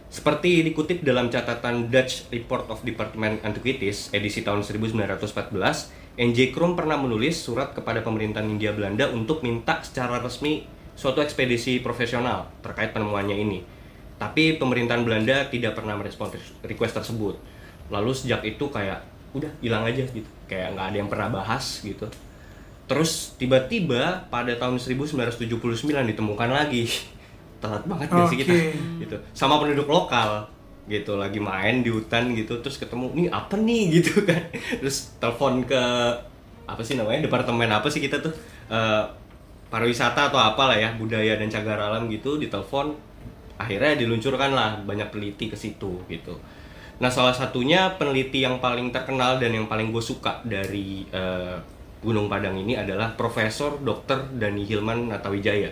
[0.07, 5.51] Seperti dikutip dalam catatan Dutch Report of Department Antiquities edisi tahun 1914,
[6.18, 6.49] N.J.
[6.49, 10.65] Krom pernah menulis surat kepada pemerintahan Hindia Belanda untuk minta secara resmi
[10.97, 13.61] suatu ekspedisi profesional terkait penemuannya ini.
[14.18, 16.34] Tapi pemerintahan Belanda tidak pernah merespon
[16.65, 17.38] request tersebut.
[17.93, 19.05] Lalu sejak itu kayak
[19.38, 22.09] udah hilang aja gitu, kayak nggak ada yang pernah bahas gitu.
[22.89, 26.89] Terus tiba-tiba pada tahun 1979 ditemukan lagi.
[27.61, 28.53] Telat banget gak sih kita?
[29.05, 29.18] Gitu.
[29.38, 30.56] Sama penduduk lokal
[30.88, 33.83] gitu lagi main di hutan gitu terus ketemu nih apa nih?
[34.01, 34.41] gitu kan.
[34.79, 35.81] Terus telepon ke
[36.67, 38.35] apa sih namanya departemen apa sih kita tuh
[38.67, 39.05] Eh,
[39.67, 42.95] pariwisata atau apalah ya budaya dan cagar alam gitu ditelepon
[43.59, 46.35] akhirnya diluncurkan lah banyak peneliti ke situ gitu.
[46.99, 51.55] Nah salah satunya peneliti yang paling terkenal dan yang paling gue suka dari eh,
[52.03, 54.35] Gunung Padang ini adalah Profesor Dr.
[54.35, 55.71] Dani Hilman Natawijaya.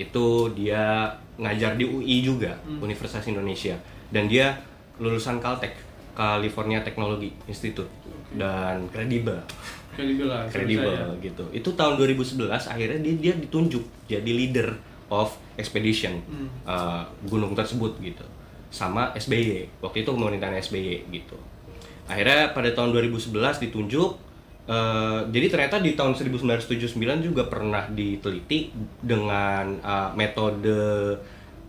[0.00, 3.76] Itu dia ngajar di UI juga Universitas Indonesia
[4.10, 4.58] dan dia
[4.98, 5.74] lulusan Caltech
[6.14, 7.88] California Technology Institute
[8.36, 9.40] dan kredibel
[9.98, 10.46] dibilang.
[10.48, 11.44] kredibel gitu.
[11.50, 14.76] Itu tahun 2011 akhirnya dia dia ditunjuk jadi leader
[15.10, 16.22] of expedition
[16.64, 18.24] uh, gunung tersebut gitu.
[18.70, 19.82] Sama SBY.
[19.82, 21.36] Waktu itu pemerintahan SBY gitu.
[22.06, 24.10] Akhirnya pada tahun 2011 ditunjuk
[24.70, 28.70] uh, jadi ternyata di tahun 1979 juga pernah diteliti
[29.02, 31.18] dengan uh, metode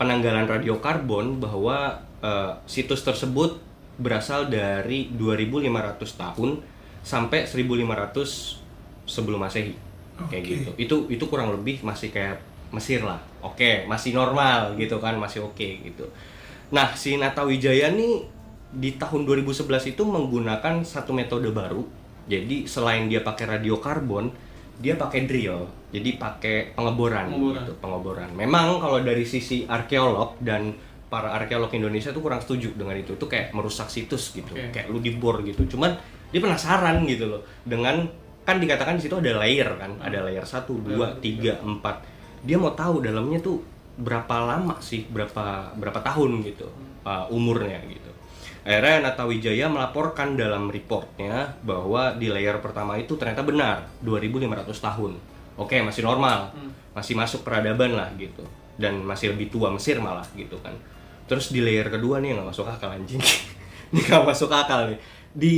[0.02, 3.62] penanggalan radiokarbon bahwa uh, situs tersebut
[4.02, 6.58] berasal dari 2500 tahun
[7.06, 9.78] sampai 1500 sebelum Masehi.
[10.26, 10.50] Kayak Oke.
[10.50, 10.72] gitu.
[10.82, 12.42] Itu itu kurang lebih masih kayak
[12.74, 13.22] Mesir lah.
[13.46, 16.08] Oke, masih normal gitu kan, masih oke gitu.
[16.72, 18.24] Nah, si Natawijaya nih
[18.72, 21.84] di tahun 2011 itu menggunakan satu metode baru.
[22.32, 24.32] Jadi selain dia pakai radiokarbon,
[24.80, 25.68] dia pakai drill.
[25.92, 27.68] Jadi pakai pengeboran, Pengeboran.
[27.68, 28.30] gitu, pengeboran.
[28.32, 30.72] Memang kalau dari sisi arkeolog dan
[31.12, 33.20] para arkeolog Indonesia tuh kurang setuju dengan itu.
[33.20, 34.56] Itu kayak merusak situs gitu.
[34.56, 34.72] Oke.
[34.72, 35.68] Kayak lu dibor gitu.
[35.68, 36.00] Cuman
[36.32, 38.08] dia penasaran gitu loh dengan
[38.42, 42.48] kan dikatakan di situ ada layer kan, ada layer 1, 2, 3, 4.
[42.48, 43.60] Dia mau tahu dalamnya tuh
[44.00, 46.66] berapa lama sih, berapa berapa tahun gitu
[47.04, 48.11] uh, umurnya gitu.
[48.62, 55.12] Akhirnya Natawijaya melaporkan dalam reportnya bahwa di layer pertama itu ternyata benar 2500 tahun.
[55.58, 56.54] Oke, masih normal.
[56.94, 58.46] Masih masuk peradaban lah gitu.
[58.78, 60.74] Dan masih lebih tua Mesir malah gitu kan.
[61.26, 63.22] Terus di layer kedua nih nggak masuk akal anjing.
[63.92, 65.00] ini nggak masuk akal nih.
[65.34, 65.54] Di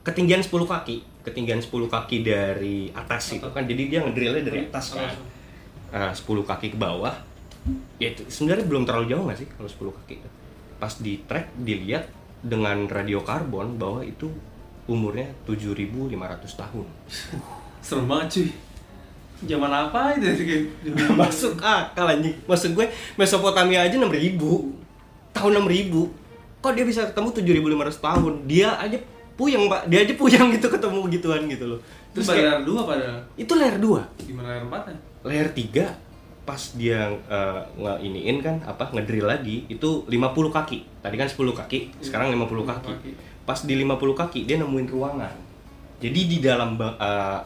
[0.00, 4.96] ketinggian 10 kaki ketinggian 10 kaki dari atas itu kan jadi dia ngedrillnya dari atas
[4.96, 5.12] kan
[5.90, 7.10] Eh, 10 kaki ke bawah
[7.98, 10.28] ya itu sebenarnya belum terlalu jauh nggak sih kalau 10 kaki itu
[10.78, 12.06] pas di track dilihat
[12.40, 14.28] dengan radiokarbon bahwa itu
[14.88, 16.16] umurnya 7.500
[16.56, 16.86] tahun.
[17.84, 18.48] Serem banget cuy.
[19.48, 20.26] Zaman apa itu?
[20.92, 22.36] Nggak masuk akal anjing.
[22.44, 22.86] Maksud gue
[23.16, 24.10] Mesopotamia aja 6000
[25.30, 28.32] tahun 6000 kok dia bisa ketemu 7500 tahun?
[28.44, 28.98] Dia aja
[29.38, 29.88] puyeng pak.
[29.88, 31.80] Dia aja puyeng gitu ketemu gituan gitu loh.
[32.12, 34.96] Terus terus kayak layer dua pada itu layer 2 gimana layer empatnya?
[35.22, 36.09] layer 3
[36.50, 41.38] pas dia eh, nge iniin kan apa ngedrill lagi itu 50 kaki tadi kan 10
[41.54, 43.10] kaki sekarang 50 kaki kaki.
[43.46, 45.34] pas di 50 kaki dia nemuin ruangan
[46.02, 47.38] jadi di dalam eh,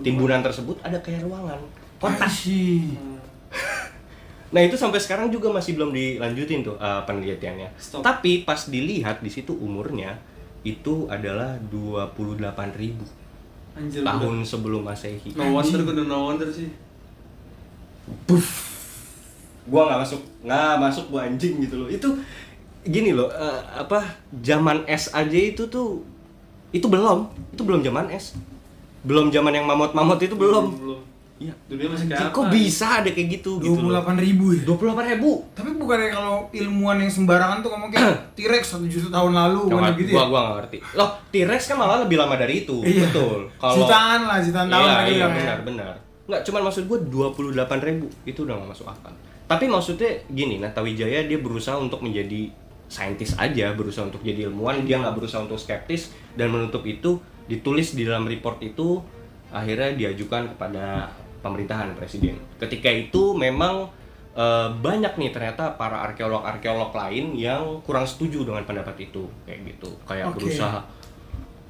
[0.00, 1.60] timbunan tersebut ada kayak ruangan
[2.00, 2.96] kotak Sih.
[4.48, 7.68] Nah itu sampai sekarang juga masih belum dilanjutin tuh uh, penelitiannya.
[7.76, 8.00] Stop.
[8.00, 10.16] Tapi pas dilihat di situ umurnya
[10.64, 12.16] itu adalah 28.000
[13.76, 14.00] Anjir.
[14.00, 15.36] tahun sebelum masehi.
[15.36, 16.87] No wonder udah no wonder sih.
[19.68, 21.88] Gua nggak masuk, nggak masuk gua anjing gitu loh.
[21.88, 22.16] Itu
[22.88, 24.00] gini loh, uh, apa
[24.40, 26.00] zaman es aja itu tuh
[26.72, 28.36] itu belum, itu belum zaman es,
[29.04, 30.66] belum zaman yang mamot-mamot itu belum.
[30.72, 31.00] Belum.
[31.38, 31.54] Iya.
[31.70, 32.34] Dunia masih kayak?
[32.34, 33.62] Kok bisa ada kayak gitu?
[33.62, 34.02] gitu loh.
[34.02, 34.62] 28 ribu ya?
[34.66, 35.30] 28 ribu.
[35.54, 39.92] Tapi bukannya kalau ilmuwan yang sembarangan tuh ngomong kayak T-Rex satu juta tahun lalu, bukan
[40.02, 40.14] gitu ya?
[40.18, 40.78] gua gua nggak ngerti.
[40.98, 42.82] Loh, T-Rex kan malah lebih lama dari itu.
[42.82, 43.06] Iya.
[43.06, 43.46] Betul.
[43.54, 45.38] Jutaan lah, jutaan tahun Iya, mereka iya, bilang ya.
[45.38, 45.94] benar, benar.
[46.28, 47.00] Nggak, cuman maksud gua
[47.32, 49.12] 28 ribu itu udah nggak masuk akal.
[49.48, 52.52] Tapi maksudnya gini, Natawijaya dia berusaha untuk menjadi
[52.88, 57.16] saintis aja, berusaha untuk jadi ilmuwan, dia nggak berusaha untuk skeptis dan menutup itu
[57.48, 59.00] ditulis di dalam report itu
[59.48, 61.08] akhirnya diajukan kepada
[61.40, 62.36] pemerintahan presiden.
[62.60, 63.88] Ketika itu memang
[64.36, 69.90] eh, banyak nih ternyata para arkeolog-arkeolog lain yang kurang setuju dengan pendapat itu kayak gitu
[70.04, 70.44] kayak Oke.
[70.44, 70.84] berusaha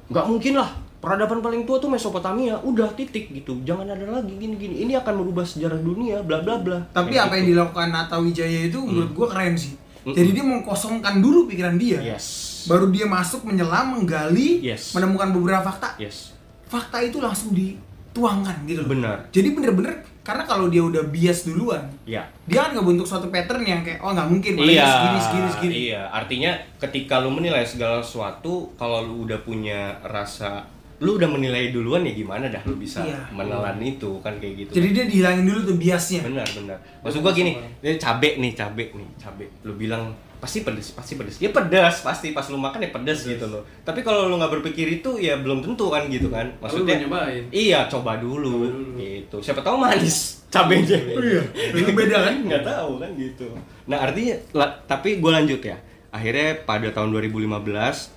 [0.09, 0.69] nggak mungkin lah
[0.99, 5.13] peradaban paling tua tuh Mesopotamia udah titik gitu jangan ada lagi gini gini ini akan
[5.17, 7.51] merubah sejarah dunia bla bla bla Tapi Kayak apa yang gitu.
[7.55, 9.73] dilakukan Nata Wijaya itu menurut gua keren sih.
[10.01, 11.99] Jadi dia mengkosongkan dulu pikiran dia.
[12.01, 12.25] yes
[12.65, 14.91] Baru dia masuk menyelam, menggali, Yes.
[14.91, 15.95] menemukan beberapa fakta.
[15.95, 16.35] yes
[16.65, 18.89] Fakta itu langsung dituangkan gitu loh.
[18.89, 23.65] benar Jadi bener-bener karena kalau dia udah bias duluan, ya dia kan ngebentuk suatu pattern
[23.65, 25.73] yang kayak oh nggak mungkin iya segini segini segini.
[25.89, 30.69] iya artinya ketika lu menilai segala sesuatu kalau lu udah punya rasa
[30.99, 33.15] lu udah menilai duluan ya gimana dah lu bisa Iya.
[33.31, 34.71] menelan itu kan kayak gitu.
[34.75, 36.21] Jadi dia dihilangin dulu tuh biasnya.
[36.21, 36.75] benar benar.
[36.99, 39.47] Maksud gua gini ini cabe nih cabe nih cabe.
[39.63, 41.35] Lu bilang pasti pedes pasti pedes.
[41.37, 42.31] Ya pedas pasti.
[42.31, 43.63] Pas lu makan ya pedes gitu loh.
[43.81, 46.51] Tapi kalau lu nggak berpikir itu ya belum tentu kan gitu kan.
[46.59, 47.43] Maksudnya belum nyobain.
[47.49, 48.91] iya coba dulu, Coba dulu.
[48.97, 49.37] gitu.
[49.39, 50.99] Siapa tahu manis cabenya.
[51.09, 51.43] Oh iya,
[51.73, 52.35] itu beda kan?
[52.41, 53.47] nggak tahu kan gitu.
[53.85, 55.79] Nah artinya la- tapi gue lanjut ya.
[56.09, 57.63] Akhirnya pada tahun 2015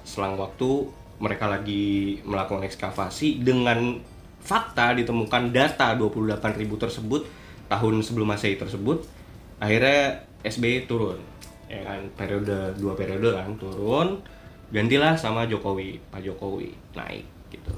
[0.03, 0.89] selang waktu
[1.23, 4.03] mereka lagi melakukan ekskavasi dengan
[4.43, 7.23] fakta ditemukan data 28.000 tersebut
[7.71, 9.07] tahun sebelum masehi tersebut
[9.63, 11.23] akhirnya SBY turun.
[11.71, 14.21] Ya kan periode dua periode kan turun
[14.75, 17.73] gantilah sama Jokowi Pak Jokowi naik gitu.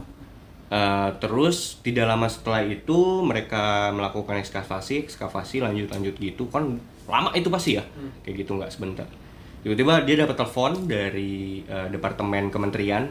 [0.73, 6.49] Eh, terus tidak lama setelah itu mereka melakukan ekskavasi, ekskavasi lanjut lanjut gitu.
[6.49, 7.85] Kan lama itu pasti ya
[8.25, 9.07] kayak gitu nggak sebentar.
[9.63, 13.07] Tiba-tiba dia dapat telepon dari eh, departemen kementerian,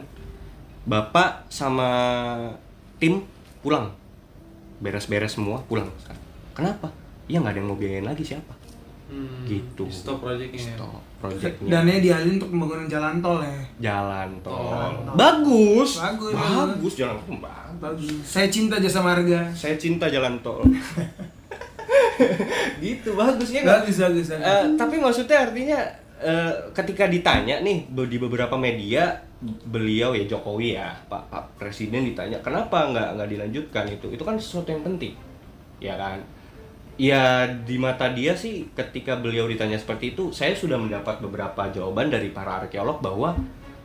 [0.84, 1.88] bapak sama
[2.96, 3.24] tim
[3.60, 3.88] pulang,
[4.78, 5.88] beres-beres semua pulang.
[6.52, 6.92] Kenapa?
[7.24, 8.52] Ya nggak ada yang mau biayain lagi siapa?
[9.04, 9.84] Hmm, Gitu.
[9.88, 10.76] Stop projectnya.
[10.76, 11.68] Stop projectnya.
[11.70, 13.56] Dananya dialihin untuk pembangunan jalan tol ya.
[13.82, 14.64] Jalan tol.
[14.66, 15.14] Jalan tol.
[15.14, 15.90] Bagus.
[15.98, 17.36] Bagus, Bagus jalan tol.
[17.38, 17.74] bagus.
[17.74, 18.24] Bagus.
[18.24, 19.40] Saya cinta jasa marga.
[19.52, 20.62] saya cinta jalan tol
[22.80, 23.78] gitu bagus ya nggak?
[23.82, 24.44] Bagus, bagus, bagus.
[24.44, 25.78] Eh, tapi maksudnya artinya
[26.24, 29.12] eh, ketika ditanya nih di beberapa media
[29.44, 34.06] beliau ya Jokowi ya Pak, Pak Presiden ditanya kenapa nggak nggak dilanjutkan itu?
[34.16, 35.12] Itu kan sesuatu yang penting
[35.78, 36.24] ya kan?
[36.94, 42.08] Ya di mata dia sih ketika beliau ditanya seperti itu saya sudah mendapat beberapa jawaban
[42.08, 43.36] dari para arkeolog bahwa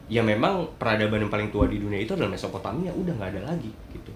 [0.07, 3.73] ya memang peradaban yang paling tua di dunia itu adalah Mesopotamia udah nggak ada lagi
[3.91, 4.13] gitu.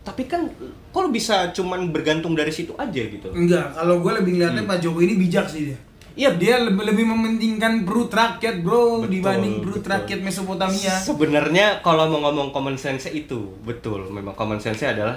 [0.00, 0.48] Tapi kan
[0.94, 3.28] kalau bisa cuman bergantung dari situ aja gitu?
[3.30, 5.78] Enggak, kalau gue lebih ngeliatnya Pak Jokowi ini bijak sih dia.
[6.20, 9.92] Iya, Dia lebih lebih mementingkan perut rakyat, bro, Betul, dibanding perut betul.
[9.96, 10.92] rakyat Mesopotamia.
[10.92, 15.16] Sebenarnya kalau mau ngomong common sense itu betul, memang common sense adalah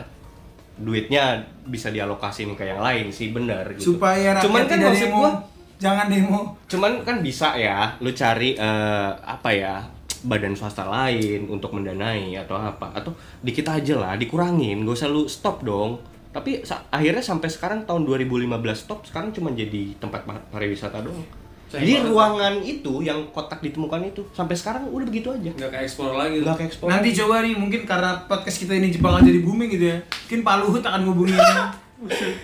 [0.74, 1.38] duitnya
[1.68, 3.94] bisa dialokasiin ke yang lain sih benar gitu.
[3.94, 5.20] Supaya rakyat cuman kan tidak maksud demo.
[5.20, 5.32] gua,
[5.76, 6.40] Jangan demo.
[6.66, 9.84] cuman kan bisa ya, lu cari eh, apa ya
[10.24, 13.12] badan swasta lain untuk mendanai atau apa atau
[13.44, 16.00] dikit aja lah dikurangin gak usah lu stop dong
[16.34, 21.22] tapi sa- akhirnya sampai sekarang tahun 2015 stop sekarang cuma jadi tempat pa- pariwisata doang
[21.70, 25.50] Jadi ruangan itu yang kotak ditemukan itu sampai sekarang udah begitu aja.
[25.50, 26.86] nggak kayak explore lagi Nggak kayak ekspor.
[26.86, 29.98] Nanti coba nih mungkin karena podcast kita ini Jepang jadi booming gitu ya.
[29.98, 31.34] Mungkin Pak Luhut akan ngubungin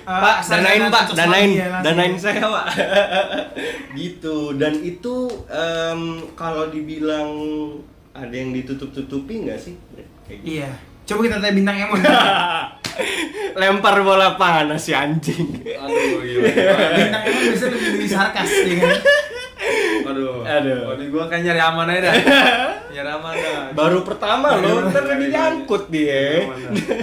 [0.08, 2.66] Ah, Pak, danain Pak, danain, ya, danain saya Pak.
[4.00, 4.56] gitu.
[4.56, 6.02] Dan itu em,
[6.34, 7.30] kalau dibilang
[8.12, 9.76] ada yang ditutup-tutupi nggak sih?
[10.26, 10.50] Kayak gitu.
[10.58, 10.70] Iya.
[11.06, 12.00] Coba kita tanya bintang Emon.
[13.52, 15.50] Lempar bola panas si anjing.
[15.66, 16.48] aduh gila
[16.98, 18.98] bintang Emon bisa lebih lebih sarkas ya kan.
[20.02, 20.80] aduh Aduh.
[20.86, 22.16] oh, ini gua kayak nyari aman aja dah
[22.96, 26.42] nyari aman dah Baru pertama loh, ntar lagi nyangkut dia.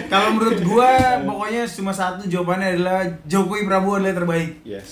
[0.06, 0.90] Kalau menurut gua
[1.20, 4.50] pokoknya cuma satu jawabannya adalah Jokowi Prabowo adalah yang terbaik.
[4.62, 4.90] Yes.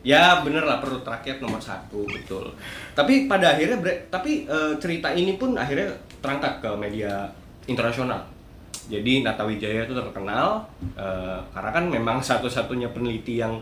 [0.00, 2.54] Ya bener lah perut rakyat nomor satu betul.
[2.92, 5.90] Tapi pada akhirnya bre- tapi eh, cerita ini pun akhirnya
[6.20, 7.26] terangkat ke media
[7.64, 8.22] internasional.
[8.86, 10.62] Jadi Nata Wijaya itu terkenal
[10.94, 13.58] eh, karena kan memang satu-satunya peneliti yang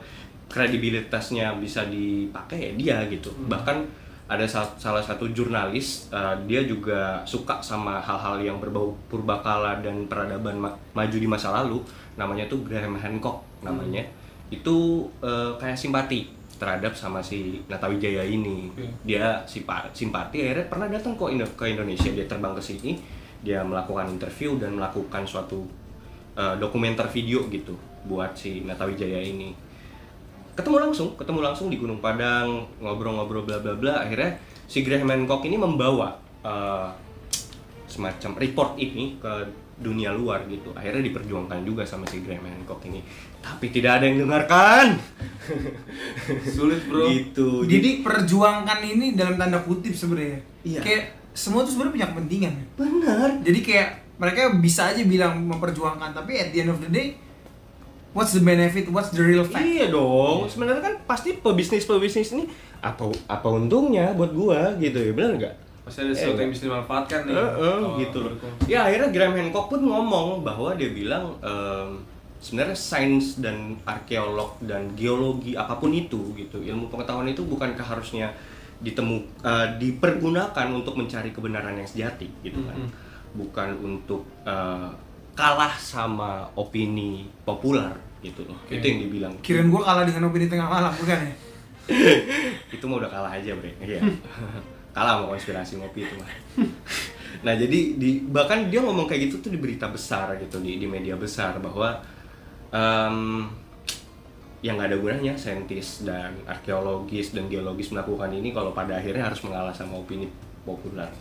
[0.48, 3.32] kredibilitasnya bisa dipakai ya dia gitu.
[3.48, 9.84] Bahkan ada sa- salah satu jurnalis eh, dia juga suka sama hal-hal yang berbau purbakala
[9.84, 11.80] dan peradaban ma- maju di masa lalu.
[12.16, 14.04] Namanya tuh Graham Hancock namanya
[14.48, 18.70] itu eh, kayak simpati terhadap sama si Nata Wijaya ini.
[18.70, 18.86] Oke.
[19.02, 22.94] Dia simpati akhirnya pernah datang kok ke Indonesia dia terbang ke sini,
[23.44, 25.68] dia melakukan interview dan melakukan suatu
[26.34, 27.76] eh, dokumenter video gitu
[28.08, 29.52] buat si Nata Wijaya ini.
[30.56, 33.94] Ketemu langsung, ketemu langsung di Gunung Padang, ngobrol-ngobrol bla bla bla.
[34.08, 36.88] Akhirnya si Graham Hancock ini membawa eh,
[37.84, 39.32] semacam report ini ke
[39.74, 40.70] dunia luar gitu.
[40.72, 43.02] Akhirnya diperjuangkan juga sama si Graham Hancock ini.
[43.42, 44.86] Tapi tidak ada yang dengarkan.
[46.56, 47.66] sulit bro Gitu.
[47.66, 50.38] Jadi perjuangkan ini dalam tanda kutip sebenarnya.
[50.62, 50.80] Iya.
[50.80, 51.04] Kayak
[51.34, 52.54] semua tuh sebenarnya punya kepentingan.
[52.74, 53.28] benar.
[53.42, 57.18] Jadi kayak mereka bisa aja bilang memperjuangkan, tapi at the end of the day,
[58.10, 59.60] what's the benefit, what's the real fact?
[59.60, 60.46] Iya dong.
[60.46, 62.46] Sebenarnya kan pasti pebisnis-pebisnis ini
[62.78, 65.12] apa apa untungnya buat gua gitu ya.
[65.12, 65.54] Benar nggak?
[65.84, 68.32] pasti ada sesuatu yang bisa dimanfaatkan nih Eh, eh, Oh, gitu loh.
[68.32, 68.48] betul.
[68.64, 72.00] Ya akhirnya Graham Hancock pun ngomong bahwa dia bilang em,
[72.40, 78.32] sebenarnya sains dan arkeolog dan geologi apa pun itu gitu ilmu pengetahuan itu bukankah harusnya
[78.84, 82.88] ditemu eh, dipergunakan untuk mencari kebenaran yang sejati gitu kan Mhm.
[83.34, 84.90] bukan untuk eh,
[85.32, 88.76] kalah sama opini populer gitu loh Oke.
[88.76, 91.34] itu yang dibilang Kirain gua kalah dengan opini tengah malam, bukan ya?
[92.74, 94.00] itu mah udah kalah aja bre iya
[94.94, 96.30] kalah sama konspirasi ngopi itu mah
[97.44, 100.86] nah jadi di bahkan dia ngomong kayak gitu tuh di berita besar gitu di di
[100.86, 101.98] media besar bahwa
[102.70, 103.48] em,
[104.64, 109.44] yang nggak ada gunanya saintis dan arkeologis dan geologis melakukan ini kalau pada akhirnya harus
[109.44, 110.24] mengalah sama opini
[110.64, 111.12] populer.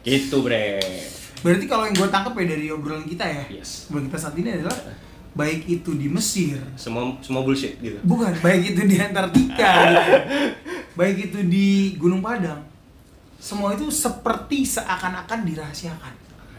[0.00, 0.80] Gitu bre.
[1.44, 3.92] Berarti kalau yang gue tangkap ya dari obrolan kita ya, yes.
[3.92, 4.72] obrolan kita saat ini adalah
[5.36, 8.00] baik itu di Mesir, semua semua bullshit gitu.
[8.00, 10.12] Bukan, baik itu di Antartika, gitu.
[11.00, 12.64] baik itu di Gunung Padang,
[13.36, 16.14] semua itu seperti seakan-akan dirahasiakan.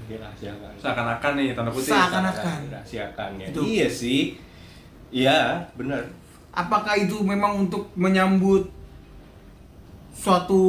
[0.06, 0.70] dirahasiakan.
[0.78, 1.90] Seakan-akan nih tanda kutip.
[1.90, 2.58] Seakan-akan.
[2.70, 3.48] dirahasiakan ya.
[3.50, 3.62] Itu.
[3.66, 4.45] iya sih
[5.10, 6.03] iya benar
[6.51, 8.72] Apakah itu memang untuk menyambut
[10.16, 10.62] suatu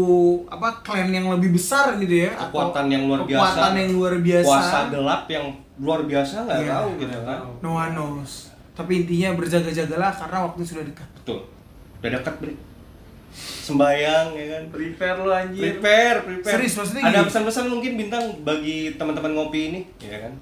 [0.46, 2.34] apa klan yang lebih besar gitu ya?
[2.34, 4.46] Atau kekuatan yang luar biasa Kekuatan yang luar biasa.
[4.46, 5.46] kuasa gelap yang
[5.78, 6.72] luar biasa nggak Iya.
[6.72, 8.32] tahu gitu kan No one knows.
[8.74, 11.08] Tapi intinya berjaga-jagalah karena waktu sudah dekat.
[11.16, 11.38] betul
[11.96, 12.52] udah dekat bre
[13.36, 18.94] sembayang ya kan prepare lu anjir prepare prepare Serius, maksudnya ada pesan-pesan mungkin bintang bagi
[18.94, 20.32] teman-teman ngopi ini ya kan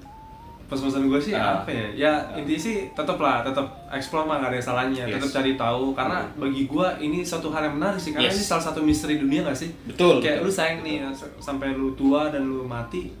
[0.65, 1.57] pesan-pesan gue sih Ah.
[1.57, 5.15] apa ya ya intinya sih tetap lah tetap explore mah gak ada salahnya Yes.
[5.15, 6.41] tetap cari tahu karena Hmm.
[6.41, 8.35] bagi gue ini suatu hal yang menarik sih karena Yes.
[8.35, 10.45] ini salah satu misteri dunia gak sih betul kayak betul.
[10.45, 13.13] lu sayang nih s- sampai lu tua dan lu mati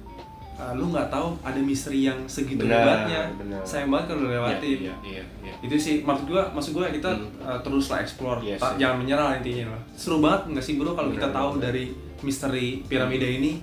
[0.55, 3.61] uh, lu nggak tahu ada misteri yang segitu Benar, hebatnya benar.
[3.61, 7.11] sayang banget kalau lu lewatin iya iya iya itu sih maksud gua maksud gua kita
[7.11, 7.27] Hmm.
[7.41, 8.79] uh, terus lah explore Yes, Tak- yes.
[8.79, 11.69] jangan menyerah intinya lah seru banget nggak sih bro kalau kita tahu benar.
[11.69, 11.85] dari
[12.21, 13.59] misteri piramida ini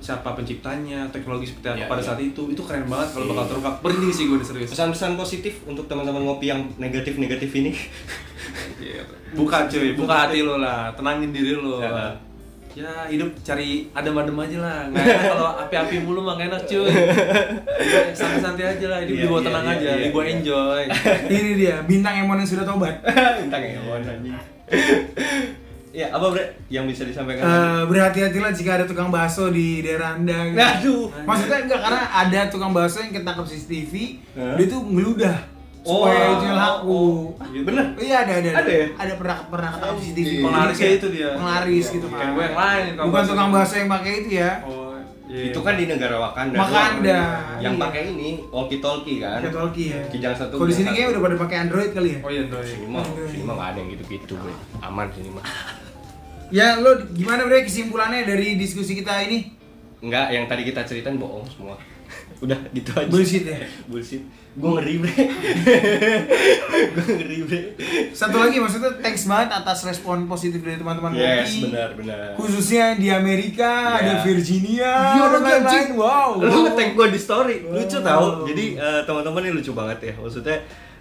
[0.00, 2.06] siapa penciptanya teknologi seperti apa Iya, pada iya.
[2.06, 3.50] saat itu itu keren banget kalau bakal Iya.
[3.50, 7.70] terungkap berhenti sih gue serius pesan-pesan positif untuk teman-teman ngopi yang negatif-negatif ini
[8.78, 9.04] Iya.
[9.32, 12.16] buka cuy buka hati lo lah tenangin diri lo Ya.
[12.72, 16.86] ya hidup cari adem-adem aja lah nggak enak kalau api-api mulu mah enak cuy
[17.90, 20.32] Ya, santai-santai aja lah hidup Iya, dibawa iya, tenang iya, aja iya, dibawa iya.
[20.32, 20.82] enjoy
[21.28, 22.94] Ini dia bintang Emon yang sudah tobat.
[23.42, 24.36] bintang ya kawan anjing
[25.90, 30.46] ya apa bre yang bisa disampaikan Eh, berhati-hatilah jika ada tukang bakso di daerah anda.
[30.46, 30.58] gitu.
[30.60, 31.04] Aduh.
[31.20, 33.92] Maksudnya enggak karena ada tukang bakso yang ketangkep CCTV,
[34.32, 34.54] Hah?
[34.54, 35.38] dia tuh ngeludah
[35.80, 36.04] Oh.
[36.04, 37.04] supaya jual laku.
[37.64, 38.86] bener Iya ada ada Ada ya?
[38.94, 40.30] Ada pernah pernah ketangkep CCTV.
[40.42, 41.28] Penglaris kayak itu dia.
[41.32, 42.28] Penglaris gitu Bukan kan.
[42.30, 44.52] gue yang lain, Bukan tukang bakso yang pakai itu ya.
[44.62, 44.89] oh
[45.30, 45.54] Iya.
[45.54, 46.58] Itu kan di negara Wakanda.
[46.58, 47.18] Wakanda.
[47.62, 47.82] Yang iya.
[47.86, 49.38] pakai ini walkie talkie kan.
[49.38, 50.02] Pakai talkie ya.
[50.10, 50.58] Kijang satu.
[50.58, 52.18] Kalau di sini kayaknya udah pada pakai Android kali ya.
[52.26, 52.66] Oh iya, Android.
[52.66, 54.54] Sini mah, sini mah nggak ada yang gitu-gitu, bre.
[54.82, 55.44] Aman sini mah.
[56.50, 59.54] Ya lo gimana bre kesimpulannya dari diskusi kita ini?
[60.02, 61.78] Enggak, yang tadi kita ceritain bohong semua.
[62.40, 63.04] Udah gitu aja.
[63.06, 63.60] Bullshit ya?
[63.90, 64.24] Bullshit.
[64.50, 65.12] Gue ngeri, bre.
[66.96, 67.60] Gue ngeri, bre.
[68.10, 72.34] Satu lagi maksudnya thanks banget atas respon positif dari teman-teman Yes, benar, benar.
[72.34, 74.00] Khususnya di Amerika, Ya.
[74.00, 75.88] ada Virginia, Iya, dan lain-lain.
[75.94, 76.30] Wow.
[76.40, 78.06] Lu nge-tag gue di story, lucu Wow.
[78.06, 78.24] tau.
[78.44, 80.14] Jadi eh, teman-teman ini lucu banget ya.
[80.16, 80.56] Maksudnya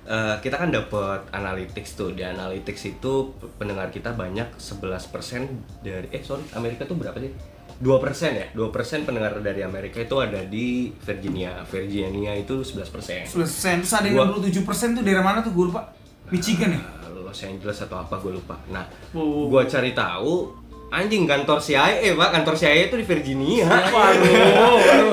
[0.05, 2.11] eh, kita kan dapat analytics tuh.
[2.11, 3.13] Di analytics itu
[3.55, 5.47] pendengar kita banyak 11%
[5.79, 7.31] dari eh sorry, Amerika tuh berapa sih?
[7.79, 7.95] 2%
[8.35, 8.47] ya.
[8.51, 11.63] 2% pendengar dari Amerika itu ada di Virginia.
[11.63, 13.23] Virginia itu 11%.
[13.25, 13.79] Selesai.
[13.79, 15.87] Terus ada yang Gua- 67% tuh dari mana tuh gue lupa.
[16.27, 16.81] Michigan ya?
[17.07, 18.59] Eh, Los Angeles atau apa gue lupa.
[18.67, 19.47] Nah, Oh.
[19.47, 20.51] gua cari tahu
[20.89, 22.29] anjing kantor CIA, Pak.
[22.31, 23.65] Kantor CIA itu di Virginia.
[23.65, 24.27] Waduh.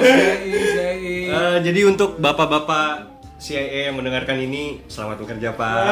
[1.27, 5.85] Eh, jadi untuk bapak-bapak CIA yang mendengarkan ini, selamat bekerja Pak.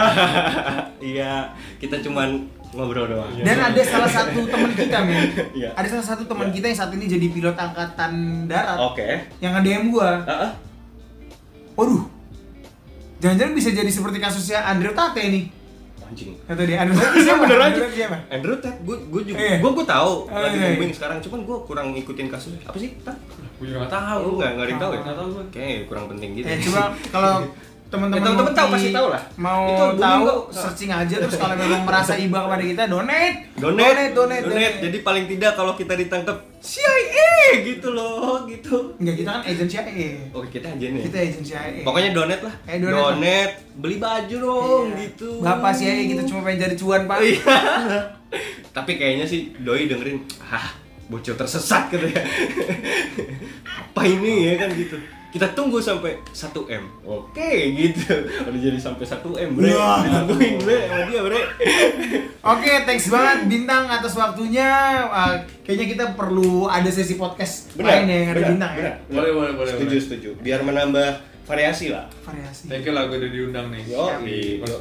[1.04, 3.30] Iya, kita cuman ngobrol doang.
[3.36, 5.30] Dan ada salah satu teman kita, men.
[5.52, 5.70] Iya.
[5.72, 8.12] Ada salah satu teman kita yang saat ini jadi pilot angkatan
[8.44, 8.78] darat.
[8.82, 9.08] Oke.
[9.38, 10.10] Yang nge-DM gua.
[10.22, 10.52] Ah, ah.
[11.74, 12.02] Waduh.
[13.18, 15.44] Jangan-jangan bisa jadi seperti kasusnya Andrew Tate nih.
[16.04, 16.36] Anjing.
[16.44, 17.40] Kata dia, Andrew Tate siapa?
[17.40, 17.66] bener aja.
[17.66, 18.16] Andrew Tate siapa?
[18.28, 19.56] Andrew Tate, gue gue juga, Iya.
[19.58, 20.76] gue gue tahu Oh, lagi iya, iya.
[20.76, 22.60] booming sekarang, cuman gue kurang ngikutin kasusnya.
[22.64, 22.90] Apa sih?
[23.00, 23.16] Tat?
[23.56, 24.20] Gue juga nggak tahu.
[24.20, 25.00] Lu nggak nggak ada yang tahu ya?
[25.00, 25.44] Nggak tahu gue.
[25.50, 26.46] Kayak kurang penting gitu.
[26.46, 27.34] Eh, coba kalau
[27.94, 29.22] teman-teman teman-teman Mopi tahu, pasti tahu lah.
[29.38, 30.26] Mau Itu tahu
[30.58, 33.36] searching aja terus kalau memang merasa iba kepada kita donate.
[33.54, 34.76] Donate, donate, donate.
[34.82, 38.96] Jadi paling tidak kalau kita ditangkap CIA gitu loh, gitu.
[38.98, 40.08] Enggak, kita kan agent CIA.
[40.32, 41.02] Oke, kita aja nih.
[41.06, 41.80] Kita agent CIA.
[41.86, 42.54] Pokoknya donate lah.
[42.66, 43.78] Eh, donate lah.
[43.78, 44.98] beli baju dong Iya.
[45.06, 45.28] gitu.
[45.38, 47.18] Bapak CIA kita cuma pengen cari cuan, Pak.
[47.22, 47.56] Iya.
[48.76, 50.74] Tapi kayaknya sih doi dengerin, ah
[51.06, 52.24] bocil tersesat gitu ya.
[53.62, 54.96] Apa ini ya kan gitu.
[55.34, 56.84] Kita tunggu sampai 1 M.
[57.02, 58.06] Oke gitu.
[58.46, 59.74] Udah jadi sampai 1 M, Bre.
[59.74, 59.98] Wah.
[60.00, 61.40] Ditungguin, Bre, sama dia, Bre.
[62.38, 64.70] Oke, thanks banget Bintang atas waktunya.
[65.04, 65.34] Ah,
[65.66, 68.78] kayaknya kita perlu ada sesi podcast lain ya yang ada benar, Bintang ya.
[68.78, 68.94] benar.
[69.10, 70.02] Boleh, boleh, boleh, Setuju, boleh.
[70.06, 70.28] setuju.
[70.38, 71.08] Biar menambah
[71.44, 72.06] variasi lah.
[72.22, 72.70] Variasi.
[72.70, 73.82] Thank you lah gue udah diundang nih.
[73.90, 74.06] Yo,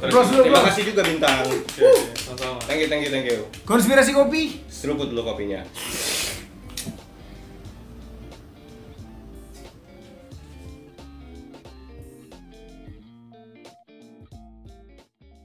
[0.06, 0.68] Close dulu, terima close.
[0.70, 1.36] kasih juga bintang.
[1.42, 1.86] Oke, oke.
[2.14, 2.62] Sama-sama.
[2.62, 3.42] Thank you, thank you, thank you.
[3.66, 4.62] Konspirasi kopi.
[4.70, 5.66] Seruput dulu kopinya.